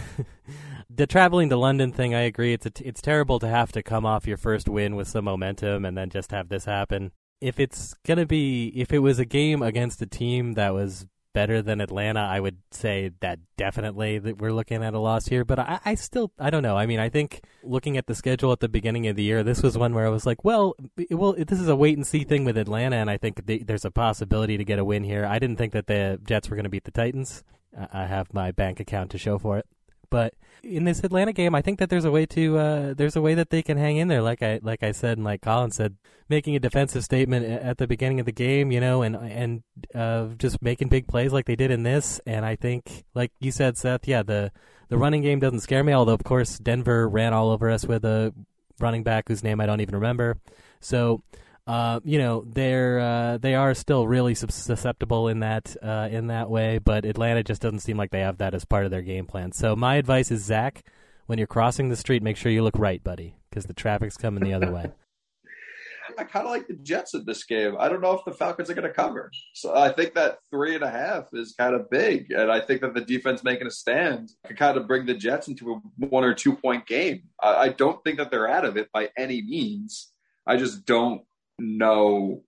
the 0.90 1.06
traveling 1.06 1.48
to 1.50 1.56
London 1.56 1.92
thing. 1.92 2.14
I 2.14 2.22
agree. 2.22 2.52
It's 2.52 2.66
t- 2.72 2.84
it's 2.84 3.00
terrible 3.00 3.38
to 3.38 3.48
have 3.48 3.72
to 3.72 3.82
come 3.82 4.04
off 4.04 4.26
your 4.26 4.36
first 4.36 4.68
win 4.68 4.96
with 4.96 5.08
some 5.08 5.24
momentum 5.24 5.84
and 5.84 5.96
then 5.96 6.10
just 6.10 6.32
have 6.32 6.48
this 6.48 6.64
happen. 6.64 7.12
If 7.40 7.58
it's 7.58 7.94
gonna 8.04 8.26
be, 8.26 8.68
if 8.76 8.92
it 8.92 8.98
was 8.98 9.18
a 9.18 9.24
game 9.24 9.62
against 9.62 10.02
a 10.02 10.06
team 10.06 10.54
that 10.54 10.74
was 10.74 11.06
better 11.32 11.62
than 11.62 11.80
Atlanta, 11.80 12.20
I 12.20 12.40
would 12.40 12.58
say 12.70 13.10
that 13.20 13.38
definitely 13.56 14.18
that 14.18 14.38
we're 14.38 14.52
looking 14.52 14.82
at 14.82 14.94
a 14.94 14.98
loss 14.98 15.26
here. 15.26 15.44
But 15.44 15.58
I, 15.58 15.80
I 15.84 15.94
still, 15.94 16.32
I 16.38 16.50
don't 16.50 16.62
know. 16.62 16.76
I 16.76 16.86
mean, 16.86 16.98
I 16.98 17.08
think 17.08 17.42
looking 17.62 17.96
at 17.96 18.06
the 18.06 18.14
schedule 18.14 18.52
at 18.52 18.60
the 18.60 18.68
beginning 18.68 19.06
of 19.06 19.16
the 19.16 19.22
year, 19.22 19.42
this 19.42 19.62
was 19.62 19.76
one 19.78 19.94
where 19.94 20.06
I 20.06 20.10
was 20.10 20.26
like, 20.26 20.44
well, 20.44 20.74
well, 21.10 21.32
this 21.32 21.60
is 21.60 21.68
a 21.68 21.76
wait 21.76 21.96
and 21.96 22.06
see 22.06 22.24
thing 22.24 22.44
with 22.44 22.58
Atlanta, 22.58 22.96
and 22.96 23.10
I 23.10 23.16
think 23.16 23.46
the, 23.46 23.62
there's 23.62 23.84
a 23.84 23.90
possibility 23.90 24.56
to 24.56 24.64
get 24.64 24.78
a 24.78 24.84
win 24.84 25.04
here. 25.04 25.24
I 25.24 25.38
didn't 25.38 25.56
think 25.56 25.72
that 25.72 25.86
the 25.86 26.20
Jets 26.24 26.48
were 26.48 26.56
going 26.56 26.64
to 26.64 26.70
beat 26.70 26.84
the 26.84 26.90
Titans. 26.90 27.44
I 27.78 28.00
I 28.00 28.06
have 28.06 28.34
my 28.34 28.50
bank 28.50 28.80
account 28.80 29.10
to 29.10 29.18
show 29.18 29.38
for 29.38 29.58
it. 29.58 29.66
But 30.10 30.34
in 30.62 30.84
this 30.84 31.02
Atlanta 31.04 31.32
game, 31.32 31.54
I 31.54 31.62
think 31.62 31.78
that 31.78 31.88
there's 31.88 32.04
a 32.04 32.10
way 32.10 32.26
to 32.26 32.58
uh, 32.58 32.94
there's 32.94 33.16
a 33.16 33.22
way 33.22 33.34
that 33.34 33.50
they 33.50 33.62
can 33.62 33.78
hang 33.78 33.96
in 33.96 34.08
there. 34.08 34.22
Like 34.22 34.42
I 34.42 34.60
like 34.62 34.82
I 34.82 34.92
said, 34.92 35.18
and 35.18 35.24
like 35.24 35.42
Colin 35.42 35.70
said, 35.70 35.96
making 36.28 36.56
a 36.56 36.60
defensive 36.60 37.04
statement 37.04 37.46
at 37.46 37.78
the 37.78 37.86
beginning 37.86 38.20
of 38.20 38.26
the 38.26 38.32
game, 38.32 38.70
you 38.70 38.80
know, 38.80 39.02
and 39.02 39.16
and 39.16 39.62
uh, 39.94 40.28
just 40.38 40.60
making 40.60 40.88
big 40.88 41.06
plays 41.06 41.32
like 41.32 41.46
they 41.46 41.56
did 41.56 41.70
in 41.70 41.82
this. 41.82 42.20
And 42.26 42.44
I 42.44 42.56
think, 42.56 43.04
like 43.14 43.32
you 43.40 43.52
said, 43.52 43.78
Seth, 43.78 44.06
yeah, 44.06 44.22
the 44.22 44.52
the 44.88 44.98
running 44.98 45.22
game 45.22 45.38
doesn't 45.38 45.60
scare 45.60 45.84
me. 45.84 45.92
Although 45.92 46.14
of 46.14 46.24
course 46.24 46.58
Denver 46.58 47.08
ran 47.08 47.32
all 47.32 47.50
over 47.50 47.70
us 47.70 47.86
with 47.86 48.04
a 48.04 48.34
running 48.80 49.02
back 49.02 49.28
whose 49.28 49.44
name 49.44 49.60
I 49.60 49.66
don't 49.66 49.80
even 49.80 49.94
remember. 49.94 50.38
So 50.80 51.22
uh, 51.70 52.00
you 52.02 52.18
know 52.18 52.44
they're 52.48 52.98
uh, 52.98 53.38
they 53.38 53.54
are 53.54 53.74
still 53.74 54.08
really 54.08 54.34
susceptible 54.34 55.28
in 55.28 55.38
that 55.38 55.76
uh, 55.80 56.08
in 56.10 56.26
that 56.26 56.50
way, 56.50 56.78
but 56.78 57.04
Atlanta 57.04 57.44
just 57.44 57.62
doesn't 57.62 57.78
seem 57.78 57.96
like 57.96 58.10
they 58.10 58.22
have 58.22 58.38
that 58.38 58.54
as 58.54 58.64
part 58.64 58.86
of 58.86 58.90
their 58.90 59.02
game 59.02 59.24
plan. 59.24 59.52
So 59.52 59.76
my 59.76 59.94
advice 59.94 60.32
is 60.32 60.42
Zach, 60.42 60.82
when 61.26 61.38
you're 61.38 61.46
crossing 61.46 61.88
the 61.88 61.94
street, 61.94 62.24
make 62.24 62.36
sure 62.36 62.50
you 62.50 62.64
look 62.64 62.76
right, 62.76 63.04
buddy, 63.04 63.36
because 63.48 63.66
the 63.66 63.72
traffic's 63.72 64.16
coming 64.16 64.42
the 64.42 64.52
other 64.52 64.72
way. 64.72 64.90
I 66.18 66.24
kind 66.24 66.44
of 66.44 66.50
like 66.50 66.66
the 66.66 66.74
Jets 66.74 67.14
in 67.14 67.24
this 67.24 67.44
game. 67.44 67.76
I 67.78 67.88
don't 67.88 68.00
know 68.00 68.14
if 68.14 68.24
the 68.24 68.32
Falcons 68.32 68.68
are 68.68 68.74
going 68.74 68.88
to 68.88 68.92
cover. 68.92 69.30
So 69.54 69.76
I 69.76 69.90
think 69.90 70.14
that 70.14 70.38
three 70.50 70.74
and 70.74 70.82
a 70.82 70.90
half 70.90 71.28
is 71.32 71.54
kind 71.56 71.76
of 71.76 71.88
big. 71.88 72.32
And 72.32 72.50
I 72.50 72.58
think 72.58 72.80
that 72.80 72.94
the 72.94 73.00
defense 73.00 73.44
making 73.44 73.68
a 73.68 73.70
stand 73.70 74.32
can 74.44 74.56
kind 74.56 74.76
of 74.76 74.88
bring 74.88 75.06
the 75.06 75.14
Jets 75.14 75.46
into 75.46 75.70
a 75.70 76.04
one 76.04 76.24
or 76.24 76.34
two 76.34 76.56
point 76.56 76.84
game. 76.88 77.22
I, 77.40 77.54
I 77.54 77.68
don't 77.68 78.02
think 78.02 78.18
that 78.18 78.32
they're 78.32 78.48
out 78.48 78.64
of 78.64 78.76
it 78.76 78.90
by 78.92 79.10
any 79.16 79.40
means. 79.40 80.10
I 80.48 80.56
just 80.56 80.84
don't 80.84 81.22
know. 81.60 82.42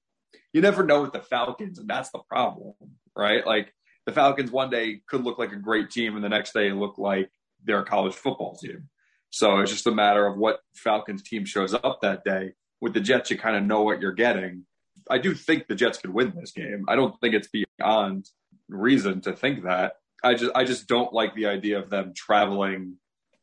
You 0.53 0.61
never 0.61 0.85
know 0.85 1.03
with 1.03 1.13
the 1.13 1.21
Falcons, 1.21 1.79
and 1.79 1.89
that's 1.89 2.11
the 2.11 2.21
problem, 2.29 2.75
right? 3.17 3.47
Like 3.47 3.73
the 4.07 4.13
Falcons 4.13 4.51
one 4.51 4.71
day 4.71 5.01
could 5.09 5.25
look 5.25 5.39
like 5.39 5.53
a 5.53 5.57
great 5.57 5.91
team, 5.91 6.15
and 6.15 6.25
the 6.25 6.29
next 6.29 6.53
day 6.53 6.73
look 6.73 6.99
like 6.99 7.31
they're 7.65 7.81
a 7.81 7.85
college 7.85 8.15
football 8.15 8.57
team. 8.57 8.89
So 9.31 9.61
it's 9.61 9.73
just 9.73 9.87
a 9.87 9.93
matter 9.93 10.27
of 10.27 10.37
what 10.37 10.61
Falcons 10.75 11.23
team 11.23 11.47
shows 11.47 11.73
up 11.73 12.01
that 12.03 12.23
day. 12.25 12.53
With 12.81 12.95
the 12.95 13.01
Jets, 13.01 13.31
you 13.31 13.39
kind 13.39 13.57
of 13.57 13.65
know 13.65 13.83
what 13.83 14.01
you're 14.01 14.13
getting. 14.13 14.67
I 15.09 15.19
do 15.19 15.35
think 15.35 15.67
the 15.67 15.75
Jets 15.75 15.99
could 15.99 16.13
win 16.13 16.35
this 16.37 16.53
game. 16.53 16.85
I 16.89 16.97
don't 16.97 17.19
think 17.21 17.35
it's 17.35 17.49
beyond 17.49 18.29
reason 18.69 19.21
to 19.23 19.35
think 19.35 19.65
that. 19.65 19.95
I 20.23 20.35
just 20.35 20.53
I 20.55 20.65
just 20.65 20.87
don't 20.87 21.13
like 21.13 21.35
the 21.35 21.47
idea 21.47 21.79
of 21.79 21.91
them 21.91 22.13
traveling 22.15 22.97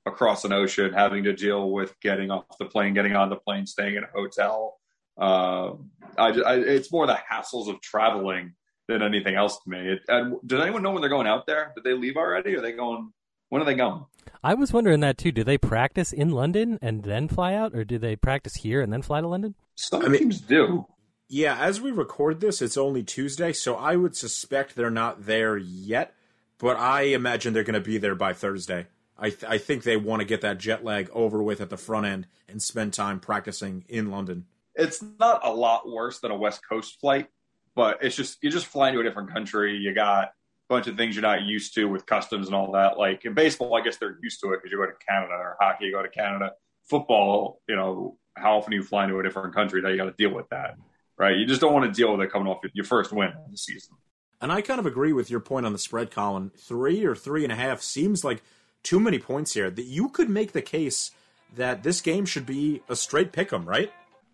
across 0.06 0.46
an 0.46 0.54
ocean, 0.54 0.94
having 0.94 1.24
to 1.26 1.34
deal 1.34 1.72
with 1.72 2.00
getting 2.02 2.32
off 2.32 2.46
the 2.58 2.66
plane, 2.66 2.94
getting 2.94 3.16
on 3.16 3.30
the 3.30 3.36
plane, 3.36 3.66
staying 3.66 3.96
in 3.96 4.04
a 4.04 4.10
hotel. 4.14 4.79
Uh, 5.20 5.74
I, 6.18 6.30
I, 6.30 6.56
it's 6.56 6.92
more 6.92 7.06
the 7.08 7.18
hassles 7.32 7.70
of 7.70 7.82
traveling 7.82 8.54
than 8.88 9.02
anything 9.04 9.36
else 9.36 9.60
to 9.64 9.70
me. 9.70 9.78
It, 9.80 10.00
and 10.08 10.38
does 10.46 10.62
anyone 10.62 10.82
know 10.82 10.92
when 10.92 11.02
they're 11.02 11.10
going 11.10 11.28
out 11.28 11.46
there? 11.46 11.74
Did 11.76 11.84
they 11.84 11.94
leave 11.94 12.18
already? 12.18 12.56
Are 12.56 12.62
they 12.62 12.72
going? 12.72 13.12
When 13.50 13.62
are 13.62 13.66
they 13.66 13.76
going? 13.76 14.06
I 14.44 14.54
was 14.54 14.72
wondering 14.72 15.02
that 15.02 15.18
too. 15.18 15.32
Do 15.32 15.44
they 15.44 15.58
practice 15.58 16.14
in 16.14 16.30
London 16.32 16.80
and 16.82 17.04
then 17.04 17.28
fly 17.28 17.54
out, 17.54 17.76
or 17.76 17.84
do 17.84 17.98
they 17.98 18.16
practice 18.16 18.56
here 18.56 18.82
and 18.82 18.92
then 18.94 19.02
fly 19.02 19.22
to 19.22 19.28
London? 19.28 19.56
Some 19.76 20.06
I 20.06 20.08
mean- 20.08 20.20
teams 20.22 20.42
do. 20.42 20.86
Yeah, 21.32 21.60
as 21.60 21.80
we 21.80 21.92
record 21.92 22.40
this, 22.40 22.60
it's 22.60 22.76
only 22.76 23.04
Tuesday, 23.04 23.54
so 23.54 23.76
I 23.76 23.96
would 23.96 24.16
suspect 24.16 24.76
they're 24.76 24.90
not 24.90 25.28
there 25.28 25.58
yet, 25.58 26.16
but 26.58 26.76
I 26.76 27.02
imagine 27.04 27.54
they're 27.54 27.64
going 27.64 27.76
to 27.76 27.80
be 27.80 28.00
there 28.00 28.16
by 28.16 28.34
Thursday. 28.34 28.88
I, 29.16 29.30
th- 29.30 29.44
I 29.48 29.60
think 29.60 29.84
they 29.84 29.96
want 29.96 30.22
to 30.22 30.26
get 30.26 30.42
that 30.42 30.58
jet 30.58 30.84
lag 30.84 31.08
over 31.14 31.44
with 31.44 31.62
at 31.62 31.70
the 31.70 31.78
front 31.78 32.08
end 32.08 32.26
and 32.48 32.60
spend 32.64 32.94
time 32.94 33.20
practicing 33.20 33.86
in 33.88 34.10
London. 34.10 34.46
It's 34.80 35.04
not 35.20 35.42
a 35.44 35.54
lot 35.54 35.90
worse 35.90 36.20
than 36.20 36.32
a 36.32 36.38
West 36.38 36.62
Coast 36.68 37.00
flight, 37.00 37.28
but 37.76 38.00
it's 38.02 38.16
just 38.16 38.38
you're 38.42 38.52
just 38.52 38.66
flying 38.68 38.94
to 38.94 39.02
a 39.02 39.04
different 39.04 39.32
country. 39.32 39.78
You 39.78 39.94
got 39.94 40.24
a 40.26 40.32
bunch 40.70 40.88
of 40.88 40.96
things 40.96 41.16
you're 41.16 41.22
not 41.22 41.44
used 41.44 41.76
to 41.76 41.86
with 41.86 42.06
customs 42.06 42.48
and 42.48 42.56
all 42.56 42.72
that. 42.72 42.98
Like 42.98 43.26
in 43.26 43.34
baseball, 43.34 43.76
I 43.76 43.82
guess 43.82 43.98
they're 43.98 44.18
used 44.24 44.40
to 44.42 44.54
it 44.54 44.58
because 44.58 44.72
you 44.72 44.78
go 44.78 44.86
to 44.86 44.94
Canada 45.08 45.34
or 45.34 45.58
hockey, 45.60 45.86
you 45.86 45.92
go 45.92 46.02
to 46.02 46.10
Canada. 46.10 46.54
Football, 46.86 47.62
you 47.68 47.76
know, 47.76 48.18
how 48.36 48.58
often 48.58 48.72
do 48.72 48.78
you 48.78 48.84
fly 48.84 49.04
into 49.04 49.20
a 49.20 49.24
different 49.24 49.54
country 49.54 49.82
that 49.82 49.92
you 49.92 49.98
got 49.98 50.06
to 50.06 50.14
deal 50.18 50.34
with 50.34 50.50
that, 50.50 50.76
right? 51.18 51.38
You 51.38 51.46
just 51.46 51.62
don't 51.62 51.74
want 51.74 51.86
to 51.86 51.92
deal 51.92 52.12
with 52.12 52.22
it 52.22 52.32
coming 52.32 52.48
off 52.48 52.62
your 52.74 52.86
first 52.86 53.12
win 53.12 53.28
of 53.30 53.52
the 53.52 53.58
season. 53.58 53.96
And 54.42 54.52
I 54.52 54.62
kind 54.62 54.80
of 54.80 54.86
agree 54.86 55.12
with 55.12 55.30
your 55.30 55.42
point 55.42 55.66
on 55.66 55.74
the 55.74 55.80
spread, 55.80 56.12
Colin. 56.12 56.52
Three 56.58 57.06
or 57.06 57.16
three 57.16 57.44
and 57.44 57.52
a 57.52 57.58
half 57.58 57.82
seems 57.82 58.24
like 58.24 58.42
too 58.84 59.00
many 59.00 59.20
points 59.20 59.54
here. 59.54 59.70
That 59.70 59.84
you 59.84 60.08
could 60.10 60.30
make 60.30 60.54
the 60.54 60.62
case 60.62 61.12
that 61.56 61.84
this 61.84 62.00
game 62.00 62.26
should 62.26 62.46
be 62.46 62.82
a 62.88 62.96
straight 62.96 63.32
pick 63.34 63.52
'em, 63.52 63.68
right? 63.68 63.92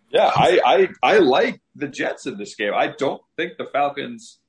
Yeah, 0.10 0.32
I, 0.34 0.60
I 1.04 1.15
I 1.15 1.18
like 1.20 1.62
the 1.76 1.88
Jets 1.88 2.26
in 2.26 2.38
this 2.38 2.56
game. 2.56 2.74
I 2.74 2.88
don't 2.88 3.22
think 3.38 3.58
the 3.58 3.65
Falcons 3.65 4.39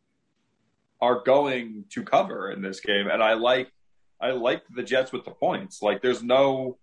are 1.01 1.23
going 1.25 1.85
to 1.91 2.03
cover 2.03 2.51
in 2.51 2.63
this 2.63 2.81
game, 2.81 3.09
and 3.09 3.23
I 3.23 3.35
like 3.35 3.73
I 4.21 4.31
like 4.31 4.63
the 4.75 4.83
Jets 4.83 5.13
with 5.13 5.25
the 5.25 5.31
points. 5.31 5.83
Like, 5.83 6.03
there's 6.03 6.23
no 6.23 6.79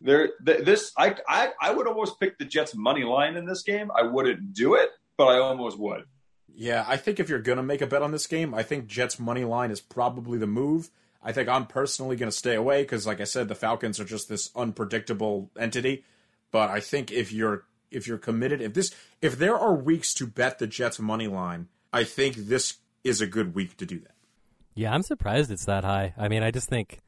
there 0.00 0.30
th- 0.44 0.64
this 0.64 0.92
I, 0.96 1.16
I 1.28 1.50
I 1.60 1.72
would 1.72 1.86
almost 1.86 2.18
pick 2.18 2.38
the 2.38 2.44
Jets 2.44 2.74
money 2.74 3.04
line 3.04 3.36
in 3.36 3.46
this 3.46 3.62
game. 3.62 3.90
I 3.96 4.02
wouldn't 4.02 4.52
do 4.52 4.74
it, 4.74 4.90
but 5.16 5.26
I 5.26 5.38
almost 5.38 5.78
would. 5.78 6.04
Yeah, 6.54 6.84
I 6.86 6.96
think 6.96 7.20
if 7.20 7.28
you're 7.28 7.38
gonna 7.38 7.62
make 7.62 7.80
a 7.82 7.86
bet 7.86 8.02
on 8.02 8.12
this 8.12 8.26
game, 8.26 8.54
I 8.54 8.62
think 8.62 8.86
Jets 8.86 9.18
money 9.18 9.44
line 9.44 9.70
is 9.70 9.80
probably 9.80 10.38
the 10.38 10.46
move. 10.46 10.90
I 11.22 11.32
think 11.32 11.48
I'm 11.48 11.66
personally 11.66 12.16
gonna 12.16 12.32
stay 12.32 12.54
away 12.54 12.82
because, 12.82 13.06
like 13.06 13.20
I 13.20 13.24
said, 13.24 13.48
the 13.48 13.54
Falcons 13.54 14.00
are 14.00 14.04
just 14.04 14.28
this 14.28 14.50
unpredictable 14.56 15.50
entity. 15.58 16.04
But 16.50 16.68
I 16.70 16.80
think 16.80 17.10
if 17.10 17.32
you're 17.32 17.64
if 17.92 18.06
you're 18.06 18.18
committed, 18.18 18.60
if 18.60 18.74
this 18.74 18.94
if 19.20 19.38
there 19.38 19.56
are 19.56 19.74
weeks 19.74 20.14
to 20.14 20.26
bet 20.26 20.58
the 20.58 20.66
Jets 20.66 20.98
money 20.98 21.28
line, 21.28 21.68
I 21.92 22.04
think 22.04 22.36
this 22.36 22.78
is 23.04 23.20
a 23.20 23.26
good 23.26 23.54
week 23.54 23.76
to 23.78 23.86
do 23.86 23.98
that. 24.00 24.14
Yeah, 24.74 24.92
I'm 24.92 25.02
surprised 25.02 25.50
it's 25.50 25.66
that 25.66 25.84
high. 25.84 26.14
I 26.16 26.28
mean, 26.28 26.42
I 26.42 26.50
just 26.50 26.68
think 26.68 27.00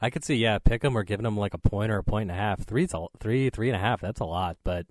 I 0.00 0.10
could 0.10 0.24
see, 0.24 0.36
yeah, 0.36 0.58
pick 0.58 0.82
them 0.82 0.96
or 0.96 1.02
giving 1.02 1.24
them 1.24 1.36
like 1.36 1.54
a 1.54 1.58
point 1.58 1.90
or 1.90 1.98
a 1.98 2.04
point 2.04 2.30
and 2.30 2.38
a 2.38 2.42
half. 2.42 2.64
Three's 2.64 2.94
a, 2.94 3.06
three, 3.18 3.50
three 3.50 3.68
and 3.68 3.76
a 3.76 3.80
half. 3.80 4.00
That's 4.00 4.20
a 4.20 4.24
lot, 4.24 4.56
but 4.64 4.86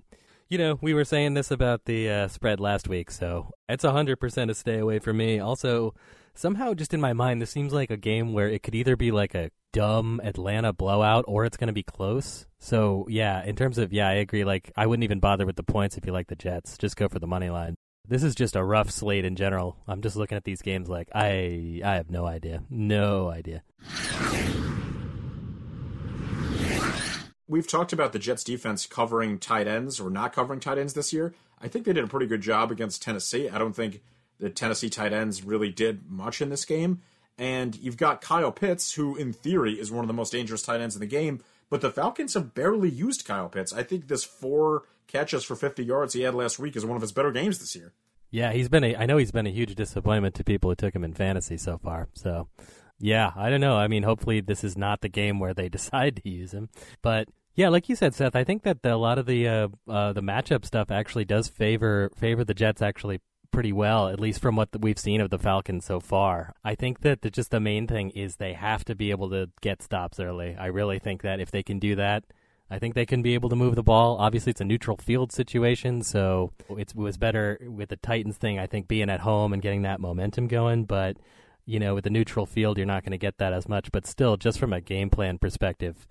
you 0.49 0.57
know, 0.57 0.79
we 0.81 0.93
were 0.93 1.05
saying 1.05 1.35
this 1.35 1.51
about 1.51 1.85
the 1.85 2.09
uh, 2.09 2.27
spread 2.27 2.59
last 2.59 2.87
week, 2.87 3.11
so 3.11 3.51
it's 3.67 3.83
hundred 3.83 4.17
percent 4.17 4.51
a 4.51 4.55
stay 4.55 4.79
away 4.79 4.99
from 4.99 5.17
me. 5.17 5.39
Also, 5.39 5.93
somehow, 6.33 6.73
just 6.73 6.93
in 6.93 6.99
my 6.99 7.13
mind, 7.13 7.41
this 7.41 7.51
seems 7.51 7.71
like 7.71 7.91
a 7.91 7.97
game 7.97 8.33
where 8.33 8.49
it 8.49 8.63
could 8.63 8.75
either 8.75 8.95
be 8.95 9.11
like 9.11 9.35
a 9.35 9.51
dumb 9.71 10.21
Atlanta 10.23 10.73
blowout 10.73 11.25
or 11.27 11.45
it's 11.45 11.57
going 11.57 11.67
to 11.67 11.73
be 11.73 11.83
close. 11.83 12.45
So 12.59 13.05
yeah, 13.09 13.43
in 13.43 13.55
terms 13.55 13.77
of 13.77 13.93
yeah, 13.93 14.07
I 14.07 14.13
agree. 14.13 14.43
Like, 14.43 14.71
I 14.75 14.85
wouldn't 14.85 15.03
even 15.03 15.19
bother 15.19 15.45
with 15.45 15.55
the 15.55 15.63
points 15.63 15.97
if 15.97 16.05
you 16.05 16.11
like 16.11 16.27
the 16.27 16.35
Jets. 16.35 16.77
Just 16.77 16.95
go 16.95 17.07
for 17.07 17.19
the 17.19 17.27
money 17.27 17.49
line. 17.49 17.75
This 18.07 18.23
is 18.23 18.33
just 18.33 18.55
a 18.55 18.63
rough 18.63 18.89
slate 18.89 19.25
in 19.25 19.35
general. 19.35 19.77
I'm 19.87 20.01
just 20.01 20.15
looking 20.15 20.35
at 20.35 20.43
these 20.43 20.61
games 20.61 20.89
like 20.89 21.09
I 21.13 21.81
I 21.83 21.95
have 21.95 22.09
no 22.09 22.25
idea. 22.25 22.63
No 22.69 23.29
idea. 23.29 23.63
We've 27.47 27.67
talked 27.67 27.93
about 27.93 28.13
the 28.13 28.19
Jets 28.19 28.43
defense 28.43 28.85
covering 28.85 29.39
tight 29.39 29.67
ends 29.67 29.99
or 29.99 30.09
not 30.09 30.33
covering 30.33 30.59
tight 30.59 30.77
ends 30.77 30.93
this 30.93 31.11
year. 31.11 31.33
I 31.61 31.67
think 31.67 31.85
they 31.85 31.93
did 31.93 32.03
a 32.03 32.07
pretty 32.07 32.27
good 32.27 32.41
job 32.41 32.71
against 32.71 33.01
Tennessee. 33.01 33.49
I 33.49 33.57
don't 33.57 33.73
think 33.73 34.01
the 34.39 34.49
Tennessee 34.49 34.89
tight 34.89 35.13
ends 35.13 35.43
really 35.43 35.69
did 35.69 36.09
much 36.09 36.41
in 36.41 36.49
this 36.49 36.63
game. 36.63 37.01
And 37.39 37.75
you've 37.77 37.97
got 37.97 38.19
Kyle 38.19 38.51
Pitts, 38.51 38.93
who 38.93 39.15
in 39.15 39.31
theory 39.31 39.79
is 39.79 39.91
one 39.91 40.03
of 40.03 40.07
the 40.07 40.13
most 40.13 40.33
dangerous 40.33 40.61
tight 40.61 40.81
ends 40.81 40.95
in 40.95 40.99
the 40.99 41.07
game, 41.07 41.41
but 41.69 41.79
the 41.79 41.89
Falcons 41.89 42.33
have 42.33 42.53
barely 42.53 42.89
used 42.89 43.25
Kyle 43.25 43.47
Pitts. 43.47 43.71
I 43.71 43.81
think 43.81 44.07
this 44.09 44.25
four 44.25 44.83
catches 45.07 45.45
for 45.45 45.55
50 45.55 45.83
yards 45.83 46.13
he 46.13 46.21
had 46.21 46.35
last 46.35 46.59
week 46.59 46.75
is 46.75 46.85
one 46.85 46.97
of 46.97 47.01
his 47.01 47.13
better 47.13 47.31
games 47.31 47.59
this 47.59 47.75
year. 47.75 47.93
Yeah, 48.29 48.51
he's 48.51 48.69
been 48.69 48.83
a 48.83 48.95
I 48.95 49.05
know 49.05 49.17
he's 49.17 49.31
been 49.31 49.47
a 49.47 49.51
huge 49.51 49.73
disappointment 49.73 50.35
to 50.35 50.43
people 50.43 50.69
who 50.69 50.75
took 50.75 50.93
him 50.93 51.03
in 51.03 51.13
fantasy 51.13 51.57
so 51.57 51.77
far. 51.77 52.09
So, 52.13 52.47
yeah, 52.99 53.31
I 53.35 53.49
don't 53.49 53.61
know. 53.61 53.75
I 53.75 53.87
mean, 53.87 54.03
hopefully 54.03 54.41
this 54.41 54.63
is 54.63 54.77
not 54.77 55.01
the 55.01 55.09
game 55.09 55.39
where 55.39 55.53
they 55.53 55.69
decide 55.77 56.17
to 56.17 56.29
use 56.29 56.53
him. 56.53 56.69
But 57.01 57.29
yeah, 57.55 57.69
like 57.69 57.89
you 57.89 57.95
said, 57.95 58.13
Seth, 58.13 58.35
I 58.35 58.43
think 58.43 58.63
that 58.63 58.83
the, 58.83 58.93
a 58.93 58.97
lot 58.97 59.17
of 59.17 59.25
the 59.25 59.47
uh, 59.47 59.67
uh, 59.87 60.13
the 60.13 60.21
matchup 60.21 60.65
stuff 60.65 60.91
actually 60.91 61.25
does 61.25 61.47
favor 61.47 62.11
favor 62.17 62.43
the 62.43 62.53
Jets 62.53 62.81
actually 62.81 63.19
pretty 63.51 63.71
well, 63.73 64.09
at 64.09 64.19
least 64.19 64.41
from 64.41 64.55
what 64.55 64.69
we've 64.79 64.99
seen 64.99 65.21
of 65.21 65.29
the 65.29 65.39
Falcons 65.39 65.85
so 65.85 65.99
far. 65.99 66.53
I 66.63 66.75
think 66.75 67.01
that 67.01 67.21
the, 67.21 67.29
just 67.29 67.51
the 67.51 67.59
main 67.59 67.87
thing 67.87 68.09
is 68.11 68.35
they 68.35 68.53
have 68.53 68.85
to 68.85 68.95
be 68.95 69.11
able 69.11 69.29
to 69.31 69.49
get 69.61 69.81
stops 69.81 70.19
early. 70.19 70.55
I 70.57 70.67
really 70.67 70.99
think 70.99 71.21
that 71.23 71.39
if 71.39 71.51
they 71.51 71.63
can 71.63 71.79
do 71.79 71.95
that, 71.95 72.23
I 72.71 72.77
think 72.77 72.93
they 72.93 73.05
can 73.05 73.21
be 73.21 73.33
able 73.33 73.49
to 73.49 73.55
move 73.55 73.75
the 73.75 73.83
ball. 73.83 74.17
Obviously, 74.17 74.51
it's 74.51 74.61
a 74.61 74.65
neutral 74.65 74.97
field 74.97 75.31
situation, 75.31 76.03
so 76.03 76.51
it 76.77 76.93
was 76.95 77.17
better 77.17 77.57
with 77.63 77.89
the 77.89 77.95
Titans 77.95 78.37
thing. 78.37 78.59
I 78.59 78.67
think 78.67 78.87
being 78.87 79.09
at 79.09 79.21
home 79.21 79.53
and 79.53 79.61
getting 79.61 79.81
that 79.81 79.99
momentum 79.99 80.47
going, 80.47 80.85
but 80.85 81.17
you 81.65 81.79
know, 81.79 81.95
with 81.95 82.03
the 82.03 82.09
neutral 82.09 82.45
field, 82.45 82.77
you're 82.77 82.87
not 82.87 83.03
going 83.03 83.11
to 83.11 83.17
get 83.17 83.37
that 83.37 83.53
as 83.53 83.67
much. 83.67 83.91
But 83.91 84.05
still, 84.05 84.37
just 84.37 84.59
from 84.59 84.73
a 84.73 84.81
game 84.81 85.09
plan 85.09 85.39
perspective, 85.39 86.07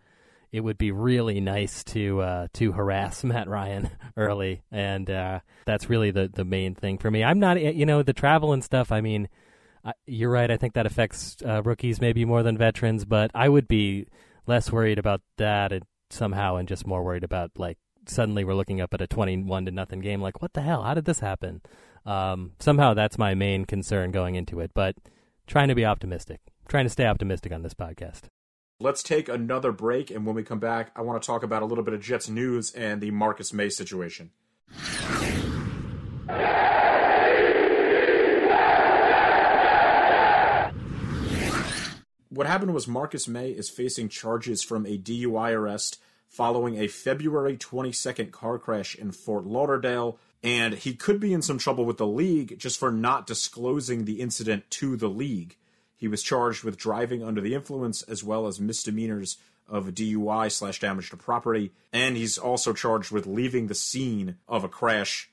it 0.50 0.60
would 0.60 0.78
be 0.78 0.92
really 0.92 1.40
nice 1.40 1.84
to 1.84 2.20
uh, 2.20 2.48
to 2.54 2.72
harass 2.72 3.24
Matt 3.24 3.48
Ryan 3.48 3.90
early, 4.16 4.62
and 4.70 5.08
uh, 5.10 5.40
that's 5.66 5.90
really 5.90 6.10
the 6.10 6.28
the 6.28 6.44
main 6.44 6.74
thing 6.74 6.98
for 6.98 7.10
me. 7.10 7.22
I'm 7.22 7.38
not, 7.38 7.60
you 7.60 7.86
know, 7.86 8.02
the 8.02 8.12
travel 8.12 8.52
and 8.52 8.64
stuff. 8.64 8.90
I 8.90 9.00
mean, 9.00 9.28
I, 9.84 9.92
you're 10.06 10.30
right. 10.30 10.50
I 10.50 10.56
think 10.56 10.74
that 10.74 10.86
affects 10.86 11.36
uh, 11.44 11.62
rookies 11.62 12.00
maybe 12.00 12.24
more 12.24 12.42
than 12.42 12.56
veterans, 12.56 13.04
but 13.04 13.30
I 13.34 13.48
would 13.48 13.68
be 13.68 14.06
less 14.46 14.72
worried 14.72 14.98
about 14.98 15.20
that 15.36 15.72
and 15.72 15.84
somehow, 16.10 16.56
and 16.56 16.66
just 16.66 16.86
more 16.86 17.02
worried 17.02 17.24
about 17.24 17.50
like 17.56 17.78
suddenly 18.06 18.44
we're 18.44 18.54
looking 18.54 18.80
up 18.80 18.94
at 18.94 19.02
a 19.02 19.06
twenty-one 19.06 19.66
to 19.66 19.70
nothing 19.70 20.00
game. 20.00 20.22
Like, 20.22 20.40
what 20.40 20.54
the 20.54 20.62
hell? 20.62 20.82
How 20.82 20.94
did 20.94 21.04
this 21.04 21.20
happen? 21.20 21.60
Um, 22.06 22.52
somehow, 22.58 22.94
that's 22.94 23.18
my 23.18 23.34
main 23.34 23.66
concern 23.66 24.12
going 24.12 24.34
into 24.34 24.60
it. 24.60 24.70
But 24.72 24.96
trying 25.46 25.68
to 25.68 25.74
be 25.74 25.84
optimistic, 25.84 26.40
trying 26.68 26.86
to 26.86 26.90
stay 26.90 27.06
optimistic 27.06 27.52
on 27.52 27.62
this 27.62 27.74
podcast. 27.74 28.28
Let's 28.80 29.02
take 29.02 29.28
another 29.28 29.72
break, 29.72 30.08
and 30.08 30.24
when 30.24 30.36
we 30.36 30.44
come 30.44 30.60
back, 30.60 30.92
I 30.94 31.02
want 31.02 31.20
to 31.20 31.26
talk 31.26 31.42
about 31.42 31.62
a 31.62 31.66
little 31.66 31.82
bit 31.82 31.94
of 31.94 32.00
Jets 32.00 32.28
news 32.28 32.70
and 32.70 33.00
the 33.00 33.10
Marcus 33.10 33.52
Maye 33.52 33.70
situation. 33.70 34.30
What 42.28 42.46
happened 42.46 42.72
was 42.72 42.86
Marcus 42.86 43.26
Maye 43.26 43.50
is 43.50 43.68
facing 43.68 44.10
charges 44.10 44.62
from 44.62 44.86
a 44.86 44.96
DUI 44.96 45.52
arrest 45.54 45.98
following 46.28 46.78
a 46.78 46.86
February 46.86 47.56
22nd 47.56 48.30
car 48.30 48.60
crash 48.60 48.94
in 48.94 49.10
Fort 49.10 49.44
Lauderdale, 49.44 50.20
and 50.44 50.74
he 50.74 50.94
could 50.94 51.18
be 51.18 51.32
in 51.32 51.42
some 51.42 51.58
trouble 51.58 51.84
with 51.84 51.96
the 51.96 52.06
league 52.06 52.56
just 52.60 52.78
for 52.78 52.92
not 52.92 53.26
disclosing 53.26 54.04
the 54.04 54.20
incident 54.20 54.70
to 54.70 54.96
the 54.96 55.08
league. 55.08 55.56
He 55.98 56.08
was 56.08 56.22
charged 56.22 56.62
with 56.62 56.78
driving 56.78 57.24
under 57.24 57.40
the 57.40 57.54
influence 57.54 58.02
as 58.02 58.22
well 58.22 58.46
as 58.46 58.60
misdemeanors 58.60 59.36
of 59.66 59.88
DUI 59.88 60.50
slash 60.50 60.78
damage 60.78 61.10
to 61.10 61.16
property, 61.16 61.72
and 61.92 62.16
he's 62.16 62.38
also 62.38 62.72
charged 62.72 63.10
with 63.10 63.26
leaving 63.26 63.66
the 63.66 63.74
scene 63.74 64.36
of 64.46 64.62
a 64.62 64.68
crash. 64.68 65.28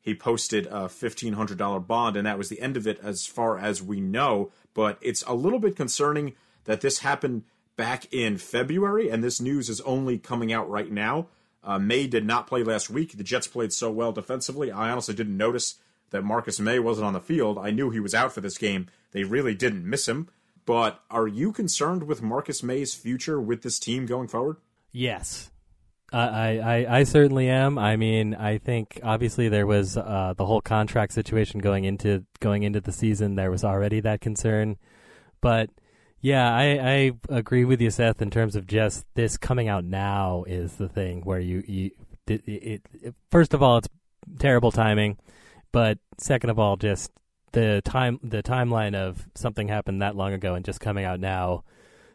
He 0.00 0.14
posted 0.14 0.66
a 0.66 0.88
$1,500 0.88 1.86
bond, 1.86 2.16
and 2.16 2.26
that 2.26 2.36
was 2.36 2.48
the 2.48 2.60
end 2.60 2.76
of 2.76 2.86
it 2.86 2.98
as 3.00 3.26
far 3.26 3.58
as 3.58 3.80
we 3.80 4.00
know. 4.00 4.50
But 4.74 4.98
it's 5.00 5.22
a 5.22 5.34
little 5.34 5.60
bit 5.60 5.76
concerning 5.76 6.34
that 6.64 6.80
this 6.80 6.98
happened 6.98 7.44
back 7.76 8.12
in 8.12 8.38
February, 8.38 9.08
and 9.08 9.22
this 9.22 9.40
news 9.40 9.68
is 9.68 9.80
only 9.82 10.18
coming 10.18 10.52
out 10.52 10.68
right 10.68 10.90
now. 10.90 11.28
Uh, 11.62 11.78
Maye 11.78 12.08
did 12.08 12.26
not 12.26 12.48
play 12.48 12.64
last 12.64 12.90
week. 12.90 13.16
The 13.16 13.22
Jets 13.22 13.46
played 13.46 13.72
so 13.72 13.90
well 13.90 14.10
defensively. 14.10 14.72
I 14.72 14.90
honestly 14.90 15.14
didn't 15.14 15.36
notice 15.36 15.76
that 16.10 16.22
Marcus 16.22 16.60
Maye 16.60 16.78
wasn't 16.78 17.06
on 17.06 17.12
the 17.12 17.20
field. 17.20 17.58
I 17.58 17.70
knew 17.70 17.90
he 17.90 18.00
was 18.00 18.14
out 18.14 18.32
for 18.32 18.40
this 18.40 18.58
game. 18.58 18.86
They 19.12 19.24
really 19.24 19.54
didn't 19.54 19.88
miss 19.88 20.08
him. 20.08 20.28
But 20.64 21.00
are 21.10 21.26
you 21.26 21.52
concerned 21.52 22.02
with 22.02 22.22
Marcus 22.22 22.62
Maye's 22.62 22.94
future 22.94 23.40
with 23.40 23.62
this 23.62 23.78
team 23.78 24.04
going 24.04 24.28
forward? 24.28 24.58
Yes. 24.92 25.50
I, 26.12 26.58
I, 26.58 26.98
I 26.98 27.02
certainly 27.04 27.48
am. 27.48 27.78
I 27.78 27.96
mean, 27.96 28.34
I 28.34 28.58
think 28.58 29.00
obviously 29.02 29.48
there 29.48 29.66
was 29.66 29.96
uh, 29.96 30.34
the 30.36 30.46
whole 30.46 30.62
contract 30.62 31.12
situation 31.12 31.60
going 31.60 31.84
into 31.84 32.24
going 32.40 32.62
into 32.62 32.80
the 32.80 32.92
season. 32.92 33.34
There 33.34 33.50
was 33.50 33.62
already 33.62 34.00
that 34.00 34.22
concern, 34.22 34.76
but 35.42 35.68
yeah, 36.20 36.50
I, 36.50 37.12
I 37.30 37.36
agree 37.36 37.64
with 37.64 37.80
you, 37.80 37.90
Seth. 37.90 38.22
In 38.22 38.30
terms 38.30 38.56
of 38.56 38.66
just 38.66 39.04
this 39.14 39.36
coming 39.36 39.68
out 39.68 39.84
now 39.84 40.44
is 40.46 40.76
the 40.76 40.88
thing 40.88 41.20
where 41.22 41.40
you 41.40 41.62
you 41.66 41.90
it, 42.26 42.42
it, 42.46 42.82
it 42.94 43.14
first 43.30 43.52
of 43.52 43.62
all 43.62 43.76
it's 43.76 43.88
terrible 44.38 44.72
timing, 44.72 45.18
but 45.72 45.98
second 46.18 46.50
of 46.50 46.58
all 46.58 46.76
just 46.76 47.10
the 47.52 47.80
time 47.84 48.18
the 48.22 48.42
timeline 48.42 48.94
of 48.94 49.26
something 49.34 49.68
happened 49.68 50.02
that 50.02 50.16
long 50.16 50.32
ago 50.32 50.54
and 50.54 50.64
just 50.64 50.80
coming 50.80 51.04
out 51.04 51.20
now 51.20 51.64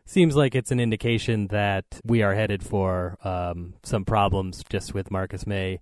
seems 0.06 0.36
like 0.36 0.54
it's 0.54 0.72
an 0.72 0.80
indication 0.80 1.48
that 1.48 1.86
we 2.04 2.22
are 2.22 2.36
headed 2.36 2.64
for 2.64 3.18
um, 3.24 3.74
some 3.84 4.04
problems 4.04 4.64
just 4.70 4.94
with 4.94 5.10
Marcus 5.10 5.48
Maye 5.48 5.80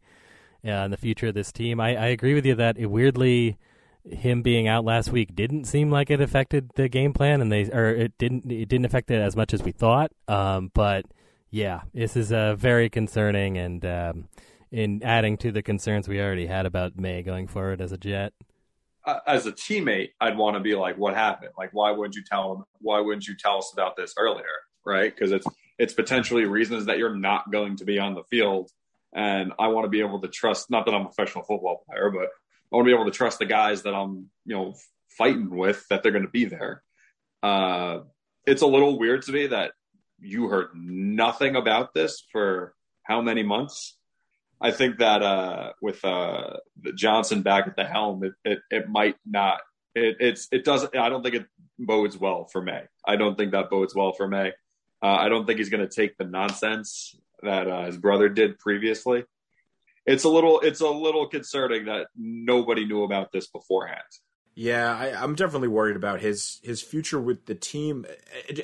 uh, 0.64 0.70
and 0.70 0.94
the 0.94 0.98
future 0.98 1.28
of 1.28 1.34
this 1.34 1.52
team. 1.52 1.80
I, 1.80 1.96
I 1.96 2.06
agree 2.08 2.36
with 2.36 2.46
you 2.46 2.56
that 2.56 2.78
it 2.78 2.86
weirdly 2.86 3.58
him 4.04 4.42
being 4.42 4.68
out 4.68 4.84
last 4.84 5.12
week 5.12 5.36
didn't 5.36 5.66
seem 5.66 5.92
like 5.92 6.10
it 6.10 6.22
affected 6.22 6.72
the 6.76 6.90
game 6.90 7.14
plan, 7.14 7.42
and 7.42 7.52
they 7.52 7.70
or 7.70 7.90
it 7.90 8.18
didn't 8.18 8.52
it 8.52 8.68
didn't 8.68 8.86
affect 8.86 9.12
it 9.12 9.22
as 9.22 9.36
much 9.36 9.54
as 9.54 9.62
we 9.64 9.72
thought. 9.72 10.12
Um, 10.28 10.72
but 10.74 11.06
yeah, 11.50 11.82
this 11.94 12.16
is 12.16 12.32
uh, 12.32 12.56
very 12.56 12.90
concerning, 12.90 13.58
and 13.58 13.86
um, 13.86 14.28
in 14.72 15.04
adding 15.04 15.38
to 15.38 15.52
the 15.52 15.62
concerns 15.62 16.08
we 16.08 16.22
already 16.22 16.48
had 16.48 16.66
about 16.66 16.98
Maye 16.98 17.24
going 17.24 17.48
forward 17.48 17.82
as 17.82 17.92
a 17.92 17.98
Jet. 17.98 18.34
Uh, 19.06 19.20
as 19.26 19.46
a 19.46 19.52
teammate, 19.52 20.10
I'd 20.20 20.38
want 20.38 20.56
to 20.56 20.60
be 20.60 20.76
like, 20.76 20.98
"What 20.98 21.16
happened? 21.16 21.52
Like, 21.58 21.72
why 21.74 21.92
wouldn't 21.92 22.16
you 22.16 22.24
tell 22.24 22.54
him? 22.54 22.64
Why 22.80 23.00
wouldn't 23.00 23.28
you 23.28 23.36
tell 23.36 23.58
us 23.58 23.72
about 23.74 23.96
this 23.96 24.14
earlier? 24.18 24.46
Right? 24.86 25.14
Because 25.14 25.32
it's 25.32 25.48
it's 25.80 25.94
potentially 25.94 26.46
reasons 26.46 26.86
that 26.86 27.00
you're 27.00 27.16
not 27.16 27.52
going 27.52 27.78
to 27.78 27.86
be 27.86 27.98
on 27.98 28.14
the 28.14 28.24
field, 28.30 28.70
and 29.14 29.54
I 29.58 29.70
want 29.70 29.86
to 29.86 29.90
be 29.90 30.02
able 30.02 30.22
to 30.22 30.28
trust. 30.28 30.70
Not 30.70 30.86
that 30.86 30.94
I'm 30.94 31.02
a 31.02 31.06
professional 31.06 31.44
football 31.44 31.84
player, 31.88 32.12
but 32.12 32.30
I 32.72 32.76
want 32.76 32.86
to 32.88 32.90
be 32.92 32.96
able 32.96 33.06
to 33.06 33.18
trust 33.18 33.40
the 33.40 33.46
guys 33.46 33.82
that 33.84 33.94
I'm, 33.94 34.30
you 34.46 34.56
know, 34.56 34.76
fighting 35.18 35.50
with 35.50 35.86
that 35.90 36.04
they're 36.04 36.12
going 36.12 36.26
to 36.26 36.32
be 36.32 36.46
there. 36.46 36.84
Uh, 37.44 38.00
it's 38.46 38.62
a 38.62 38.68
little 38.68 38.98
weird 38.98 39.24
to 39.24 39.32
me 39.32 39.48
that 39.48 39.72
you 40.20 40.48
heard 40.48 40.70
nothing 40.76 41.56
about 41.56 41.94
this 41.94 42.24
for 42.32 42.76
how 43.04 43.22
many 43.22 43.44
months. 43.44 43.98
I 44.62 44.72
think 44.72 45.00
that 45.00 45.24
uh, 45.24 45.74
with 45.82 46.04
uh, 46.06 46.58
Johnson 46.96 47.42
back 47.42 47.68
at 47.68 47.76
the 47.76 47.86
helm, 47.86 48.24
it, 48.24 48.34
it, 48.46 48.60
it 48.70 48.90
might 48.90 49.16
not. 49.26 49.62
It, 49.96 50.18
it's 50.20 50.48
it 50.52 50.64
doesn't. 50.64 50.96
I 50.96 51.10
don't 51.10 51.24
think 51.24 51.36
it 51.36 51.46
bodes 51.80 52.18
well 52.18 52.46
for 52.46 52.62
Maye. 52.62 52.88
I 53.06 53.16
don't 53.16 53.36
think 53.36 53.52
that 53.52 53.70
bodes 53.70 53.96
well 53.96 54.14
for 54.14 54.28
Maye. 54.28 54.54
Uh, 55.04 55.08
I 55.08 55.30
don't 55.30 55.48
think 55.48 55.58
he's 55.58 55.70
going 55.70 55.88
to 55.88 55.94
take 55.94 56.18
the 56.18 56.26
nonsense 56.26 57.16
that 57.42 57.68
uh, 57.68 57.86
his 57.86 57.98
brother 57.98 58.30
did 58.30 58.60
previously 58.60 59.24
it's 60.06 60.24
a 60.24 60.30
little 60.30 60.60
it's 60.60 60.82
a 60.82 60.90
little 60.90 61.28
concerning 61.28 61.86
that 61.86 62.08
nobody 62.16 62.86
knew 62.86 63.04
about 63.04 63.32
this 63.32 63.48
beforehand. 63.48 64.00
Yeah, 64.54 64.96
I, 64.96 65.24
am 65.24 65.36
definitely 65.36 65.70
worried 65.70 65.96
about 65.96 66.20
his 66.20 66.60
his 66.64 66.82
future 66.82 67.20
with 67.20 67.46
the 67.46 67.56
team, 67.56 68.06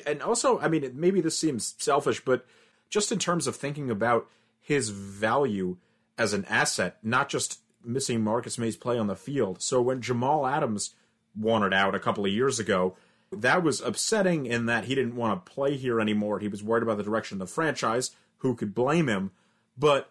and 0.06 0.22
also, 0.22 0.58
I 0.60 0.68
mean, 0.68 0.90
maybe 0.94 1.20
this 1.20 1.38
seems 1.38 1.74
selfish, 1.78 2.22
but 2.24 2.44
just 2.90 3.10
in 3.10 3.18
terms 3.18 3.46
of 3.46 3.56
thinking 3.56 3.90
about 3.90 4.28
his 4.60 4.90
value 4.90 5.78
as 6.18 6.32
an 6.32 6.44
asset, 6.46 6.98
not 7.02 7.28
just 7.28 7.60
missing 7.84 8.20
Marcus 8.20 8.58
Maye's 8.58 8.76
play 8.76 8.98
on 8.98 9.06
the 9.06 9.16
field. 9.16 9.62
So 9.62 9.80
when 9.80 10.02
Jamal 10.02 10.46
Adams 10.46 10.94
wanted 11.36 11.72
out 11.72 11.94
a 11.94 12.00
couple 12.00 12.26
of 12.26 12.32
years 12.32 12.58
ago, 12.58 12.96
that 13.30 13.62
was 13.62 13.80
upsetting 13.80 14.46
in 14.46 14.66
that 14.66 14.84
he 14.84 14.94
didn't 14.94 15.16
want 15.16 15.44
to 15.44 15.52
play 15.52 15.76
here 15.76 16.00
anymore. 16.00 16.38
He 16.40 16.48
was 16.48 16.62
worried 16.62 16.82
about 16.82 16.96
the 16.96 17.04
direction 17.04 17.36
of 17.36 17.48
the 17.48 17.54
franchise. 17.54 18.10
Who 18.38 18.54
could 18.54 18.74
blame 18.74 19.08
him? 19.08 19.30
But 19.76 20.10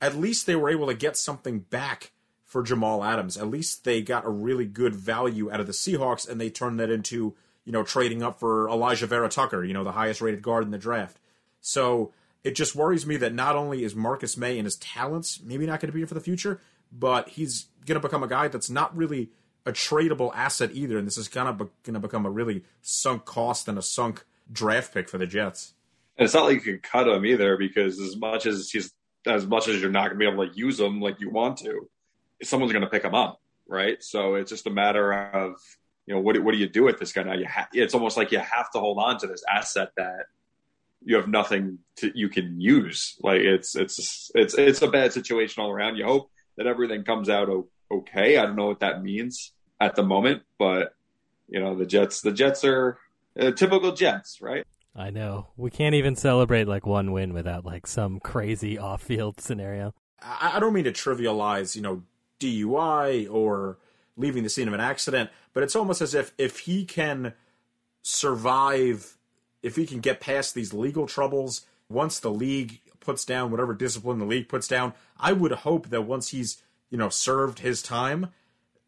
at 0.00 0.16
least 0.16 0.46
they 0.46 0.56
were 0.56 0.70
able 0.70 0.86
to 0.86 0.94
get 0.94 1.16
something 1.16 1.60
back 1.60 2.12
for 2.44 2.62
Jamal 2.62 3.04
Adams. 3.04 3.36
At 3.36 3.48
least 3.48 3.84
they 3.84 4.02
got 4.02 4.26
a 4.26 4.30
really 4.30 4.66
good 4.66 4.94
value 4.94 5.50
out 5.50 5.60
of 5.60 5.66
the 5.66 5.72
Seahawks, 5.72 6.28
and 6.28 6.40
they 6.40 6.50
turned 6.50 6.80
that 6.80 6.90
into 6.90 7.34
you 7.64 7.72
know 7.72 7.84
trading 7.84 8.22
up 8.22 8.40
for 8.40 8.66
Alijah 8.66 9.06
Vera-Tucker, 9.06 9.64
you 9.64 9.72
know 9.72 9.84
the 9.84 9.92
highest 9.92 10.20
rated 10.20 10.42
guard 10.42 10.64
in 10.64 10.70
the 10.70 10.78
draft. 10.78 11.18
So 11.60 12.12
it 12.44 12.52
just 12.52 12.74
worries 12.74 13.06
me 13.06 13.16
that 13.18 13.34
not 13.34 13.56
only 13.56 13.84
is 13.84 13.94
Marcus 13.94 14.36
Maye 14.36 14.58
and 14.58 14.66
his 14.66 14.76
talents 14.76 15.40
maybe 15.42 15.66
not 15.66 15.80
going 15.80 15.88
to 15.88 15.92
be 15.92 16.00
here 16.00 16.06
for 16.06 16.14
the 16.14 16.20
future, 16.20 16.60
but 16.92 17.28
he's 17.30 17.66
going 17.86 18.00
to 18.00 18.06
become 18.06 18.22
a 18.22 18.28
guy 18.28 18.48
that's 18.48 18.70
not 18.70 18.96
really 18.96 19.30
a 19.66 19.72
tradable 19.72 20.32
asset 20.34 20.70
either, 20.72 20.98
and 20.98 21.06
this 21.06 21.18
is 21.18 21.28
kind 21.28 21.48
of 21.48 21.58
be- 21.58 21.64
going 21.84 21.94
to 21.94 22.00
become 22.00 22.24
a 22.24 22.30
really 22.30 22.64
sunk 22.82 23.24
cost 23.24 23.68
and 23.68 23.78
a 23.78 23.82
sunk 23.82 24.24
draft 24.50 24.94
pick 24.94 25.08
for 25.08 25.18
the 25.18 25.26
Jets. 25.26 25.74
And 26.16 26.24
it's 26.24 26.34
not 26.34 26.44
like 26.44 26.64
you 26.64 26.78
can 26.78 26.78
cut 26.78 27.08
him 27.08 27.24
either, 27.26 27.56
because 27.56 28.00
as 28.00 28.16
much 28.16 28.46
as 28.46 28.70
he's 28.70 28.92
as 29.26 29.46
much 29.46 29.68
as 29.68 29.80
you're 29.80 29.90
not 29.90 30.08
going 30.08 30.18
to 30.18 30.18
be 30.18 30.26
able 30.26 30.48
to 30.48 30.56
use 30.56 30.78
them 30.78 31.00
like 31.00 31.20
you 31.20 31.28
want 31.28 31.58
to, 31.58 31.88
someone's 32.42 32.72
going 32.72 32.84
to 32.84 32.90
pick 32.90 33.02
them 33.02 33.14
up, 33.14 33.38
right? 33.68 34.02
So 34.02 34.36
it's 34.36 34.50
just 34.50 34.66
a 34.66 34.70
matter 34.70 35.12
of 35.12 35.56
you 36.06 36.14
know 36.14 36.20
what 36.20 36.42
what 36.42 36.52
do 36.52 36.58
you 36.58 36.68
do 36.68 36.84
with 36.84 36.98
this 36.98 37.12
guy 37.12 37.22
now? 37.22 37.34
You 37.34 37.46
ha- 37.46 37.68
it's 37.72 37.94
almost 37.94 38.16
like 38.16 38.32
you 38.32 38.38
have 38.38 38.70
to 38.72 38.80
hold 38.80 38.98
on 38.98 39.18
to 39.18 39.26
this 39.26 39.44
asset 39.50 39.90
that 39.96 40.24
you 41.02 41.16
have 41.16 41.28
nothing 41.28 41.78
to 41.96 42.10
you 42.14 42.28
can 42.28 42.60
use. 42.60 43.16
Like 43.22 43.40
it's 43.40 43.76
it's 43.76 44.30
it's 44.34 44.54
it's 44.54 44.82
a 44.82 44.88
bad 44.88 45.12
situation 45.12 45.62
all 45.62 45.70
around. 45.70 45.96
You 45.96 46.04
hope 46.04 46.30
that 46.56 46.66
everything 46.66 47.04
comes 47.04 47.28
out 47.28 47.48
okay. 47.90 48.36
I 48.36 48.46
don't 48.46 48.56
know 48.56 48.66
what 48.66 48.80
that 48.80 49.02
means 49.02 49.52
at 49.80 49.96
the 49.96 50.02
moment, 50.02 50.42
but 50.58 50.94
you 51.48 51.60
know 51.60 51.74
the 51.74 51.86
Jets 51.86 52.20
the 52.20 52.32
Jets 52.32 52.64
are 52.64 52.98
uh, 53.38 53.50
typical 53.52 53.92
Jets, 53.92 54.40
right? 54.40 54.66
I 54.94 55.10
know. 55.10 55.48
We 55.56 55.70
can't 55.70 55.94
even 55.94 56.16
celebrate 56.16 56.66
like 56.66 56.84
one 56.84 57.12
win 57.12 57.32
without 57.32 57.64
like 57.64 57.86
some 57.86 58.20
crazy 58.20 58.78
off 58.78 59.02
field 59.02 59.40
scenario. 59.40 59.94
I, 60.20 60.52
I 60.56 60.60
don't 60.60 60.72
mean 60.72 60.84
to 60.84 60.92
trivialize, 60.92 61.76
you 61.76 61.82
know, 61.82 62.02
DUI 62.40 63.30
or 63.30 63.78
leaving 64.16 64.42
the 64.42 64.50
scene 64.50 64.68
of 64.68 64.74
an 64.74 64.80
accident, 64.80 65.30
but 65.52 65.62
it's 65.62 65.76
almost 65.76 66.02
as 66.02 66.14
if 66.14 66.32
if 66.38 66.60
he 66.60 66.84
can 66.84 67.34
survive, 68.02 69.16
if 69.62 69.76
he 69.76 69.86
can 69.86 70.00
get 70.00 70.20
past 70.20 70.54
these 70.54 70.72
legal 70.72 71.06
troubles, 71.06 71.62
once 71.88 72.18
the 72.18 72.30
league 72.30 72.80
puts 73.00 73.24
down 73.24 73.50
whatever 73.50 73.74
discipline 73.74 74.18
the 74.18 74.24
league 74.24 74.48
puts 74.48 74.68
down, 74.68 74.92
I 75.18 75.32
would 75.32 75.52
hope 75.52 75.88
that 75.88 76.02
once 76.02 76.28
he's, 76.28 76.62
you 76.90 76.98
know, 76.98 77.08
served 77.08 77.60
his 77.60 77.82
time, 77.82 78.28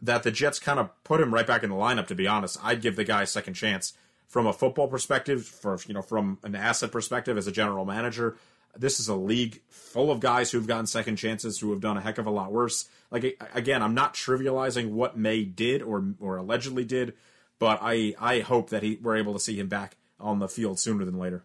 that 0.00 0.22
the 0.22 0.30
Jets 0.30 0.58
kind 0.58 0.78
of 0.78 0.90
put 1.04 1.20
him 1.20 1.32
right 1.32 1.46
back 1.46 1.62
in 1.62 1.70
the 1.70 1.76
lineup, 1.76 2.06
to 2.08 2.14
be 2.14 2.26
honest. 2.26 2.58
I'd 2.62 2.82
give 2.82 2.96
the 2.96 3.04
guy 3.04 3.22
a 3.22 3.26
second 3.26 3.54
chance 3.54 3.92
from 4.26 4.46
a 4.46 4.52
football 4.52 4.88
perspective, 4.88 5.44
for 5.44 5.78
you 5.86 5.94
know, 5.94 6.02
from 6.02 6.38
an 6.42 6.54
asset 6.54 6.90
perspective 6.90 7.36
as 7.36 7.46
a 7.46 7.52
general 7.52 7.84
manager, 7.84 8.36
this 8.76 8.98
is 8.98 9.08
a 9.08 9.14
league 9.14 9.60
full 9.68 10.10
of 10.10 10.20
guys 10.20 10.50
who've 10.50 10.66
gotten 10.66 10.86
second 10.86 11.16
chances 11.16 11.58
who 11.58 11.70
have 11.70 11.80
done 11.80 11.96
a 11.96 12.00
heck 12.00 12.18
of 12.18 12.26
a 12.26 12.30
lot 12.30 12.52
worse. 12.52 12.88
Like 13.10 13.38
again, 13.54 13.82
I'm 13.82 13.94
not 13.94 14.14
trivializing 14.14 14.90
what 14.90 15.18
Maye 15.18 15.44
did 15.44 15.82
or 15.82 16.04
or 16.18 16.36
allegedly 16.38 16.84
did, 16.84 17.14
but 17.58 17.78
I 17.82 18.14
I 18.18 18.40
hope 18.40 18.70
that 18.70 18.82
he 18.82 18.98
we're 19.02 19.16
able 19.16 19.34
to 19.34 19.40
see 19.40 19.58
him 19.58 19.68
back 19.68 19.96
on 20.22 20.38
the 20.38 20.48
field 20.48 20.78
sooner 20.78 21.04
than 21.04 21.18
later. 21.18 21.44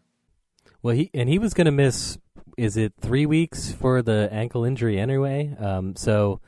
Well, 0.82 0.96
he 0.96 1.10
and 1.14 1.28
he 1.28 1.40
was 1.40 1.54
going 1.54 1.66
to 1.66 1.72
miss. 1.72 2.18
Is 2.58 2.78
it 2.78 2.94
three 3.00 3.26
weeks 3.26 3.72
for 3.72 4.02
the 4.02 4.30
ankle 4.32 4.64
injury 4.64 5.00
anyway? 5.00 5.56
Um, 5.60 5.96
so, 5.96 6.40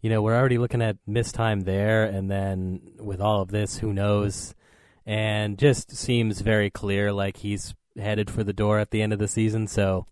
you 0.00 0.10
know, 0.10 0.22
we're 0.22 0.36
already 0.36 0.58
looking 0.58 0.82
at 0.82 0.96
missed 1.06 1.34
time 1.34 1.62
there, 1.62 2.04
and 2.04 2.30
then 2.30 2.80
with 2.98 3.20
all 3.20 3.40
of 3.40 3.50
this, 3.50 3.78
who 3.78 3.92
knows? 3.92 4.54
And 5.06 5.58
just 5.58 5.96
seems 5.96 6.42
very 6.42 6.70
clear 6.70 7.12
like 7.12 7.38
he's 7.38 7.74
headed 7.96 8.30
for 8.30 8.44
the 8.44 8.52
door 8.52 8.78
at 8.78 8.90
the 8.90 9.02
end 9.02 9.12
of 9.12 9.18
the 9.18 9.26
season. 9.26 9.66
So, 9.66 10.06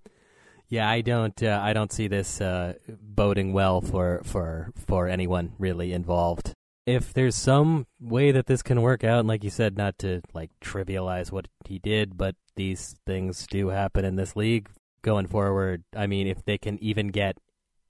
yeah, 0.69 0.89
I 0.89 1.01
don't, 1.01 1.41
uh, 1.43 1.61
I 1.63 1.73
don't 1.75 1.93
see 1.93 2.09
this 2.09 2.41
uh, 2.41 2.75
boding 2.89 3.53
well 3.53 3.81
for 3.81 4.23
for 4.25 4.73
for 4.75 5.07
anyone 5.07 5.53
really 5.59 5.93
involved. 5.93 6.55
If 6.87 7.13
there's 7.13 7.35
some 7.35 7.87
way 8.01 8.31
that 8.31 8.47
this 8.47 8.63
can 8.63 8.81
work 8.81 9.03
out, 9.03 9.19
and 9.21 9.29
like 9.29 9.43
you 9.43 9.51
said, 9.51 9.77
not 9.77 9.99
to 9.99 10.23
like 10.33 10.51
trivialize 10.61 11.33
what 11.33 11.49
he 11.67 11.79
did, 11.81 12.17
but 12.17 12.37
these 12.55 12.95
things 13.05 13.47
do 13.49 13.69
happen 13.69 14.05
in 14.05 14.17
this 14.17 14.37
league 14.37 14.69
going 15.03 15.27
forward. 15.27 15.83
I 15.95 16.07
mean, 16.07 16.27
if 16.29 16.45
they 16.45 16.59
can 16.59 16.83
even 16.83 17.09
get 17.09 17.39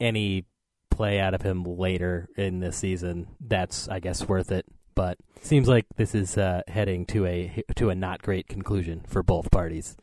any 0.01 0.47
play 0.91 1.21
out 1.21 1.35
of 1.35 1.43
him 1.43 1.63
later 1.65 2.29
in 2.37 2.61
the 2.61 2.73
season, 2.73 3.29
that's 3.39 3.89
I 3.89 4.01
guess 4.01 4.27
worth 4.27 4.51
it. 4.51 4.65
But 4.95 5.19
seems 5.43 5.69
like 5.69 5.85
this 5.97 6.15
is 6.15 6.39
uh, 6.39 6.63
heading 6.67 7.05
to 7.07 7.27
a 7.27 7.63
to 7.77 7.91
a 7.91 7.95
not 7.95 8.23
great 8.23 8.49
conclusion 8.49 9.03
for 9.07 9.23
both 9.23 9.51
parties. 9.51 9.95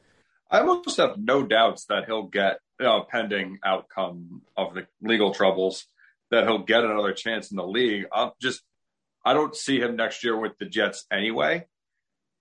I 0.51 0.59
almost 0.59 0.97
have 0.97 1.17
no 1.17 1.41
doubts 1.41 1.85
that 1.85 2.05
he'll 2.05 2.27
get, 2.27 2.59
know, 2.79 3.05
pending 3.09 3.57
outcome 3.65 4.43
of 4.55 4.75
the 4.75 4.85
legal 5.01 5.33
troubles, 5.33 5.87
that 6.29 6.43
he'll 6.43 6.59
get 6.59 6.83
another 6.83 7.11
chance 7.11 7.49
in 7.49 7.57
the 7.57 7.65
league. 7.65 8.05
I'm 8.13 8.33
just, 8.39 8.61
I 9.25 9.33
don't 9.33 9.55
see 9.55 9.79
him 9.79 9.95
next 9.95 10.23
year 10.23 10.37
with 10.37 10.57
the 10.57 10.65
Jets 10.65 11.05
anyway. 11.11 11.65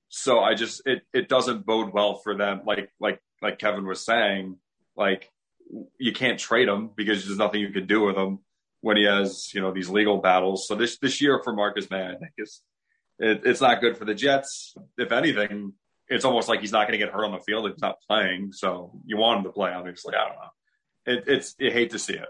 So 0.08 0.40
I 0.40 0.54
just, 0.54 0.82
it, 0.84 1.02
it 1.14 1.28
doesn't 1.28 1.64
bode 1.64 1.92
well 1.92 2.16
for 2.16 2.36
them. 2.36 2.62
Like, 2.66 2.90
like, 3.00 3.20
like 3.40 3.58
Kevin 3.58 3.86
was 3.86 4.04
saying, 4.04 4.58
like, 4.96 5.30
you 5.98 6.12
can't 6.12 6.38
trade 6.38 6.68
him 6.68 6.90
because 6.94 7.24
there's 7.24 7.38
nothing 7.38 7.60
you 7.60 7.70
can 7.70 7.86
do 7.86 8.02
with 8.02 8.16
him 8.16 8.40
when 8.82 8.96
he 8.96 9.04
has, 9.04 9.54
you 9.54 9.60
know, 9.60 9.72
these 9.72 9.88
legal 9.88 10.18
battles. 10.18 10.66
So 10.68 10.74
this, 10.74 10.98
this 10.98 11.22
year 11.22 11.40
for 11.42 11.54
Marcus 11.54 11.88
Maye, 11.88 12.08
I 12.08 12.16
think 12.16 12.32
is, 12.36 12.60
it, 13.18 13.42
it's 13.44 13.60
not 13.60 13.80
good 13.80 13.96
for 13.96 14.04
the 14.04 14.14
Jets. 14.14 14.74
If 14.98 15.12
anything, 15.12 15.72
it's 16.08 16.24
almost 16.24 16.48
like 16.48 16.60
he's 16.60 16.72
not 16.72 16.86
going 16.88 16.98
to 16.98 17.04
get 17.04 17.14
hurt 17.14 17.24
on 17.24 17.32
the 17.32 17.38
field 17.38 17.66
if 17.66 17.74
he's 17.74 17.82
not 17.82 17.96
playing. 18.06 18.52
So 18.52 19.00
you 19.06 19.16
want 19.16 19.38
him 19.38 19.44
to 19.44 19.50
play, 19.50 19.70
obviously. 19.70 20.14
I 20.14 20.28
don't 20.28 20.36
know. 20.36 20.50
It, 21.06 21.24
it's 21.26 21.54
you 21.58 21.70
hate 21.70 21.92
to 21.92 21.98
see 21.98 22.14
it. 22.14 22.28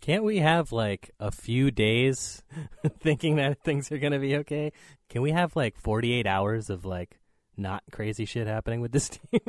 Can't 0.00 0.24
we 0.24 0.38
have 0.38 0.72
like 0.72 1.10
a 1.20 1.30
few 1.30 1.70
days 1.70 2.42
thinking 3.00 3.36
that 3.36 3.62
things 3.62 3.92
are 3.92 3.98
going 3.98 4.12
to 4.12 4.18
be 4.18 4.36
okay? 4.36 4.72
Can 5.08 5.22
we 5.22 5.32
have 5.32 5.54
like 5.56 5.76
48 5.76 6.26
hours 6.26 6.70
of 6.70 6.84
like 6.84 7.18
not 7.56 7.82
crazy 7.92 8.24
shit 8.24 8.46
happening 8.46 8.80
with 8.80 8.92
this 8.92 9.08
team? 9.10 9.40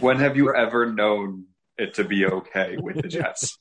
When 0.00 0.18
have 0.18 0.36
you 0.36 0.54
ever 0.54 0.90
known 0.90 1.46
it 1.76 1.94
to 1.94 2.04
be 2.04 2.24
okay 2.24 2.76
with 2.80 3.02
the 3.02 3.08
Jets? 3.08 3.58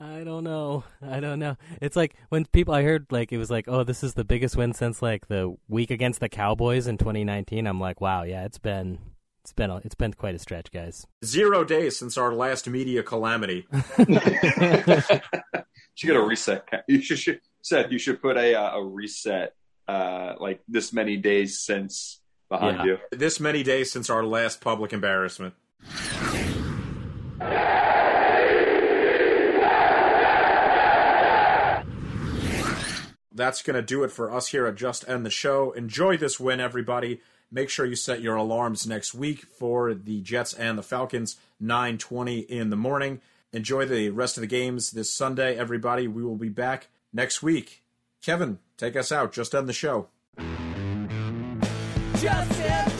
I 0.00 0.22
don't 0.22 0.44
know. 0.44 0.84
I 1.00 1.20
don't 1.20 1.38
know. 1.38 1.56
It's 1.80 1.96
like 1.96 2.14
when 2.28 2.44
people 2.46 2.74
I 2.74 2.82
heard 2.82 3.06
like 3.10 3.32
it 3.32 3.38
was 3.38 3.50
like, 3.50 3.66
"Oh, 3.68 3.84
this 3.84 4.04
is 4.04 4.14
the 4.14 4.24
biggest 4.24 4.56
win 4.56 4.72
since 4.72 5.00
like 5.00 5.28
the 5.28 5.56
week 5.68 5.90
against 5.90 6.20
the 6.20 6.28
Cowboys 6.28 6.86
in 6.86 6.98
2019." 6.98 7.66
I'm 7.66 7.80
like, 7.80 8.00
"Wow, 8.00 8.24
yeah, 8.24 8.44
it's 8.44 8.58
been 8.58 8.98
it's 9.42 9.52
been 9.52 9.70
a, 9.70 9.76
it's 9.78 9.94
been 9.94 10.12
quite 10.12 10.34
a 10.34 10.38
stretch, 10.38 10.70
guys." 10.70 11.06
Zero 11.24 11.64
days 11.64 11.98
since 11.98 12.16
our 12.16 12.32
last 12.32 12.68
media 12.68 13.02
calamity. 13.02 13.66
you 13.98 14.06
got 14.16 16.16
a 16.16 16.22
reset. 16.24 16.68
You 16.88 17.02
should, 17.02 17.18
should 17.18 17.40
Seth. 17.62 17.90
You 17.90 17.98
should 17.98 18.22
put 18.22 18.36
a 18.36 18.54
uh, 18.54 18.78
a 18.78 18.84
reset 18.84 19.54
uh, 19.88 20.34
like 20.38 20.60
this 20.68 20.92
many 20.92 21.16
days 21.16 21.60
since 21.60 22.20
behind 22.48 22.78
Yeah. 22.78 22.84
you. 22.84 22.98
this 23.10 23.40
many 23.40 23.62
days 23.62 23.90
since 23.90 24.10
our 24.10 24.24
last 24.24 24.60
public 24.60 24.92
embarrassment. 24.92 25.54
That's 33.34 33.62
going 33.62 33.76
to 33.76 33.82
do 33.82 34.04
it 34.04 34.12
for 34.12 34.30
us 34.30 34.48
here 34.48 34.66
at 34.66 34.74
Just 34.74 35.08
End 35.08 35.24
the 35.24 35.30
Show. 35.30 35.72
Enjoy 35.72 36.18
this 36.18 36.38
win, 36.38 36.60
everybody. 36.60 37.20
Make 37.54 37.68
sure 37.68 37.84
you 37.84 37.96
set 37.96 38.22
your 38.22 38.34
alarms 38.34 38.86
next 38.86 39.12
week 39.12 39.40
for 39.40 39.92
the 39.92 40.22
Jets 40.22 40.54
and 40.54 40.78
the 40.78 40.82
Falcons, 40.82 41.36
9:20 41.60 42.40
in 42.48 42.70
the 42.70 42.76
morning. 42.76 43.20
Enjoy 43.52 43.84
the 43.84 44.08
rest 44.08 44.38
of 44.38 44.40
the 44.40 44.46
games 44.46 44.92
this 44.92 45.12
Sunday, 45.12 45.54
everybody. 45.54 46.08
We 46.08 46.24
will 46.24 46.36
be 46.36 46.48
back 46.48 46.88
next 47.12 47.42
week. 47.42 47.82
Kevin, 48.22 48.58
take 48.78 48.96
us 48.96 49.12
out. 49.12 49.32
Just 49.34 49.54
end 49.54 49.68
the 49.68 49.74
show. 49.74 50.08
Just 52.18 52.60
end 52.60 52.91